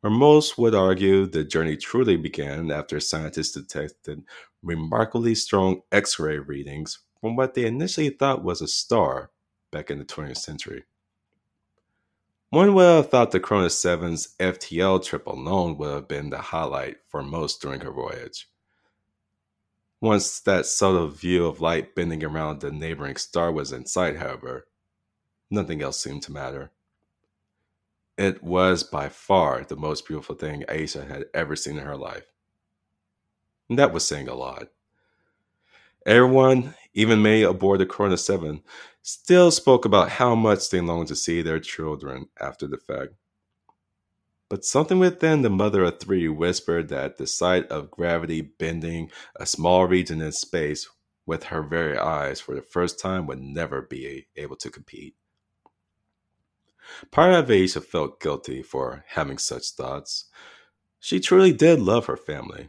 where 0.00 0.10
most 0.10 0.56
would 0.56 0.74
argue 0.74 1.26
the 1.26 1.44
journey 1.44 1.76
truly 1.76 2.16
began 2.16 2.70
after 2.70 3.00
scientists 3.00 3.52
detected 3.52 4.22
remarkably 4.62 5.34
strong 5.34 5.82
X-ray 5.92 6.38
readings 6.38 7.00
from 7.20 7.36
what 7.36 7.52
they 7.52 7.66
initially 7.66 8.08
thought 8.08 8.42
was 8.42 8.62
a 8.62 8.66
star 8.66 9.30
back 9.74 9.90
in 9.90 9.98
the 9.98 10.04
20th 10.04 10.38
century. 10.38 10.84
One 12.50 12.74
would 12.74 12.84
have 12.84 13.10
thought 13.10 13.32
the 13.32 13.40
Cronus 13.40 13.74
7's 13.74 14.36
FTL 14.38 15.04
trip 15.04 15.26
alone 15.26 15.76
would 15.76 15.92
have 15.92 16.06
been 16.06 16.30
the 16.30 16.38
highlight 16.38 16.98
for 17.08 17.24
most 17.24 17.60
during 17.60 17.80
her 17.80 17.90
voyage. 17.90 18.48
Once 20.00 20.38
that 20.40 20.64
subtle 20.64 21.08
view 21.08 21.44
of 21.44 21.60
light 21.60 21.96
bending 21.96 22.22
around 22.22 22.60
the 22.60 22.70
neighboring 22.70 23.16
star 23.16 23.50
was 23.50 23.72
in 23.72 23.84
sight, 23.84 24.16
however, 24.16 24.68
nothing 25.50 25.82
else 25.82 25.98
seemed 25.98 26.22
to 26.22 26.32
matter. 26.32 26.70
It 28.16 28.44
was 28.44 28.84
by 28.84 29.08
far 29.08 29.64
the 29.64 29.74
most 29.74 30.06
beautiful 30.06 30.36
thing 30.36 30.62
Aisha 30.68 31.08
had 31.08 31.24
ever 31.34 31.56
seen 31.56 31.78
in 31.78 31.84
her 31.84 31.96
life. 31.96 32.26
And 33.68 33.76
that 33.80 33.92
was 33.92 34.06
saying 34.06 34.28
a 34.28 34.34
lot. 34.34 34.68
Everyone, 36.06 36.74
even 36.94 37.22
many 37.22 37.42
aboard 37.42 37.80
the 37.80 37.86
Cronus 37.86 38.24
7, 38.24 38.62
still 39.02 39.50
spoke 39.50 39.84
about 39.84 40.10
how 40.10 40.34
much 40.34 40.70
they 40.70 40.80
longed 40.80 41.08
to 41.08 41.16
see 41.16 41.42
their 41.42 41.60
children 41.60 42.28
after 42.40 42.66
the 42.66 42.78
fact. 42.78 43.12
But 44.48 44.64
something 44.64 44.98
within 44.98 45.42
the 45.42 45.50
mother 45.50 45.82
of 45.84 45.98
three 45.98 46.28
whispered 46.28 46.88
that 46.88 47.16
the 47.16 47.26
sight 47.26 47.66
of 47.68 47.90
gravity 47.90 48.40
bending 48.40 49.10
a 49.36 49.46
small 49.46 49.86
region 49.86 50.22
in 50.22 50.32
space 50.32 50.88
with 51.26 51.44
her 51.44 51.62
very 51.62 51.98
eyes 51.98 52.40
for 52.40 52.54
the 52.54 52.62
first 52.62 53.00
time 53.00 53.26
would 53.26 53.40
never 53.40 53.82
be 53.82 54.26
able 54.36 54.56
to 54.56 54.70
compete. 54.70 55.16
Part 57.10 57.48
felt 57.48 58.20
guilty 58.20 58.62
for 58.62 59.04
having 59.08 59.38
such 59.38 59.70
thoughts. 59.70 60.26
She 61.00 61.18
truly 61.18 61.52
did 61.52 61.80
love 61.80 62.06
her 62.06 62.16
family. 62.16 62.68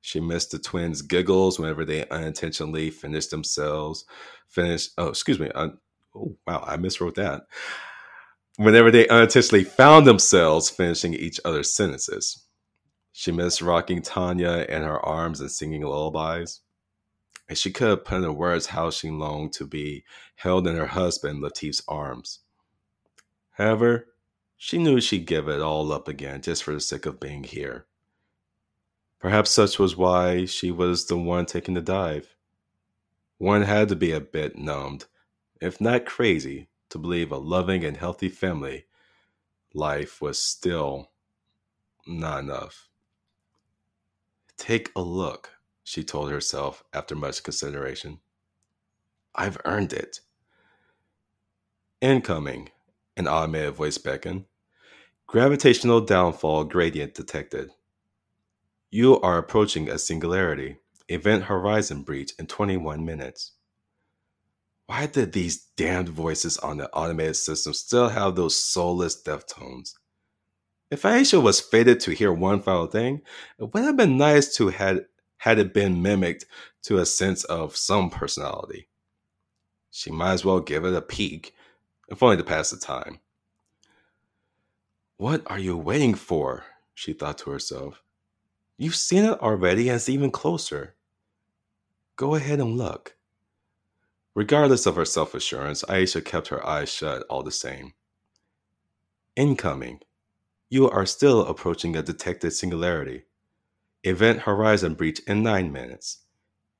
She 0.00 0.20
missed 0.20 0.50
the 0.50 0.58
twins' 0.58 1.02
giggles 1.02 1.58
whenever 1.58 1.84
they 1.84 2.08
unintentionally 2.08 2.90
finished 2.90 3.30
themselves. 3.30 4.04
Finished. 4.48 4.92
Oh, 4.96 5.08
excuse 5.08 5.38
me. 5.38 5.50
I, 5.54 5.70
oh, 6.14 6.36
wow, 6.46 6.64
I 6.66 6.76
miswrote 6.76 7.14
that. 7.16 7.42
Whenever 8.56 8.90
they 8.90 9.08
unintentionally 9.08 9.64
found 9.64 10.06
themselves 10.06 10.70
finishing 10.70 11.14
each 11.14 11.40
other's 11.44 11.72
sentences. 11.72 12.44
She 13.12 13.32
missed 13.32 13.60
rocking 13.60 14.02
Tanya 14.02 14.64
in 14.68 14.82
her 14.82 15.04
arms 15.04 15.40
and 15.40 15.50
singing 15.50 15.82
lullabies. 15.82 16.60
And 17.48 17.58
she 17.58 17.72
could 17.72 17.88
have 17.88 18.04
put 18.04 18.18
into 18.18 18.32
words 18.32 18.66
how 18.66 18.90
she 18.90 19.10
longed 19.10 19.52
to 19.54 19.66
be 19.66 20.04
held 20.36 20.66
in 20.66 20.76
her 20.76 20.86
husband 20.86 21.42
Latif's 21.42 21.82
arms. 21.88 22.40
However, 23.50 24.06
she 24.56 24.78
knew 24.78 25.00
she'd 25.00 25.26
give 25.26 25.48
it 25.48 25.60
all 25.60 25.92
up 25.92 26.06
again 26.06 26.42
just 26.42 26.62
for 26.62 26.72
the 26.72 26.80
sake 26.80 27.06
of 27.06 27.18
being 27.18 27.44
here. 27.44 27.86
Perhaps 29.20 29.50
such 29.50 29.78
was 29.78 29.96
why 29.96 30.46
she 30.46 30.70
was 30.70 31.06
the 31.06 31.16
one 31.16 31.44
taking 31.44 31.74
the 31.74 31.82
dive. 31.82 32.34
One 33.36 33.62
had 33.62 33.88
to 33.90 33.96
be 33.96 34.12
a 34.12 34.20
bit 34.20 34.56
numbed, 34.56 35.04
if 35.60 35.80
not 35.80 36.06
crazy, 36.06 36.68
to 36.88 36.98
believe 36.98 37.30
a 37.30 37.36
loving 37.36 37.84
and 37.84 37.96
healthy 37.96 38.28
family 38.28 38.86
life 39.74 40.20
was 40.20 40.38
still 40.38 41.10
not 42.06 42.40
enough. 42.40 42.88
Take 44.56 44.90
a 44.96 45.02
look, 45.02 45.50
she 45.84 46.02
told 46.02 46.30
herself 46.30 46.82
after 46.92 47.14
much 47.14 47.42
consideration. 47.42 48.20
I've 49.34 49.58
earned 49.64 49.92
it. 49.92 50.20
Incoming, 52.00 52.70
an 53.16 53.28
automated 53.28 53.74
voice 53.74 53.98
beckoned. 53.98 54.46
Gravitational 55.26 56.00
downfall 56.00 56.64
gradient 56.64 57.14
detected. 57.14 57.70
You 58.92 59.20
are 59.20 59.38
approaching 59.38 59.88
a 59.88 59.98
singularity, 59.98 60.78
event 61.08 61.44
horizon 61.44 62.02
breach 62.02 62.32
in 62.40 62.48
21 62.48 63.04
minutes. 63.04 63.52
Why 64.86 65.06
did 65.06 65.32
these 65.32 65.68
damned 65.76 66.08
voices 66.08 66.58
on 66.58 66.78
the 66.78 66.90
automated 66.90 67.36
system 67.36 67.72
still 67.72 68.08
have 68.08 68.34
those 68.34 68.56
soulless 68.56 69.14
death 69.14 69.46
tones? 69.46 69.94
If 70.90 71.02
Aisha 71.02 71.40
was 71.40 71.60
fated 71.60 72.00
to 72.00 72.10
hear 72.10 72.32
one 72.32 72.60
final 72.60 72.88
thing, 72.88 73.22
it 73.60 73.72
would 73.72 73.84
have 73.84 73.96
been 73.96 74.18
nice 74.18 74.52
to 74.56 74.70
had 74.70 75.06
had 75.36 75.60
it 75.60 75.72
been 75.72 76.02
mimicked 76.02 76.44
to 76.82 76.98
a 76.98 77.06
sense 77.06 77.44
of 77.44 77.76
some 77.76 78.10
personality. 78.10 78.88
She 79.92 80.10
might 80.10 80.32
as 80.32 80.44
well 80.44 80.58
give 80.58 80.84
it 80.84 80.94
a 80.94 81.00
peek, 81.00 81.54
if 82.08 82.24
only 82.24 82.36
to 82.36 82.44
pass 82.44 82.70
the 82.70 82.76
time. 82.76 83.20
What 85.16 85.42
are 85.46 85.60
you 85.60 85.76
waiting 85.76 86.14
for? 86.14 86.64
she 86.92 87.12
thought 87.12 87.38
to 87.38 87.50
herself. 87.50 88.02
You've 88.80 88.96
seen 88.96 89.26
it 89.26 89.38
already 89.42 89.90
and 89.90 89.96
it's 89.96 90.08
even 90.08 90.30
closer. 90.30 90.94
Go 92.16 92.34
ahead 92.34 92.60
and 92.60 92.78
look. 92.78 93.14
Regardless 94.34 94.86
of 94.86 94.96
her 94.96 95.04
self 95.04 95.34
assurance, 95.34 95.82
Aisha 95.82 96.24
kept 96.24 96.48
her 96.48 96.66
eyes 96.66 96.90
shut 96.90 97.24
all 97.28 97.42
the 97.42 97.52
same. 97.52 97.92
Incoming. 99.36 100.00
You 100.70 100.88
are 100.88 101.04
still 101.04 101.44
approaching 101.44 101.94
a 101.94 102.02
detected 102.02 102.52
singularity. 102.52 103.24
Event 104.02 104.40
horizon 104.40 104.94
breach 104.94 105.20
in 105.26 105.42
9 105.42 105.70
minutes. 105.70 106.20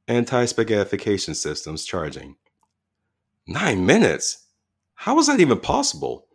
Anti 0.09 0.44
spaghettification 0.44 1.36
systems 1.36 1.84
charging. 1.84 2.36
9 3.46 3.84
minutes? 3.84 4.46
How 4.94 5.16
was 5.16 5.26
that 5.26 5.40
even 5.40 5.61
possible? 5.61 6.28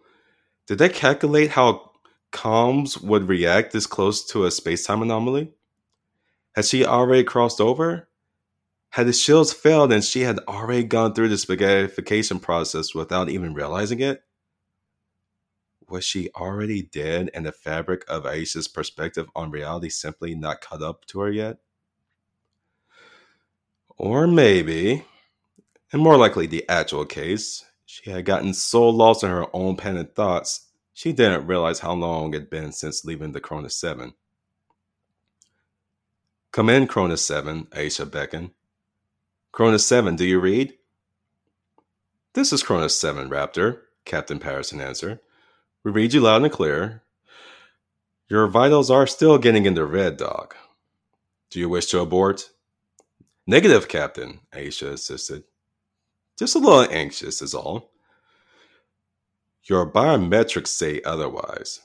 Did 0.68 0.78
they 0.78 0.90
calculate 0.90 1.50
how 1.50 1.94
comms 2.36 3.02
would 3.02 3.30
react 3.30 3.72
this 3.72 3.88
close 3.88 4.26
to 4.26 4.46
a 4.46 4.52
space-time 4.52 5.02
anomaly? 5.02 5.54
Had 6.54 6.66
she 6.66 6.86
already 6.86 7.24
crossed 7.24 7.62
over? 7.62 8.10
Had 8.90 9.08
the 9.08 9.14
shields 9.14 9.54
failed 9.54 9.94
and 9.94 10.04
she 10.04 10.22
had 10.22 10.40
already 10.48 10.84
gone 10.84 11.14
through 11.14 11.30
the 11.30 11.36
spaghettification 11.36 12.42
process 12.42 12.94
without 12.94 13.30
even 13.30 13.54
realizing 13.54 14.02
it? 14.02 14.24
Was 15.88 16.04
she 16.04 16.30
already 16.36 16.82
dead 16.82 17.30
and 17.34 17.46
the 17.46 17.52
fabric 17.52 18.04
of 18.10 18.24
Aisha's 18.24 18.68
perspective 18.68 19.28
on 19.36 19.52
reality 19.52 19.90
simply 19.90 20.36
not 20.36 20.62
caught 20.62 20.82
up 20.82 21.06
to 21.06 21.22
her 21.22 21.32
yet? 21.32 21.58
Or 23.98 24.28
maybe, 24.28 25.06
and 25.94 26.02
more 26.02 26.18
likely 26.18 26.48
the 26.48 26.68
actual 26.68 27.06
case, 27.06 27.64
she 27.86 28.10
had 28.10 28.26
gotten 28.26 28.54
so 28.54 28.90
lost 28.90 29.24
in 29.24 29.30
her 29.30 29.46
own 29.54 29.78
panicked 29.78 30.16
thoughts 30.16 30.65
she 30.96 31.12
didn't 31.12 31.46
realize 31.46 31.80
how 31.80 31.92
long 31.92 32.34
it 32.34 32.38
had 32.40 32.50
been 32.50 32.72
since 32.72 33.04
leaving 33.04 33.34
the 33.34 33.42
Cronus 33.42 33.76
7. 33.76 34.14
Come 36.54 36.70
in, 36.70 36.88
Cronus 36.88 37.24
7, 37.26 37.66
Aisha 37.72 38.10
beckoned. 38.10 38.52
Cronus 39.52 39.86
7, 39.86 40.16
do 40.16 40.24
you 40.24 40.40
read? 40.40 40.74
This 42.34 42.54
is 42.54 42.64
Cronus 42.64 42.98
7, 42.98 43.30
Raptor, 43.30 43.82
Captain 44.06 44.40
Patterson 44.40 44.80
answered. 44.80 45.20
We 45.84 45.92
read 45.92 46.14
you 46.14 46.22
loud 46.22 46.44
and 46.44 46.52
clear. 46.52 47.04
Your 48.30 48.48
vitals 48.48 48.90
are 48.90 49.06
still 49.06 49.38
getting 49.38 49.66
into 49.66 49.86
red, 49.86 50.16
Dog. 50.16 50.56
Do 51.50 51.60
you 51.60 51.68
wish 51.68 51.88
to 51.88 52.00
abort? 52.00 52.52
Negative, 53.46 53.90
Captain, 53.90 54.40
Aisha 54.54 54.92
insisted. 54.92 55.44
Just 56.40 56.56
a 56.56 56.60
little 56.60 56.90
anxious, 56.90 57.42
is 57.42 57.54
all. 57.54 57.92
Your 59.68 59.90
biometrics 59.92 60.68
say 60.68 61.02
otherwise. 61.04 61.82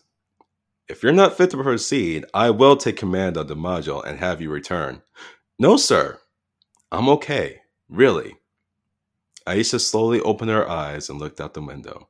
If 0.88 1.02
you're 1.02 1.12
not 1.12 1.36
fit 1.36 1.50
to 1.50 1.62
proceed, 1.62 2.24
I 2.34 2.50
will 2.50 2.76
take 2.76 2.96
command 2.96 3.36
of 3.36 3.48
the 3.48 3.54
module 3.54 4.04
and 4.04 4.18
have 4.18 4.40
you 4.40 4.50
return. 4.50 5.02
No, 5.58 5.76
sir. 5.76 6.20
I'm 6.92 7.08
okay. 7.08 7.60
Really. 7.88 8.36
Aisha 9.46 9.80
slowly 9.80 10.20
opened 10.20 10.50
her 10.50 10.68
eyes 10.68 11.08
and 11.08 11.18
looked 11.18 11.40
out 11.40 11.54
the 11.54 11.62
window. 11.62 12.08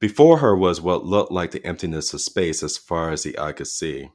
Before 0.00 0.38
her 0.38 0.56
was 0.56 0.80
what 0.80 1.06
looked 1.06 1.30
like 1.30 1.52
the 1.52 1.64
emptiness 1.64 2.12
of 2.12 2.20
space 2.20 2.62
as 2.62 2.76
far 2.76 3.10
as 3.10 3.22
the 3.22 3.38
eye 3.38 3.52
could 3.52 3.68
see. 3.68 4.10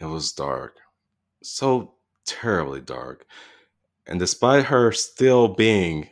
It 0.00 0.04
was 0.04 0.32
dark, 0.32 0.76
so 1.42 1.94
terribly 2.26 2.80
dark. 2.80 3.26
And 4.06 4.20
despite 4.20 4.66
her 4.66 4.92
still 4.92 5.48
being, 5.48 6.10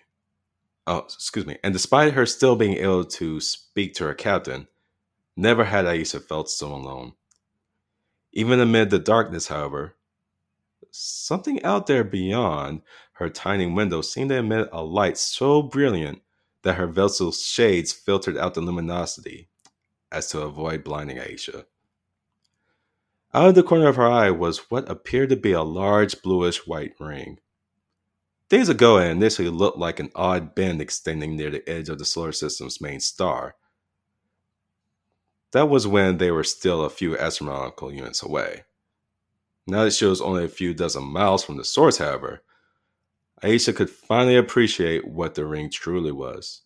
oh, 0.86 0.98
excuse 0.98 1.46
me, 1.46 1.58
and 1.62 1.72
despite 1.72 2.12
her 2.14 2.26
still 2.26 2.56
being 2.56 2.76
able 2.76 3.04
to 3.04 3.40
speak 3.40 3.94
to 3.94 4.04
her 4.04 4.14
captain, 4.14 4.68
never 5.36 5.64
had 5.64 5.84
Aisha 5.84 6.22
felt 6.22 6.48
so 6.48 6.72
alone. 6.72 7.12
Even 8.32 8.60
amid 8.60 8.90
the 8.90 8.98
darkness, 8.98 9.48
however, 9.48 9.96
something 10.90 11.62
out 11.62 11.86
there 11.86 12.04
beyond 12.04 12.82
her 13.14 13.28
tiny 13.28 13.66
window 13.66 14.02
seemed 14.02 14.30
to 14.30 14.36
emit 14.36 14.68
a 14.72 14.82
light 14.82 15.16
so 15.16 15.62
brilliant 15.62 16.22
that 16.62 16.74
her 16.74 16.86
vessel's 16.86 17.42
shades 17.42 17.92
filtered 17.92 18.36
out 18.36 18.54
the 18.54 18.60
luminosity 18.60 19.48
as 20.12 20.28
to 20.28 20.40
avoid 20.40 20.84
blinding 20.84 21.18
Aisha. 21.18 21.64
Out 23.32 23.48
of 23.48 23.54
the 23.54 23.62
corner 23.62 23.88
of 23.88 23.96
her 23.96 24.06
eye 24.06 24.30
was 24.30 24.70
what 24.70 24.90
appeared 24.90 25.30
to 25.30 25.36
be 25.36 25.52
a 25.52 25.62
large 25.62 26.22
bluish 26.22 26.66
white 26.66 26.94
ring. 26.98 27.38
Days 28.48 28.68
ago, 28.68 28.98
it 28.98 29.08
initially 29.08 29.48
looked 29.48 29.78
like 29.78 29.98
an 29.98 30.12
odd 30.14 30.54
bend 30.54 30.80
extending 30.80 31.36
near 31.36 31.50
the 31.50 31.68
edge 31.68 31.88
of 31.88 31.98
the 31.98 32.04
solar 32.04 32.30
system's 32.30 32.80
main 32.80 33.00
star. 33.00 33.56
That 35.50 35.68
was 35.68 35.86
when 35.86 36.18
they 36.18 36.30
were 36.30 36.44
still 36.44 36.84
a 36.84 36.90
few 36.90 37.18
astronomical 37.18 37.92
units 37.92 38.22
away. 38.22 38.64
Now 39.66 39.84
that 39.84 39.94
shows 39.94 40.20
only 40.20 40.44
a 40.44 40.48
few 40.48 40.74
dozen 40.74 41.02
miles 41.02 41.42
from 41.42 41.56
the 41.56 41.64
source, 41.64 41.98
however, 41.98 42.42
Aisha 43.42 43.74
could 43.74 43.90
finally 43.90 44.36
appreciate 44.36 45.08
what 45.08 45.34
the 45.34 45.44
ring 45.44 45.68
truly 45.68 46.12
was. 46.12 46.62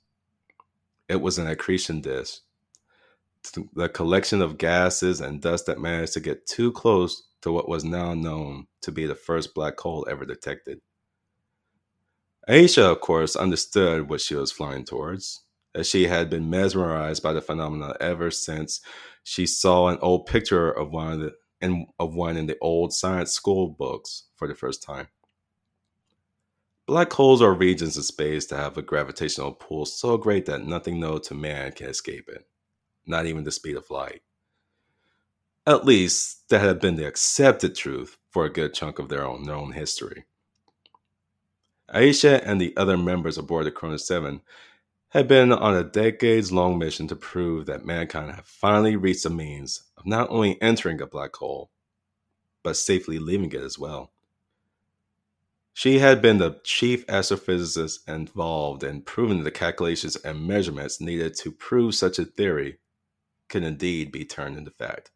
It 1.08 1.22
was 1.22 1.38
an 1.38 1.46
accretion 1.46 2.02
disk, 2.02 2.42
the 3.74 3.88
collection 3.88 4.42
of 4.42 4.58
gases 4.58 5.22
and 5.22 5.40
dust 5.40 5.64
that 5.64 5.80
managed 5.80 6.12
to 6.12 6.20
get 6.20 6.46
too 6.46 6.72
close 6.72 7.22
to 7.40 7.50
what 7.50 7.70
was 7.70 7.84
now 7.84 8.12
known 8.12 8.66
to 8.82 8.92
be 8.92 9.06
the 9.06 9.14
first 9.14 9.54
black 9.54 9.80
hole 9.80 10.06
ever 10.10 10.26
detected. 10.26 10.82
Aisha, 12.48 12.90
of 12.90 13.00
course, 13.00 13.36
understood 13.36 14.08
what 14.08 14.20
she 14.20 14.34
was 14.34 14.50
flying 14.50 14.84
towards, 14.84 15.42
as 15.74 15.88
she 15.88 16.06
had 16.06 16.30
been 16.30 16.50
mesmerized 16.50 17.22
by 17.22 17.32
the 17.32 17.42
phenomena 17.42 17.94
ever 18.00 18.30
since 18.30 18.80
she 19.22 19.46
saw 19.46 19.88
an 19.88 19.98
old 20.00 20.26
picture 20.26 20.70
of 20.70 20.90
one 20.90 21.12
of 21.12 21.20
the, 21.20 21.32
in, 21.60 21.86
of 21.98 22.14
one 22.14 22.36
in 22.36 22.46
the 22.46 22.58
old 22.60 22.92
science 22.92 23.32
school 23.32 23.68
books 23.68 24.24
for 24.36 24.48
the 24.48 24.54
first 24.54 24.82
time. 24.82 25.08
Black 26.86 27.12
holes 27.12 27.40
are 27.42 27.54
regions 27.54 27.96
of 27.96 28.04
space 28.04 28.46
that 28.46 28.56
have 28.56 28.76
a 28.76 28.82
gravitational 28.82 29.52
pull 29.52 29.84
so 29.84 30.16
great 30.16 30.46
that 30.46 30.66
nothing 30.66 30.98
known 30.98 31.20
to 31.20 31.34
man 31.34 31.70
can 31.72 31.88
escape 31.88 32.28
it, 32.28 32.48
not 33.06 33.26
even 33.26 33.44
the 33.44 33.52
speed 33.52 33.76
of 33.76 33.90
light. 33.90 34.22
At 35.66 35.84
least, 35.84 36.48
that 36.48 36.62
had 36.62 36.80
been 36.80 36.96
the 36.96 37.06
accepted 37.06 37.76
truth 37.76 38.16
for 38.30 38.44
a 38.44 38.52
good 38.52 38.74
chunk 38.74 38.98
of 38.98 39.08
their 39.08 39.24
own 39.24 39.44
known 39.44 39.72
history. 39.72 40.24
Aisha 41.94 42.40
and 42.44 42.60
the 42.60 42.76
other 42.76 42.96
members 42.96 43.36
aboard 43.36 43.66
the 43.66 43.70
Cronus 43.70 44.06
7 44.06 44.40
had 45.10 45.26
been 45.26 45.52
on 45.52 45.76
a 45.76 45.82
decades 45.82 46.52
long 46.52 46.78
mission 46.78 47.08
to 47.08 47.16
prove 47.16 47.66
that 47.66 47.84
mankind 47.84 48.32
had 48.32 48.46
finally 48.46 48.94
reached 48.96 49.26
a 49.26 49.30
means 49.30 49.82
of 49.96 50.06
not 50.06 50.30
only 50.30 50.60
entering 50.62 51.00
a 51.00 51.06
black 51.06 51.34
hole, 51.36 51.70
but 52.62 52.76
safely 52.76 53.18
leaving 53.18 53.50
it 53.52 53.60
as 53.60 53.78
well. 53.78 54.12
She 55.72 55.98
had 55.98 56.22
been 56.22 56.38
the 56.38 56.60
chief 56.62 57.06
astrophysicist 57.06 58.08
involved 58.08 58.84
in 58.84 59.02
proving 59.02 59.44
the 59.44 59.50
calculations 59.50 60.16
and 60.16 60.46
measurements 60.46 61.00
needed 61.00 61.34
to 61.38 61.50
prove 61.50 61.94
such 61.94 62.18
a 62.18 62.24
theory 62.24 62.78
could 63.48 63.64
indeed 63.64 64.12
be 64.12 64.24
turned 64.24 64.56
into 64.56 64.70
fact. 64.70 65.10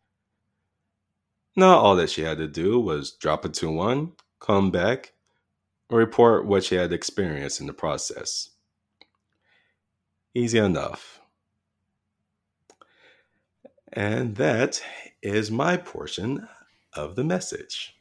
Now, 1.57 1.77
all 1.77 1.95
that 1.97 2.11
she 2.11 2.23
had 2.23 2.39
to 2.39 2.49
do 2.49 2.81
was 2.81 3.13
drop 3.13 3.45
into 3.45 3.71
one, 3.71 4.13
come 4.41 4.73
back, 4.73 5.14
and 5.91 5.99
report 5.99 6.47
what 6.47 6.65
she 6.65 6.75
had 6.75 6.93
experienced 6.93 7.61
in 7.61 7.67
the 7.67 7.73
process. 7.73 8.51
Easy 10.35 10.59
enough. 10.59 11.21
And 13.93 14.37
that 14.37 14.83
is 15.23 15.51
my 15.51 15.77
portion 15.77 16.49
of 16.93 17.15
the 17.15 17.25
message. 17.25 17.95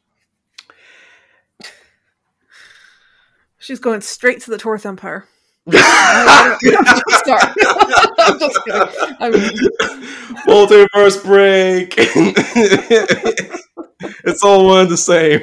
She's 3.58 3.78
going 3.78 4.02
straight 4.02 4.40
to 4.42 4.50
the 4.50 4.58
Torth 4.58 4.84
Empire. 4.84 5.26
I'm 5.72 6.58
just 6.60 7.24
kidding. 8.64 8.88
I 9.20 9.30
mean, 9.30 9.50
Multiverse 10.46 11.24
break. 11.24 11.94
it's 14.24 14.44
all 14.44 14.66
one 14.66 14.80
and 14.80 14.90
the 14.90 14.98
same. 14.98 15.40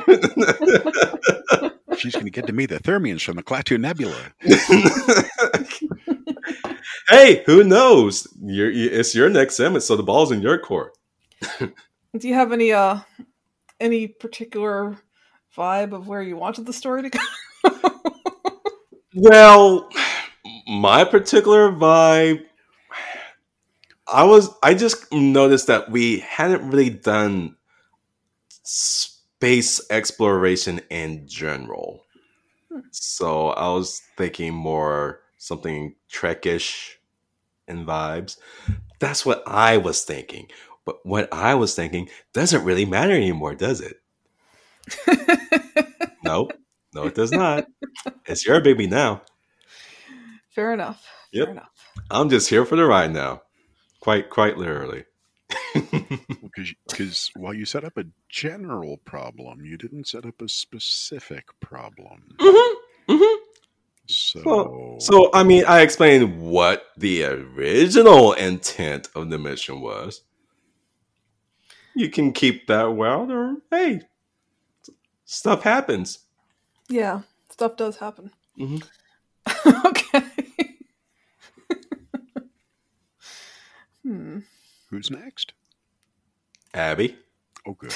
She's 1.98 2.14
going 2.14 2.26
to 2.26 2.32
get 2.32 2.48
to 2.48 2.54
meet 2.54 2.70
the 2.70 2.80
Thermians 2.80 3.24
from 3.24 3.36
the 3.36 3.44
Klaatu 3.44 3.80
Nebula. 3.80 4.34
hey, 7.10 7.44
who 7.46 7.64
knows? 7.64 8.28
You're, 8.42 8.72
it's 8.72 9.14
your 9.14 9.30
next 9.30 9.58
summit, 9.58 9.82
so 9.82 9.96
the 9.96 10.04
ball's 10.04 10.32
in 10.32 10.42
your 10.42 10.58
court. 10.58 10.98
do 11.60 12.28
you 12.28 12.36
have 12.36 12.52
any 12.52 12.72
uh 12.72 13.00
any 13.80 14.08
particular 14.08 14.96
vibe 15.58 15.92
of 15.92 16.08
where 16.08 16.22
you 16.22 16.38
wanted 16.38 16.66
the 16.66 16.74
story 16.74 17.04
to 17.04 17.10
go? 17.10 17.20
Well, 19.14 19.89
my 20.68 21.04
particular 21.04 21.70
vibe, 21.70 22.46
I 24.08 24.24
was, 24.24 24.50
I 24.64 24.74
just 24.74 25.12
noticed 25.12 25.68
that 25.68 25.92
we 25.92 26.20
hadn't 26.20 26.70
really 26.70 26.89
done 26.89 27.58
space 29.42 29.82
exploration 29.89 30.80
in 30.92 31.28
general. 31.28 32.06
So 32.92 33.50
I 33.50 33.70
was 33.70 34.00
thinking 34.16 34.54
more 34.54 35.22
something 35.39 35.96
Trekish 36.14 36.92
and 37.68 37.88
vibes. 37.88 38.38
That's 39.00 39.26
what 39.26 39.42
I 39.48 39.78
was 39.78 40.04
thinking. 40.04 40.48
But 40.86 41.04
what 41.04 41.28
I 41.34 41.56
was 41.56 41.74
thinking 41.74 42.08
doesn't 42.34 42.64
really 42.64 42.86
matter 42.86 43.14
anymore, 43.14 43.56
does 43.56 43.82
it? 43.82 43.98
Nope. 46.24 46.54
No, 46.94 47.06
it 47.08 47.16
does 47.16 47.32
not. 47.32 47.66
It's 48.28 48.46
your 48.46 48.62
baby 48.62 48.86
now. 48.86 49.24
Fair 50.50 50.72
enough. 50.72 51.04
Yep. 51.32 51.46
Fair 51.46 51.52
enough. 51.54 51.72
I'm 52.12 52.30
just 52.30 52.48
here 52.48 52.64
for 52.64 52.76
the 52.76 52.86
ride 52.86 53.12
now. 53.12 53.42
Quite, 54.02 54.30
quite 54.30 54.56
literally. 54.56 55.06
Because 56.89 57.32
while 57.36 57.53
you 57.53 57.66
set 57.66 57.84
up 57.84 57.97
a 57.97 58.05
general 58.30 58.97
problem, 58.97 59.66
you 59.66 59.78
didn't 59.78 60.07
set 60.07 60.26
up 60.26 60.41
a 60.41 60.49
specific 60.49 61.47
problem. 61.59 62.36
Mm-hmm. 62.39 63.14
Mm-hmm. 63.14 63.43
So, 64.07 64.41
So, 64.41 64.95
so, 64.99 65.30
I 65.34 65.43
mean, 65.43 65.66
I 65.66 65.82
explained 65.82 66.41
what 66.41 66.88
the 66.97 67.24
original 67.26 68.34
intent 68.34 69.09
of 69.16 69.30
the 69.30 69.38
mission 69.38 69.82
was. 69.82 70.22
You 71.95 72.09
can 72.09 72.32
keep 72.32 72.68
that 72.68 72.93
well, 72.93 73.30
or 73.32 73.57
hey, 73.70 74.01
stuff 75.26 75.64
happens. 75.64 76.20
Yeah, 76.89 77.22
stuff 77.49 77.76
does 77.76 77.97
happen. 77.97 78.32
Mhm. 78.57 78.84
okay. 79.86 80.24
hmm. 84.03 84.39
who's 84.89 85.12
next? 85.12 85.53
Abby, 86.74 87.17
Oh, 87.67 87.74
good. 87.74 87.93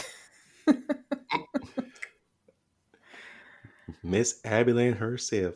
Miss 4.03 4.39
Abby 4.45 4.73
Lane 4.73 4.93
herself. 4.93 5.55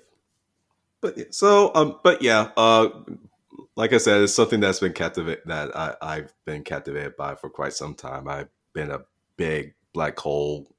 But 1.02 1.18
yeah, 1.18 1.26
so, 1.32 1.72
um, 1.76 2.00
but 2.04 2.22
yeah, 2.22 2.52
uh, 2.58 2.90
like 3.76 3.94
I 3.94 3.98
said, 3.98 4.22
it's 4.22 4.34
something 4.34 4.60
that's 4.60 4.80
been 4.80 4.94
captivated 4.94 5.44
that 5.46 5.76
I, 5.78 5.96
I've 6.02 6.34
been 6.46 6.64
captivated 6.64 7.16
by 7.16 7.36
for 7.36 7.50
quite 7.50 7.74
some 7.74 7.96
time. 7.96 8.28
I've 8.28 8.50
been 8.74 8.92
a 8.92 9.02
big 9.38 9.76
black 9.94 10.20
hole 10.20 10.76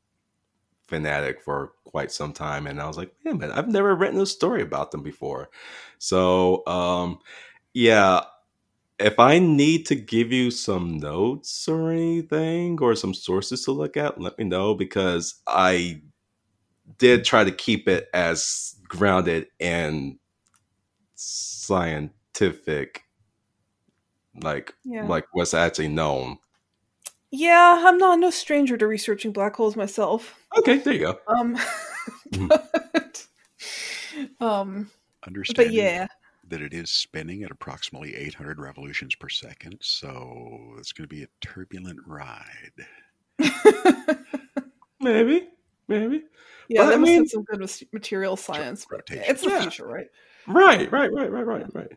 fanatic 0.88 1.42
for 1.42 1.72
quite 1.84 2.12
some 2.12 2.32
time, 2.32 2.66
and 2.66 2.80
I 2.80 2.86
was 2.86 2.98
like, 2.98 3.12
man, 3.24 3.38
man, 3.38 3.52
I've 3.52 3.68
never 3.68 3.94
written 3.94 4.20
a 4.20 4.26
story 4.26 4.62
about 4.62 4.90
them 4.92 5.02
before. 5.02 5.50
So, 5.98 6.66
um, 6.66 7.20
yeah, 7.74 8.22
if 9.00 9.18
I 9.18 9.38
need 9.38 9.86
to 9.86 9.94
give 9.94 10.30
you 10.32 10.50
some 10.50 10.98
notes 10.98 11.66
or 11.68 11.90
anything 11.90 12.78
or 12.80 12.94
some 12.94 13.14
sources 13.14 13.64
to 13.64 13.72
look 13.72 13.96
at, 13.96 14.20
let 14.20 14.38
me 14.38 14.44
know 14.44 14.74
because 14.74 15.40
I 15.46 16.02
did 16.98 17.24
try 17.24 17.44
to 17.44 17.52
keep 17.52 17.88
it 17.88 18.08
as 18.12 18.76
grounded 18.88 19.46
and 19.58 20.18
scientific 21.14 23.02
like 24.42 24.74
Yeah. 24.84 25.06
like 25.06 25.24
what's 25.32 25.54
actually 25.54 25.88
known. 25.88 26.38
Yeah, 27.30 27.84
I'm 27.86 27.98
not 27.98 28.18
no 28.18 28.30
stranger 28.30 28.76
to 28.76 28.86
researching 28.86 29.32
black 29.32 29.54
holes 29.56 29.76
myself. 29.76 30.34
Okay, 30.58 30.78
there 30.78 30.94
you 30.94 31.00
go. 31.00 31.18
Um, 31.28 31.56
Mhm. 32.32 32.48
but, 32.48 33.26
um, 34.40 34.90
Understanding 35.26 35.66
but 35.68 35.72
yeah, 35.74 36.06
that 36.50 36.60
it 36.62 36.74
is 36.74 36.90
spinning 36.90 37.42
at 37.44 37.50
approximately 37.50 38.14
800 38.14 38.58
revolutions 38.60 39.14
per 39.14 39.28
second, 39.28 39.78
so 39.80 40.74
it's 40.78 40.92
going 40.92 41.08
to 41.08 41.14
be 41.14 41.22
a 41.22 41.28
turbulent 41.40 41.98
ride. 42.06 42.72
maybe, 45.00 45.48
maybe. 45.88 46.22
Yeah, 46.68 46.82
But, 46.82 46.86
I 46.86 46.90
that 46.90 46.98
must 47.00 47.10
mean- 47.12 47.26
some 47.28 47.44
good 47.44 47.60
mas- 47.60 47.82
material 47.92 48.36
science. 48.36 48.86
Rotation. 48.90 49.24
it's 49.26 49.42
the 49.42 49.50
Yeah. 49.50 49.60
future, 49.62 49.86
right? 49.86 50.06
Right, 50.46 50.90
right, 50.92 51.12
right, 51.12 51.30
right, 51.30 51.46
right, 51.46 51.74
right. 51.74 51.92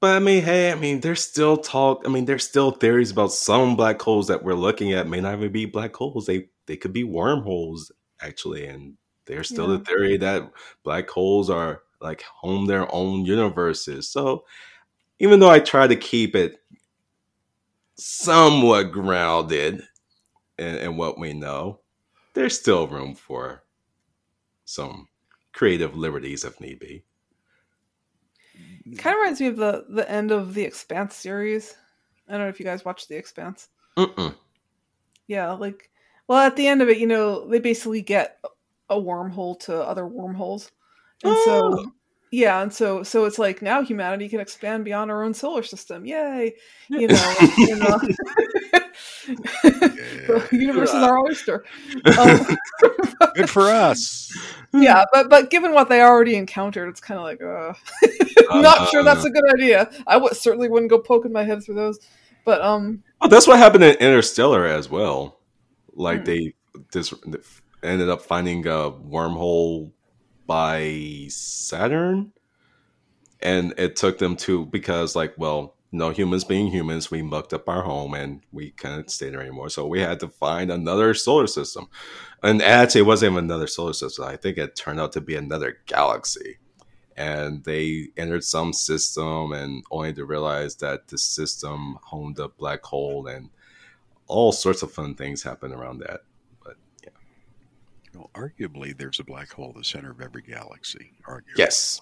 But 0.00 0.14
I 0.16 0.18
mean, 0.20 0.44
hey, 0.44 0.70
I 0.70 0.76
mean, 0.76 1.00
there's 1.00 1.22
still 1.22 1.56
talk. 1.56 2.02
I 2.06 2.08
mean, 2.08 2.24
there's 2.24 2.46
still 2.48 2.70
theories 2.70 3.10
about 3.10 3.32
some 3.32 3.74
black 3.74 4.00
holes 4.00 4.28
that 4.28 4.44
we're 4.44 4.54
looking 4.54 4.92
at 4.92 5.08
may 5.08 5.20
not 5.20 5.34
even 5.34 5.50
be 5.50 5.64
black 5.66 5.94
holes. 5.96 6.26
They 6.26 6.48
they 6.66 6.76
could 6.76 6.92
be 6.92 7.02
wormholes 7.02 7.90
actually, 8.20 8.66
and 8.66 8.94
there's 9.26 9.48
still 9.48 9.68
Yeah. 9.70 9.78
the 9.78 9.84
theory 9.84 10.16
that 10.18 10.52
black 10.84 11.10
holes 11.10 11.50
are 11.50 11.82
like 12.00 12.22
home 12.22 12.66
their 12.66 12.92
own 12.94 13.24
universes. 13.24 14.08
So 14.10 14.44
even 15.18 15.40
though 15.40 15.50
I 15.50 15.58
try 15.58 15.86
to 15.86 15.96
keep 15.96 16.34
it 16.34 16.60
somewhat 17.96 18.92
grounded 18.92 19.82
in, 20.58 20.74
in 20.76 20.96
what 20.96 21.18
we 21.18 21.32
know, 21.32 21.80
there's 22.34 22.58
still 22.58 22.86
room 22.86 23.14
for 23.14 23.64
some 24.64 25.08
creative 25.52 25.96
liberties 25.96 26.44
if 26.44 26.60
need 26.60 26.78
be. 26.78 27.02
Kind 28.96 29.14
of 29.14 29.20
reminds 29.20 29.40
me 29.40 29.48
of 29.48 29.56
the 29.56 29.84
the 29.88 30.10
end 30.10 30.30
of 30.30 30.54
the 30.54 30.62
Expanse 30.62 31.14
series. 31.14 31.74
I 32.28 32.32
don't 32.32 32.42
know 32.42 32.48
if 32.48 32.58
you 32.58 32.64
guys 32.64 32.84
watched 32.84 33.08
the 33.08 33.16
Expanse. 33.16 33.68
Mm-mm. 33.96 34.34
Yeah, 35.26 35.52
like 35.52 35.90
well, 36.26 36.38
at 36.38 36.56
the 36.56 36.66
end 36.66 36.82
of 36.82 36.88
it, 36.88 36.98
you 36.98 37.06
know, 37.06 37.48
they 37.48 37.58
basically 37.58 38.02
get 38.02 38.38
a 38.88 38.96
wormhole 38.96 39.58
to 39.60 39.82
other 39.82 40.06
wormholes, 40.06 40.70
and 41.24 41.32
Oh. 41.36 41.44
so 41.44 41.92
yeah, 42.30 42.60
and 42.62 42.72
so 42.72 43.02
so 43.02 43.24
it's 43.24 43.38
like 43.38 43.62
now 43.62 43.82
humanity 43.82 44.28
can 44.28 44.40
expand 44.40 44.84
beyond 44.84 45.10
our 45.10 45.22
own 45.22 45.32
solar 45.34 45.62
system. 45.62 46.04
Yay! 46.04 46.54
You 46.88 47.08
know, 47.08 47.34
you 47.58 47.76
know. 47.76 47.98
the 49.62 50.48
universe 50.52 50.90
is 50.90 50.94
our 51.02 51.18
oyster. 51.20 51.64
Um, 52.18 52.56
Good 53.34 53.50
for 53.50 53.62
us. 53.70 54.32
yeah, 54.72 55.04
but 55.12 55.28
but 55.28 55.50
given 55.50 55.72
what 55.72 55.88
they 55.88 56.02
already 56.02 56.36
encountered, 56.36 56.88
it's 56.88 57.00
kind 57.00 57.18
of 57.18 57.24
like, 57.24 57.42
uh, 57.42 57.72
not 58.60 58.88
sure 58.90 59.02
that's 59.02 59.24
a 59.24 59.30
good 59.30 59.54
idea. 59.54 59.90
I 60.06 60.24
certainly 60.32 60.68
wouldn't 60.68 60.90
go 60.90 60.98
poking 60.98 61.32
my 61.32 61.44
head 61.44 61.62
through 61.64 61.74
those. 61.76 61.98
But 62.44 62.60
um, 62.62 63.02
Oh, 63.20 63.28
that's 63.28 63.46
what 63.46 63.58
happened 63.58 63.84
in 63.84 63.96
Interstellar 63.96 64.66
as 64.66 64.88
well. 64.88 65.40
Like 65.94 66.20
Hmm. 66.20 66.24
they 66.24 66.54
just 66.92 67.14
ended 67.82 68.08
up 68.08 68.22
finding 68.22 68.66
a 68.66 68.90
wormhole 68.90 69.92
by 70.48 71.26
Saturn, 71.28 72.32
and 73.40 73.72
it 73.78 73.94
took 73.94 74.18
them 74.18 74.34
to 74.36 74.66
because 74.66 75.14
like 75.14 75.34
well, 75.38 75.76
no 75.92 76.10
humans 76.10 76.42
being 76.44 76.68
humans, 76.68 77.10
we 77.10 77.22
mucked 77.22 77.52
up 77.52 77.68
our 77.68 77.82
home 77.82 78.14
and 78.14 78.40
we 78.50 78.72
couldn't 78.72 79.10
stay 79.10 79.30
there 79.30 79.40
anymore. 79.40 79.68
So 79.68 79.86
we 79.86 80.00
had 80.00 80.20
to 80.20 80.28
find 80.28 80.72
another 80.72 81.14
solar 81.14 81.46
system, 81.46 81.88
and 82.42 82.62
actually, 82.62 83.02
it 83.02 83.04
wasn't 83.04 83.32
even 83.32 83.44
another 83.44 83.68
solar 83.68 83.92
system. 83.92 84.24
I 84.24 84.36
think 84.36 84.58
it 84.58 84.74
turned 84.74 85.00
out 85.00 85.12
to 85.12 85.20
be 85.20 85.36
another 85.36 85.78
galaxy. 85.86 86.58
And 87.16 87.64
they 87.64 88.10
entered 88.16 88.44
some 88.44 88.72
system, 88.72 89.52
and 89.52 89.82
only 89.90 90.12
to 90.14 90.24
realize 90.24 90.76
that 90.76 91.08
the 91.08 91.18
system 91.18 91.98
homed 92.04 92.38
a 92.38 92.48
black 92.48 92.84
hole, 92.84 93.26
and 93.26 93.50
all 94.28 94.52
sorts 94.52 94.82
of 94.82 94.92
fun 94.92 95.16
things 95.16 95.42
happen 95.42 95.72
around 95.72 95.98
that. 95.98 96.20
Well, 98.18 98.30
arguably, 98.34 98.96
there's 98.96 99.20
a 99.20 99.24
black 99.24 99.52
hole 99.52 99.68
at 99.70 99.76
the 99.76 99.84
center 99.84 100.10
of 100.10 100.20
every 100.20 100.42
galaxy. 100.42 101.12
Arguably. 101.26 101.42
yes. 101.56 102.00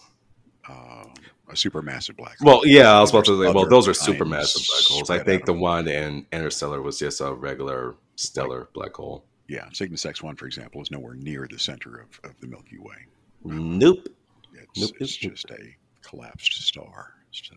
Um, 0.68 1.12
a 1.48 1.52
supermassive 1.52 2.16
black 2.16 2.38
hole. 2.38 2.46
Well, 2.46 2.66
yeah, 2.66 2.90
I 2.92 3.00
was 3.00 3.10
about 3.10 3.26
to 3.26 3.40
say. 3.44 3.52
Well, 3.52 3.68
those 3.68 3.86
are 3.86 3.92
supermassive 3.92 4.66
black 4.66 4.84
holes. 4.84 5.10
I 5.10 5.18
think 5.18 5.44
the 5.44 5.52
one 5.52 5.86
in 5.86 6.26
Interstellar 6.32 6.80
was 6.82 6.98
just 6.98 7.20
a 7.20 7.32
regular 7.32 7.94
stellar 8.16 8.68
black 8.72 8.94
hole. 8.94 9.24
Yeah, 9.48 9.66
Cygnus 9.72 10.04
X1, 10.04 10.36
for 10.38 10.46
example, 10.46 10.82
is 10.82 10.90
nowhere 10.90 11.14
near 11.14 11.46
the 11.48 11.58
center 11.58 12.00
of, 12.00 12.28
of 12.28 12.40
the 12.40 12.48
Milky 12.48 12.78
Way. 12.78 12.96
Nope. 13.44 14.08
It's, 14.54 14.80
Nope, 14.80 14.90
it's 14.98 15.22
nope. 15.22 15.32
just 15.34 15.50
a 15.50 15.76
collapsed 16.02 16.62
star. 16.62 17.12
So 17.30 17.54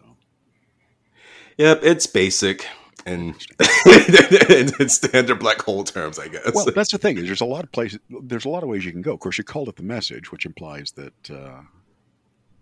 Yep, 1.57 1.79
it's 1.83 2.05
basic 2.05 2.67
and 3.05 3.35
in 4.49 4.89
standard 4.89 5.39
black 5.39 5.61
hole 5.61 5.83
terms, 5.83 6.19
I 6.19 6.27
guess. 6.27 6.51
Well, 6.53 6.65
that's 6.65 6.91
the 6.91 6.97
thing. 6.97 7.17
Is 7.17 7.25
there's 7.25 7.41
a 7.41 7.45
lot 7.45 7.63
of 7.63 7.71
places. 7.71 7.99
There's 8.09 8.45
a 8.45 8.49
lot 8.49 8.63
of 8.63 8.69
ways 8.69 8.85
you 8.85 8.91
can 8.91 9.01
go. 9.01 9.13
Of 9.13 9.19
course, 9.19 9.37
you 9.37 9.43
called 9.43 9.69
it 9.69 9.75
the 9.75 9.83
message, 9.83 10.31
which 10.31 10.45
implies 10.45 10.91
that 10.91 11.31
uh, 11.31 11.61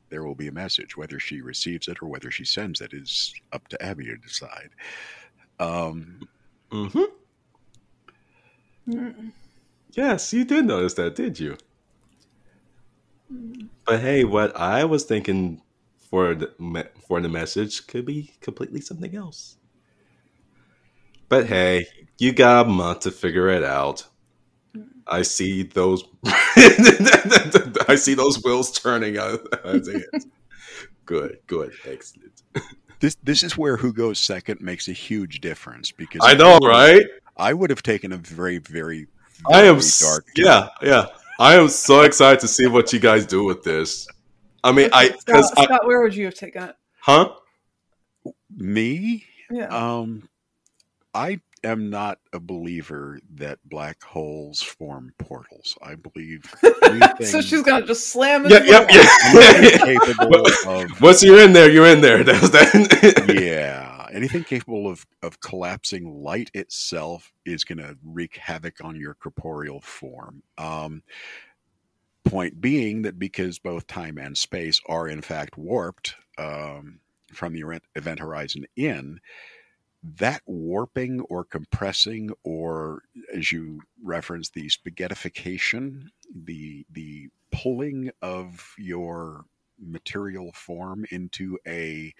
there 0.09 0.23
will 0.23 0.35
be 0.35 0.47
a 0.47 0.51
message. 0.51 0.95
Whether 0.97 1.19
she 1.19 1.41
receives 1.41 1.87
it 1.87 1.97
or 2.01 2.07
whether 2.07 2.31
she 2.31 2.45
sends 2.45 2.81
it 2.81 2.93
is 2.93 3.33
up 3.53 3.67
to 3.69 3.81
Abby 3.83 4.05
to 4.05 4.17
decide. 4.17 4.69
Um, 5.59 6.27
hmm 6.71 7.03
Yes, 9.91 10.31
you 10.31 10.45
did 10.45 10.65
notice 10.65 10.93
that, 10.93 11.15
did 11.15 11.39
you? 11.39 11.57
But 13.85 13.99
hey, 13.99 14.23
what 14.23 14.55
I 14.55 14.85
was 14.85 15.03
thinking 15.03 15.61
for 15.97 16.35
the 16.35 16.53
for 17.07 17.19
the 17.19 17.29
message 17.29 17.87
could 17.87 18.05
be 18.05 18.33
completely 18.39 18.79
something 18.79 19.15
else. 19.15 19.57
But 21.29 21.47
hey, 21.47 21.87
you 22.17 22.31
got 22.33 22.65
a 22.65 22.69
month 22.69 23.01
to 23.01 23.11
figure 23.11 23.49
it 23.49 23.63
out. 23.63 24.05
I 25.05 25.21
see 25.21 25.63
those. 25.63 26.03
I 26.25 27.95
see 27.97 28.13
those 28.13 28.41
wheels 28.43 28.71
turning. 28.71 29.17
I 29.19 29.37
I 29.63 29.79
see 29.81 30.03
it. 30.13 30.23
Good, 31.05 31.37
good, 31.47 31.71
excellent. 31.85 32.43
this 32.99 33.15
this 33.23 33.43
is 33.43 33.57
where 33.57 33.77
who 33.77 33.93
goes 33.93 34.19
second 34.19 34.59
makes 34.61 34.87
a 34.89 34.91
huge 34.93 35.39
difference 35.39 35.91
because 35.91 36.21
I 36.23 36.33
know, 36.33 36.57
right? 36.57 37.05
I 37.37 37.53
would 37.53 37.69
have 37.69 37.83
taken 37.83 38.11
a 38.11 38.17
very 38.17 38.57
very, 38.57 39.07
I 39.49 39.59
am 39.59 39.75
very 39.75 39.77
s- 39.77 39.99
dark. 40.01 40.25
Yeah, 40.35 40.69
yeah. 40.81 41.05
I 41.39 41.53
am 41.55 41.69
so 41.69 42.01
excited 42.01 42.39
to 42.41 42.47
see 42.47 42.67
what 42.67 42.91
you 42.91 42.99
guys 42.99 43.25
do 43.25 43.43
with 43.45 43.63
this. 43.63 44.07
I 44.63 44.71
mean, 44.73 44.89
I 44.91 45.09
Scott, 45.09 45.21
because 45.25 45.53
I 45.55 45.79
where 45.85 46.01
would 46.01 46.15
you 46.15 46.25
have 46.25 46.33
taken 46.33 46.63
it? 46.63 46.75
huh? 46.99 47.29
Me, 48.55 49.23
Yeah. 49.51 49.67
um, 49.67 50.27
I 51.13 51.41
am 51.63 51.89
not 51.89 52.19
a 52.33 52.39
believer 52.39 53.19
that 53.35 53.59
black 53.65 54.03
holes 54.03 54.61
form 54.61 55.13
portals. 55.17 55.77
I 55.81 55.95
believe 55.95 56.43
so 57.21 57.41
she's 57.41 57.63
gonna 57.63 57.85
just 57.85 58.09
slam 58.09 58.45
it. 58.45 58.51
Yeah, 58.51 58.63
yep, 58.63 58.87
anything 58.91 59.89
yeah. 59.89 59.99
capable 60.05 60.45
of 60.45 61.01
Once 61.01 61.23
you're 61.23 61.41
in 61.41 61.53
there, 61.53 61.69
you're 61.69 61.87
in 61.87 62.01
there. 62.01 62.23
That's 62.23 62.49
that. 62.49 63.35
yeah, 63.41 64.07
anything 64.13 64.43
capable 64.43 64.89
of 64.89 65.05
of 65.23 65.39
collapsing 65.39 66.23
light 66.23 66.51
itself 66.53 67.31
is 67.45 67.63
going 67.63 67.79
to 67.79 67.97
wreak 68.03 68.37
havoc 68.37 68.83
on 68.83 68.95
your 68.95 69.15
corporeal 69.15 69.81
form. 69.81 70.43
Um, 70.57 71.03
point 72.25 72.59
being 72.59 73.03
that 73.03 73.17
because 73.17 73.59
both 73.59 73.87
time 73.87 74.17
and 74.17 74.37
space 74.37 74.81
are 74.87 75.07
in 75.07 75.21
fact 75.21 75.57
warped 75.57 76.15
um, 76.37 76.99
from 77.33 77.53
the 77.53 77.61
event, 77.61 77.83
event 77.95 78.19
horizon 78.19 78.65
in, 78.75 79.19
that 80.03 80.41
warping 80.45 81.21
or 81.21 81.43
compressing, 81.43 82.31
or 82.43 83.03
as 83.33 83.51
you 83.51 83.81
reference 84.03 84.49
the 84.49 84.69
spaghettification, 84.69 86.07
the 86.33 86.85
the 86.91 87.29
pulling 87.51 88.11
of 88.21 88.73
your 88.77 89.45
material 89.79 90.51
form 90.53 91.05
into 91.11 91.57
a 91.67 92.13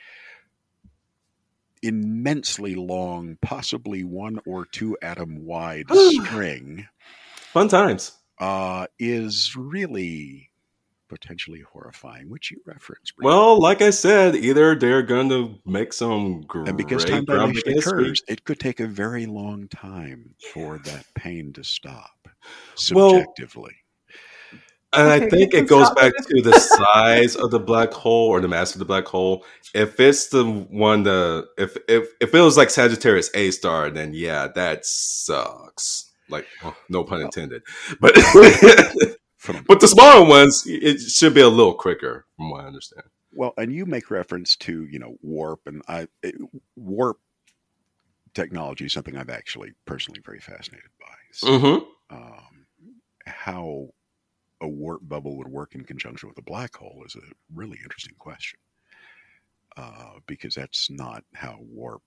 immensely 1.81 2.75
long, 2.75 3.37
possibly 3.41 4.03
one 4.03 4.39
or 4.45 4.65
two 4.65 4.97
atom 5.01 5.45
wide 5.45 5.85
string, 6.09 6.87
Fun 7.53 7.67
times. 7.67 8.13
uh, 8.39 8.87
is 8.99 9.55
really 9.55 10.49
potentially 11.07 11.61
horrifying, 11.61 12.29
which 12.29 12.51
you 12.51 12.57
referenced. 12.65 13.15
briefly. 13.15 13.31
Well, 13.31 13.59
like 13.59 13.81
I 13.81 13.89
said, 13.89 14.35
either 14.35 14.75
they're 14.75 15.03
going 15.03 15.29
to 15.29 15.55
make 15.65 15.93
some 15.93 16.41
great 16.41 16.67
and 16.67 16.77
because 16.77 17.05
time 17.05 17.25
groundbreaking 17.25 17.63
dilation 17.63 17.73
history. 17.73 18.03
occurs, 18.03 18.23
it 18.27 18.43
could 18.43 18.59
take 18.59 18.79
a 18.79 18.87
very 18.87 19.25
long 19.25 19.67
time 19.69 20.35
for 20.53 20.77
that 20.79 21.05
pain 21.15 21.53
to 21.53 21.63
stop 21.63 22.27
Well, 22.91 23.11
subjectively. 23.11 23.75
And 24.93 25.09
I 25.09 25.29
think 25.29 25.53
it 25.53 25.67
goes 25.67 25.89
back 25.91 26.13
it. 26.17 26.25
to 26.27 26.41
the 26.41 26.57
size 26.59 27.35
of 27.35 27.51
the 27.51 27.59
black 27.59 27.91
hole 27.91 28.29
or 28.29 28.39
the 28.39 28.47
mass 28.47 28.73
of 28.73 28.79
the 28.79 28.85
black 28.85 29.05
hole. 29.05 29.45
If 29.75 29.99
it's 29.99 30.27
the 30.27 30.45
one 30.45 31.03
the 31.03 31.45
if 31.57 31.75
if 31.89 32.07
if 32.21 32.33
it 32.33 32.39
was 32.39 32.55
like 32.55 32.69
Sagittarius 32.69 33.29
A 33.33 33.51
star, 33.51 33.89
then 33.89 34.13
yeah, 34.13 34.47
that 34.55 34.85
sucks. 34.85 36.13
Like 36.29 36.47
well, 36.63 36.75
no 36.89 37.03
pun 37.03 37.21
intended. 37.21 37.63
But 37.99 38.15
From 39.47 39.63
but 39.67 39.79
the 39.79 39.87
smaller 39.87 40.27
ones, 40.27 40.63
it 40.67 40.99
should 40.99 41.33
be 41.33 41.41
a 41.41 41.47
little 41.49 41.73
quicker, 41.73 42.25
from 42.35 42.49
what 42.51 42.63
I 42.63 42.67
understand. 42.67 43.03
Well, 43.33 43.53
and 43.57 43.73
you 43.73 43.85
make 43.85 44.11
reference 44.11 44.55
to 44.57 44.85
you 44.85 44.99
know 44.99 45.17
warp, 45.21 45.61
and 45.65 45.81
I 45.87 46.07
it, 46.21 46.35
warp 46.75 47.19
technology 48.33 48.85
is 48.85 48.93
something 48.93 49.17
I've 49.17 49.29
actually 49.29 49.73
personally 49.85 50.21
very 50.23 50.39
fascinated 50.39 50.89
by. 50.99 51.15
So, 51.31 51.47
Mm-hmm. 51.47 52.15
um, 52.15 52.65
how 53.25 53.89
a 54.61 54.67
warp 54.67 55.01
bubble 55.07 55.37
would 55.37 55.47
work 55.47 55.75
in 55.75 55.83
conjunction 55.83 56.29
with 56.29 56.37
a 56.37 56.41
black 56.43 56.75
hole 56.75 57.03
is 57.05 57.15
a 57.15 57.21
really 57.53 57.79
interesting 57.83 58.15
question. 58.19 58.59
uh, 59.77 60.13
because 60.25 60.55
that's 60.55 60.89
not 60.89 61.23
how 61.35 61.57
warp 61.61 62.01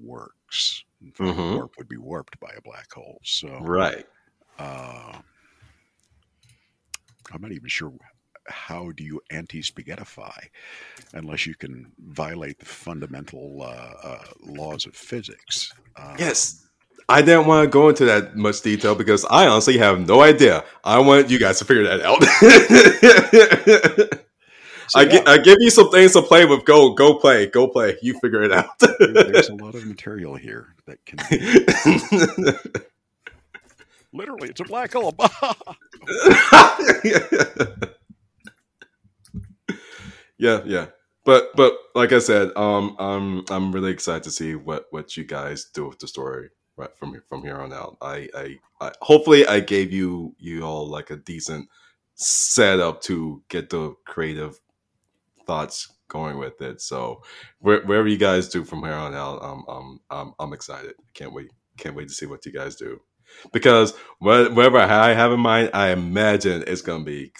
works. 0.00 0.84
In 1.02 1.10
fact, 1.12 1.30
Mhm. 1.30 1.54
Warp 1.54 1.76
would 1.76 1.88
be 1.88 1.96
warped 1.96 2.38
by 2.38 2.50
a 2.56 2.60
black 2.62 2.92
hole. 2.92 3.20
So 3.24 3.48
Right. 3.62 4.06
uh, 4.58 5.20
I'm 7.32 7.42
not 7.42 7.52
even 7.52 7.68
sure 7.68 7.92
how 8.48 8.92
do 8.92 9.02
you 9.02 9.20
anti-spaghettify 9.30 10.38
unless 11.14 11.46
you 11.46 11.54
can 11.54 11.92
violate 11.98 12.58
the 12.58 12.64
fundamental 12.64 13.62
uh, 13.62 13.92
uh, 14.06 14.24
laws 14.44 14.86
of 14.86 14.94
physics. 14.94 15.72
Uh, 15.96 16.14
Yes. 16.18 16.62
I 17.08 17.22
didn't 17.22 17.46
want 17.46 17.64
to 17.64 17.70
go 17.70 17.88
into 17.88 18.04
that 18.06 18.34
much 18.36 18.62
detail 18.62 18.96
because 18.96 19.24
I 19.30 19.46
honestly 19.46 19.78
have 19.78 20.08
no 20.08 20.22
idea. 20.22 20.64
I 20.82 20.98
want 20.98 21.30
you 21.30 21.38
guys 21.38 21.60
to 21.60 21.64
figure 21.64 21.84
that 21.84 22.02
out. 22.02 22.20
so 24.88 24.98
I, 24.98 25.02
yeah, 25.02 25.10
gi- 25.10 25.26
I 25.26 25.38
give 25.38 25.56
you 25.60 25.70
some 25.70 25.88
things 25.92 26.14
to 26.14 26.22
play 26.22 26.46
with. 26.46 26.64
Go, 26.64 26.94
go 26.94 27.14
play, 27.14 27.46
go 27.46 27.68
play. 27.68 27.96
You 28.02 28.18
figure 28.18 28.42
it 28.42 28.50
out. 28.50 28.70
there's 28.98 29.48
a 29.50 29.54
lot 29.54 29.76
of 29.76 29.86
material 29.86 30.34
here 30.34 30.74
that 30.86 30.98
can 31.06 31.18
be, 31.30 31.38
literally 34.16 34.48
it's 34.48 34.60
a 34.60 34.64
black 34.64 34.92
hole. 34.92 35.14
yeah, 40.38 40.62
yeah. 40.64 40.86
But 41.24 41.50
but 41.56 41.74
like 41.94 42.12
I 42.12 42.20
said, 42.20 42.56
um, 42.56 42.96
I'm 42.98 43.44
I'm 43.50 43.72
really 43.72 43.90
excited 43.90 44.22
to 44.24 44.30
see 44.30 44.54
what 44.54 44.86
what 44.90 45.16
you 45.16 45.24
guys 45.24 45.66
do 45.74 45.88
with 45.88 45.98
the 45.98 46.08
story 46.08 46.50
right 46.76 46.96
from 46.96 47.20
from 47.28 47.42
here 47.42 47.56
on 47.56 47.72
out. 47.72 47.96
I 48.00 48.28
I, 48.34 48.58
I 48.80 48.92
hopefully 49.02 49.46
I 49.46 49.60
gave 49.60 49.92
you 49.92 50.34
you 50.38 50.62
all 50.62 50.86
like 50.88 51.10
a 51.10 51.16
decent 51.16 51.68
setup 52.14 53.02
to 53.02 53.42
get 53.48 53.70
the 53.70 53.94
creative 54.06 54.60
thoughts 55.46 55.92
going 56.08 56.38
with 56.38 56.60
it. 56.62 56.80
So 56.80 57.22
where, 57.58 57.82
wherever 57.82 58.08
you 58.08 58.18
guys 58.18 58.48
do 58.48 58.64
from 58.64 58.84
here 58.84 58.92
on 58.92 59.14
out, 59.14 59.42
um, 59.42 60.00
I'm 60.10 60.32
I'm 60.38 60.52
excited. 60.52 60.94
Can't 61.14 61.32
wait. 61.32 61.50
Can't 61.76 61.94
wait 61.94 62.08
to 62.08 62.14
see 62.14 62.26
what 62.26 62.46
you 62.46 62.52
guys 62.52 62.76
do. 62.76 63.00
Because 63.52 63.94
whatever 64.18 64.78
I 64.78 65.12
have 65.12 65.32
in 65.32 65.40
mind, 65.40 65.70
I 65.74 65.90
imagine 65.90 66.64
it's 66.66 66.82
going 66.82 67.04
to 67.04 67.04
be 67.04 67.32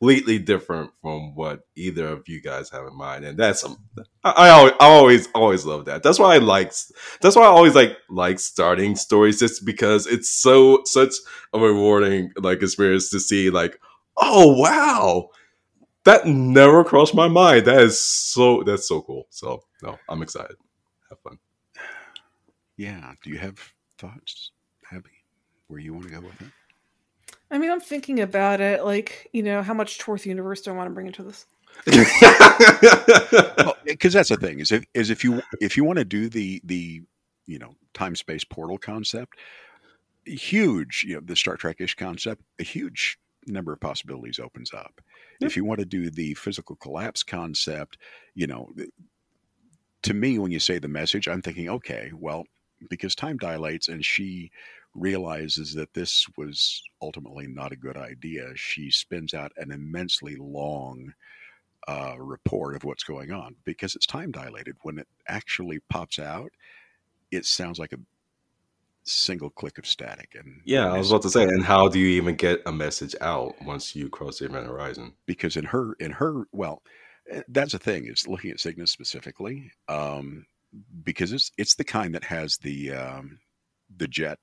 completely 0.00 0.38
different 0.38 0.90
from 1.02 1.34
what 1.34 1.60
either 1.76 2.08
of 2.08 2.28
you 2.28 2.40
guys 2.40 2.70
have 2.70 2.86
in 2.86 2.96
mind, 2.96 3.24
and 3.24 3.38
that's 3.38 3.64
um, 3.64 3.76
I, 4.24 4.72
I 4.80 4.86
always, 4.86 5.28
always 5.34 5.64
love 5.64 5.84
that. 5.86 6.02
That's 6.02 6.18
why 6.18 6.34
I 6.34 6.38
like. 6.38 6.72
That's 7.20 7.36
why 7.36 7.42
I 7.42 7.48
always 7.48 7.74
like 7.74 7.96
like 8.08 8.38
starting 8.38 8.96
stories, 8.96 9.38
just 9.38 9.64
because 9.64 10.06
it's 10.06 10.32
so 10.32 10.82
such 10.84 11.14
a 11.52 11.58
rewarding 11.58 12.32
like 12.36 12.62
experience 12.62 13.10
to 13.10 13.20
see 13.20 13.50
like, 13.50 13.78
oh 14.16 14.56
wow, 14.56 15.30
that 16.04 16.26
never 16.26 16.84
crossed 16.84 17.14
my 17.14 17.28
mind. 17.28 17.66
That 17.66 17.82
is 17.82 17.98
so 18.00 18.62
that's 18.62 18.88
so 18.88 19.02
cool. 19.02 19.26
So 19.30 19.62
no, 19.82 19.98
I'm 20.08 20.22
excited. 20.22 20.56
Have 21.08 21.20
fun. 21.20 21.38
yeah. 22.76 23.12
Do 23.22 23.30
you 23.30 23.38
have 23.38 23.58
thoughts, 23.98 24.52
where 25.70 25.80
you 25.80 25.94
want 25.94 26.06
to 26.06 26.12
go 26.12 26.20
with 26.20 26.40
it? 26.40 26.48
I 27.50 27.58
mean, 27.58 27.70
I'm 27.70 27.80
thinking 27.80 28.20
about 28.20 28.60
it. 28.60 28.84
Like, 28.84 29.28
you 29.32 29.42
know, 29.42 29.62
how 29.62 29.74
much 29.74 29.98
Torth 29.98 30.26
universe 30.26 30.60
do 30.60 30.70
I 30.70 30.74
want 30.74 30.88
to 30.88 30.94
bring 30.94 31.06
into 31.06 31.22
this? 31.22 31.46
because 33.84 34.12
that's 34.12 34.28
the 34.28 34.36
thing 34.38 34.60
is 34.60 34.70
if 34.70 34.84
is 34.92 35.08
if 35.08 35.24
you 35.24 35.40
if 35.60 35.76
you 35.76 35.84
want 35.84 35.98
to 35.98 36.04
do 36.04 36.28
the 36.28 36.60
the 36.64 37.00
you 37.46 37.58
know 37.58 37.74
time 37.94 38.14
space 38.14 38.44
portal 38.44 38.76
concept 38.76 39.38
huge 40.26 41.04
you 41.06 41.14
know 41.14 41.20
the 41.24 41.34
star 41.34 41.56
trek-ish 41.56 41.94
concept 41.94 42.42
a 42.58 42.62
huge 42.62 43.18
number 43.46 43.72
of 43.72 43.80
possibilities 43.80 44.38
opens 44.38 44.74
up 44.74 45.00
if 45.40 45.56
you 45.56 45.64
want 45.64 45.80
to 45.80 45.86
do 45.86 46.10
the 46.10 46.34
physical 46.34 46.76
collapse 46.76 47.22
concept 47.22 47.96
you 48.34 48.46
know 48.46 48.68
to 50.02 50.12
me 50.12 50.38
when 50.38 50.50
you 50.50 50.60
say 50.60 50.78
the 50.78 50.86
message 50.88 51.28
i'm 51.28 51.40
thinking 51.40 51.70
okay 51.70 52.10
well 52.14 52.44
because 52.90 53.14
time 53.14 53.38
dilates 53.38 53.88
and 53.88 54.04
she 54.04 54.50
realizes 54.94 55.74
that 55.74 55.94
this 55.94 56.26
was 56.36 56.82
ultimately 57.00 57.46
not 57.46 57.72
a 57.72 57.76
good 57.76 57.96
idea 57.96 58.50
she 58.56 58.90
spins 58.90 59.34
out 59.34 59.52
an 59.56 59.70
immensely 59.70 60.36
long 60.36 61.12
uh, 61.88 62.14
report 62.18 62.74
of 62.74 62.84
what's 62.84 63.04
going 63.04 63.32
on 63.32 63.54
because 63.64 63.94
it's 63.94 64.06
time 64.06 64.30
dilated. 64.30 64.76
When 64.82 64.98
it 64.98 65.08
actually 65.28 65.80
pops 65.88 66.18
out, 66.18 66.52
it 67.30 67.46
sounds 67.46 67.78
like 67.78 67.92
a 67.92 67.98
single 69.04 69.50
click 69.50 69.78
of 69.78 69.86
static. 69.86 70.36
And 70.38 70.60
yeah, 70.64 70.92
I 70.92 70.98
was 70.98 71.10
about 71.10 71.22
to 71.22 71.30
say, 71.30 71.44
and 71.44 71.64
how 71.64 71.88
do 71.88 71.98
you 71.98 72.08
even 72.08 72.36
get 72.36 72.60
a 72.66 72.72
message 72.72 73.14
out 73.20 73.54
once 73.62 73.96
you 73.96 74.08
cross 74.08 74.38
the 74.38 74.46
event 74.46 74.66
horizon? 74.66 75.12
because 75.26 75.56
in 75.56 75.64
her, 75.64 75.94
in 75.94 76.12
her, 76.12 76.44
well, 76.52 76.82
eh, 77.30 77.42
that's 77.48 77.72
the 77.72 77.78
thing 77.78 78.06
is 78.06 78.26
looking 78.26 78.50
at 78.50 78.60
Cygnus 78.60 78.90
specifically, 78.90 79.70
um, 79.88 80.46
because 81.02 81.32
it's 81.32 81.50
it's 81.58 81.74
the 81.74 81.84
kind 81.84 82.14
that 82.14 82.24
has 82.24 82.56
the 82.58 82.92
um, 82.92 83.38
the 83.96 84.06
jet 84.06 84.38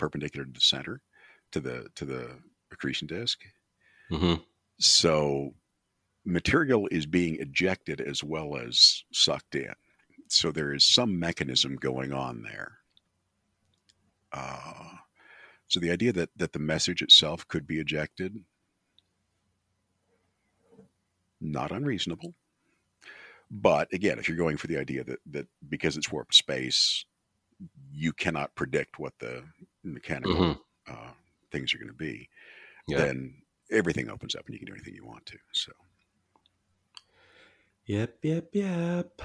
perpendicular 0.00 0.46
to 0.46 0.52
the 0.52 0.60
center 0.60 1.00
to 1.52 1.60
the 1.60 1.86
to 1.94 2.04
the 2.04 2.38
accretion 2.72 3.06
disk. 3.06 3.38
hmm 4.08 4.34
So 4.78 5.54
material 6.24 6.88
is 6.90 7.06
being 7.06 7.40
ejected 7.40 8.00
as 8.00 8.24
well 8.24 8.56
as 8.56 9.04
sucked 9.12 9.54
in. 9.54 9.74
So 10.28 10.50
there 10.50 10.72
is 10.72 10.84
some 10.84 11.18
mechanism 11.18 11.76
going 11.76 12.12
on 12.12 12.42
there. 12.42 12.78
Uh, 14.32 14.96
so 15.66 15.80
the 15.80 15.90
idea 15.90 16.12
that, 16.12 16.30
that 16.36 16.52
the 16.52 16.58
message 16.58 17.02
itself 17.02 17.46
could 17.48 17.66
be 17.66 17.80
ejected, 17.80 18.36
not 21.40 21.72
unreasonable. 21.72 22.34
But 23.50 23.92
again, 23.92 24.18
if 24.18 24.28
you're 24.28 24.38
going 24.38 24.56
for 24.56 24.68
the 24.68 24.78
idea 24.78 25.02
that, 25.04 25.18
that 25.30 25.46
because 25.68 25.96
it's 25.96 26.12
warped 26.12 26.34
space, 26.34 27.04
you 27.92 28.12
cannot 28.12 28.54
predict 28.54 28.98
what 28.98 29.14
the 29.18 29.42
mechanical 29.84 30.42
hmm 30.42 30.52
uh, 30.90 31.12
things 31.52 31.74
are 31.74 31.78
going 31.78 31.88
to 31.88 31.94
be, 31.94 32.28
Yeah. 32.86 32.96
then 32.96 33.34
everything 33.70 34.10
opens 34.10 34.34
up 34.34 34.46
and 34.46 34.54
you 34.54 34.58
can 34.58 34.66
do 34.66 34.74
anything 34.74 34.94
you 34.94 35.06
want 35.06 35.26
to. 35.26 35.38
So 35.52 35.72
Yep, 37.86 38.18
yep, 38.22 38.48
yep. 38.52 39.22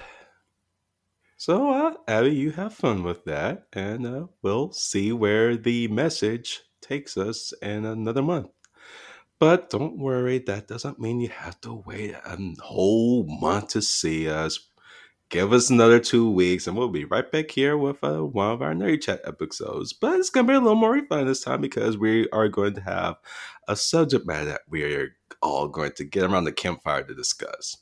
So, 1.38 1.72
uh, 1.72 1.94
Abby, 2.08 2.32
you 2.36 2.52
have 2.52 2.74
fun 2.74 3.04
with 3.04 3.26
that, 3.26 3.68
and 3.74 4.08
uh, 4.08 4.28
we'll 4.42 4.72
see 4.72 5.12
where 5.12 5.58
the 5.58 5.88
message 5.90 6.62
takes 6.82 7.18
us 7.18 7.54
in 7.62 7.86
another 7.86 8.22
month. 8.24 8.50
But 9.40 9.70
don't 9.70 9.98
worry, 9.98 10.40
that 10.40 10.68
doesn't 10.68 11.00
mean 11.00 11.20
you 11.20 11.30
have 11.30 11.60
to 11.62 11.74
wait 11.86 12.14
a 12.14 12.38
whole 12.62 13.26
month 13.28 13.70
to 13.70 13.82
see 13.82 14.30
us. 14.30 14.60
Give 15.30 15.54
us 15.54 15.72
another 15.72 16.00
two 16.00 16.30
weeks, 16.30 16.68
and 16.68 16.78
we'll 16.78 16.90
be 16.90 17.06
right 17.06 17.30
back 17.32 17.50
here 17.50 17.78
with 17.78 18.04
uh, 18.04 18.24
one 18.24 18.52
of 18.52 18.62
our 18.62 18.74
Nerdy 18.74 19.02
Chat 19.02 19.22
episodes. 19.26 19.92
But 19.92 20.20
it's 20.20 20.30
going 20.30 20.46
to 20.46 20.52
be 20.54 20.56
a 20.56 20.60
little 20.60 20.76
more 20.76 21.04
fun 21.08 21.26
this 21.26 21.44
time 21.44 21.62
because 21.62 21.98
we 21.98 22.30
are 22.30 22.48
going 22.48 22.76
to 22.76 22.82
have 22.82 23.16
a 23.68 23.76
subject 23.76 24.28
matter 24.28 24.46
that 24.46 24.62
we're 24.70 25.16
all 25.42 25.68
going 25.68 25.94
to 25.94 26.04
get 26.04 26.26
around 26.26 26.44
the 26.44 26.52
campfire 26.52 27.04
to 27.04 27.16
discuss. 27.16 27.78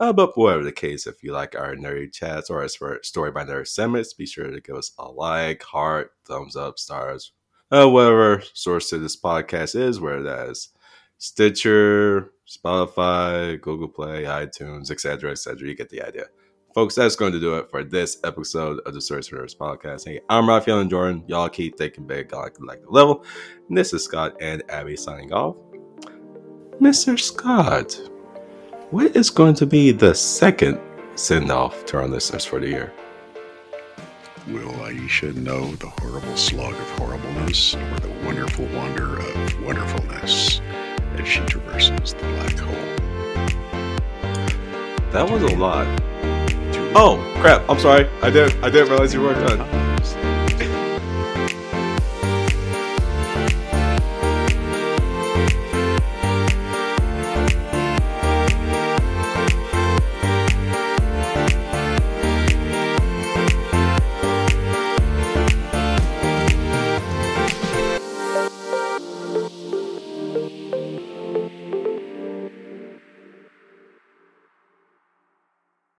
Uh, 0.00 0.12
but 0.12 0.36
whatever 0.36 0.64
the 0.64 0.72
case, 0.72 1.06
if 1.06 1.22
you 1.22 1.32
like 1.32 1.54
our 1.54 1.76
nerdy 1.76 2.12
chats 2.12 2.50
or 2.50 2.60
our 2.60 2.98
story 3.02 3.30
by 3.30 3.44
nerd 3.44 3.68
segments, 3.68 4.12
be 4.12 4.26
sure 4.26 4.50
to 4.50 4.60
give 4.60 4.74
us 4.74 4.92
a 4.98 5.08
like, 5.08 5.62
heart, 5.62 6.10
thumbs 6.26 6.56
up, 6.56 6.78
stars, 6.78 7.32
uh, 7.70 7.88
whatever 7.88 8.42
source 8.52 8.90
to 8.90 8.98
this 8.98 9.20
podcast 9.20 9.76
is, 9.76 10.00
whether 10.00 10.24
that 10.24 10.48
is 10.48 10.70
Stitcher, 11.18 12.32
Spotify, 12.48 13.60
Google 13.60 13.88
Play, 13.88 14.24
iTunes, 14.24 14.90
etc., 14.90 15.30
etc. 15.30 15.68
You 15.68 15.76
get 15.76 15.90
the 15.90 16.02
idea. 16.02 16.26
Folks, 16.72 16.94
that's 16.94 17.16
going 17.16 17.32
to 17.32 17.40
do 17.40 17.56
it 17.56 17.68
for 17.68 17.82
this 17.82 18.18
episode 18.22 18.78
of 18.86 18.94
the 18.94 19.00
Source 19.00 19.26
for 19.26 19.38
Nerds 19.38 19.56
podcast. 19.56 20.04
Hey, 20.04 20.20
I'm 20.28 20.48
Raphael 20.48 20.78
and 20.78 20.88
Jordan. 20.88 21.24
Y'all 21.26 21.48
keep 21.48 21.76
thinking 21.76 22.06
big, 22.06 22.32
like, 22.32 22.60
like 22.60 22.80
the 22.82 22.90
level. 22.90 23.24
And 23.68 23.76
this 23.76 23.92
is 23.92 24.04
Scott 24.04 24.36
and 24.40 24.62
Abby 24.70 24.96
signing 24.96 25.32
off. 25.32 25.56
Mr. 26.80 27.18
Scott, 27.18 28.00
what 28.90 29.16
is 29.16 29.30
going 29.30 29.54
to 29.54 29.66
be 29.66 29.90
the 29.90 30.14
second 30.14 30.78
send 31.16 31.50
off 31.50 31.84
to 31.86 31.96
our 31.96 32.06
listeners 32.06 32.44
for 32.44 32.60
the 32.60 32.68
year? 32.68 32.92
will 34.46 34.70
Aisha 34.84 35.36
uh, 35.36 35.40
know 35.40 35.74
the 35.74 35.88
horrible 35.88 36.36
slog 36.36 36.74
of 36.74 36.90
horribleness 36.92 37.74
or 37.74 37.98
the 37.98 38.10
wonderful 38.24 38.66
wonder 38.66 39.18
of 39.18 39.64
wonderfulness 39.64 40.60
as 41.16 41.28
she 41.28 41.40
traverses 41.46 42.14
the 42.14 42.20
black 42.20 42.58
hole? 42.58 43.00
That 45.10 45.28
was 45.28 45.42
a 45.42 45.56
lot. 45.56 45.86
Oh 46.92 47.18
crap! 47.40 47.62
I'm 47.68 47.78
sorry. 47.78 48.08
I 48.20 48.30
didn't. 48.30 48.62
I 48.64 48.70
didn't 48.70 48.88
realize 48.88 49.14
you 49.14 49.22
weren't 49.22 49.46
done. 49.46 50.29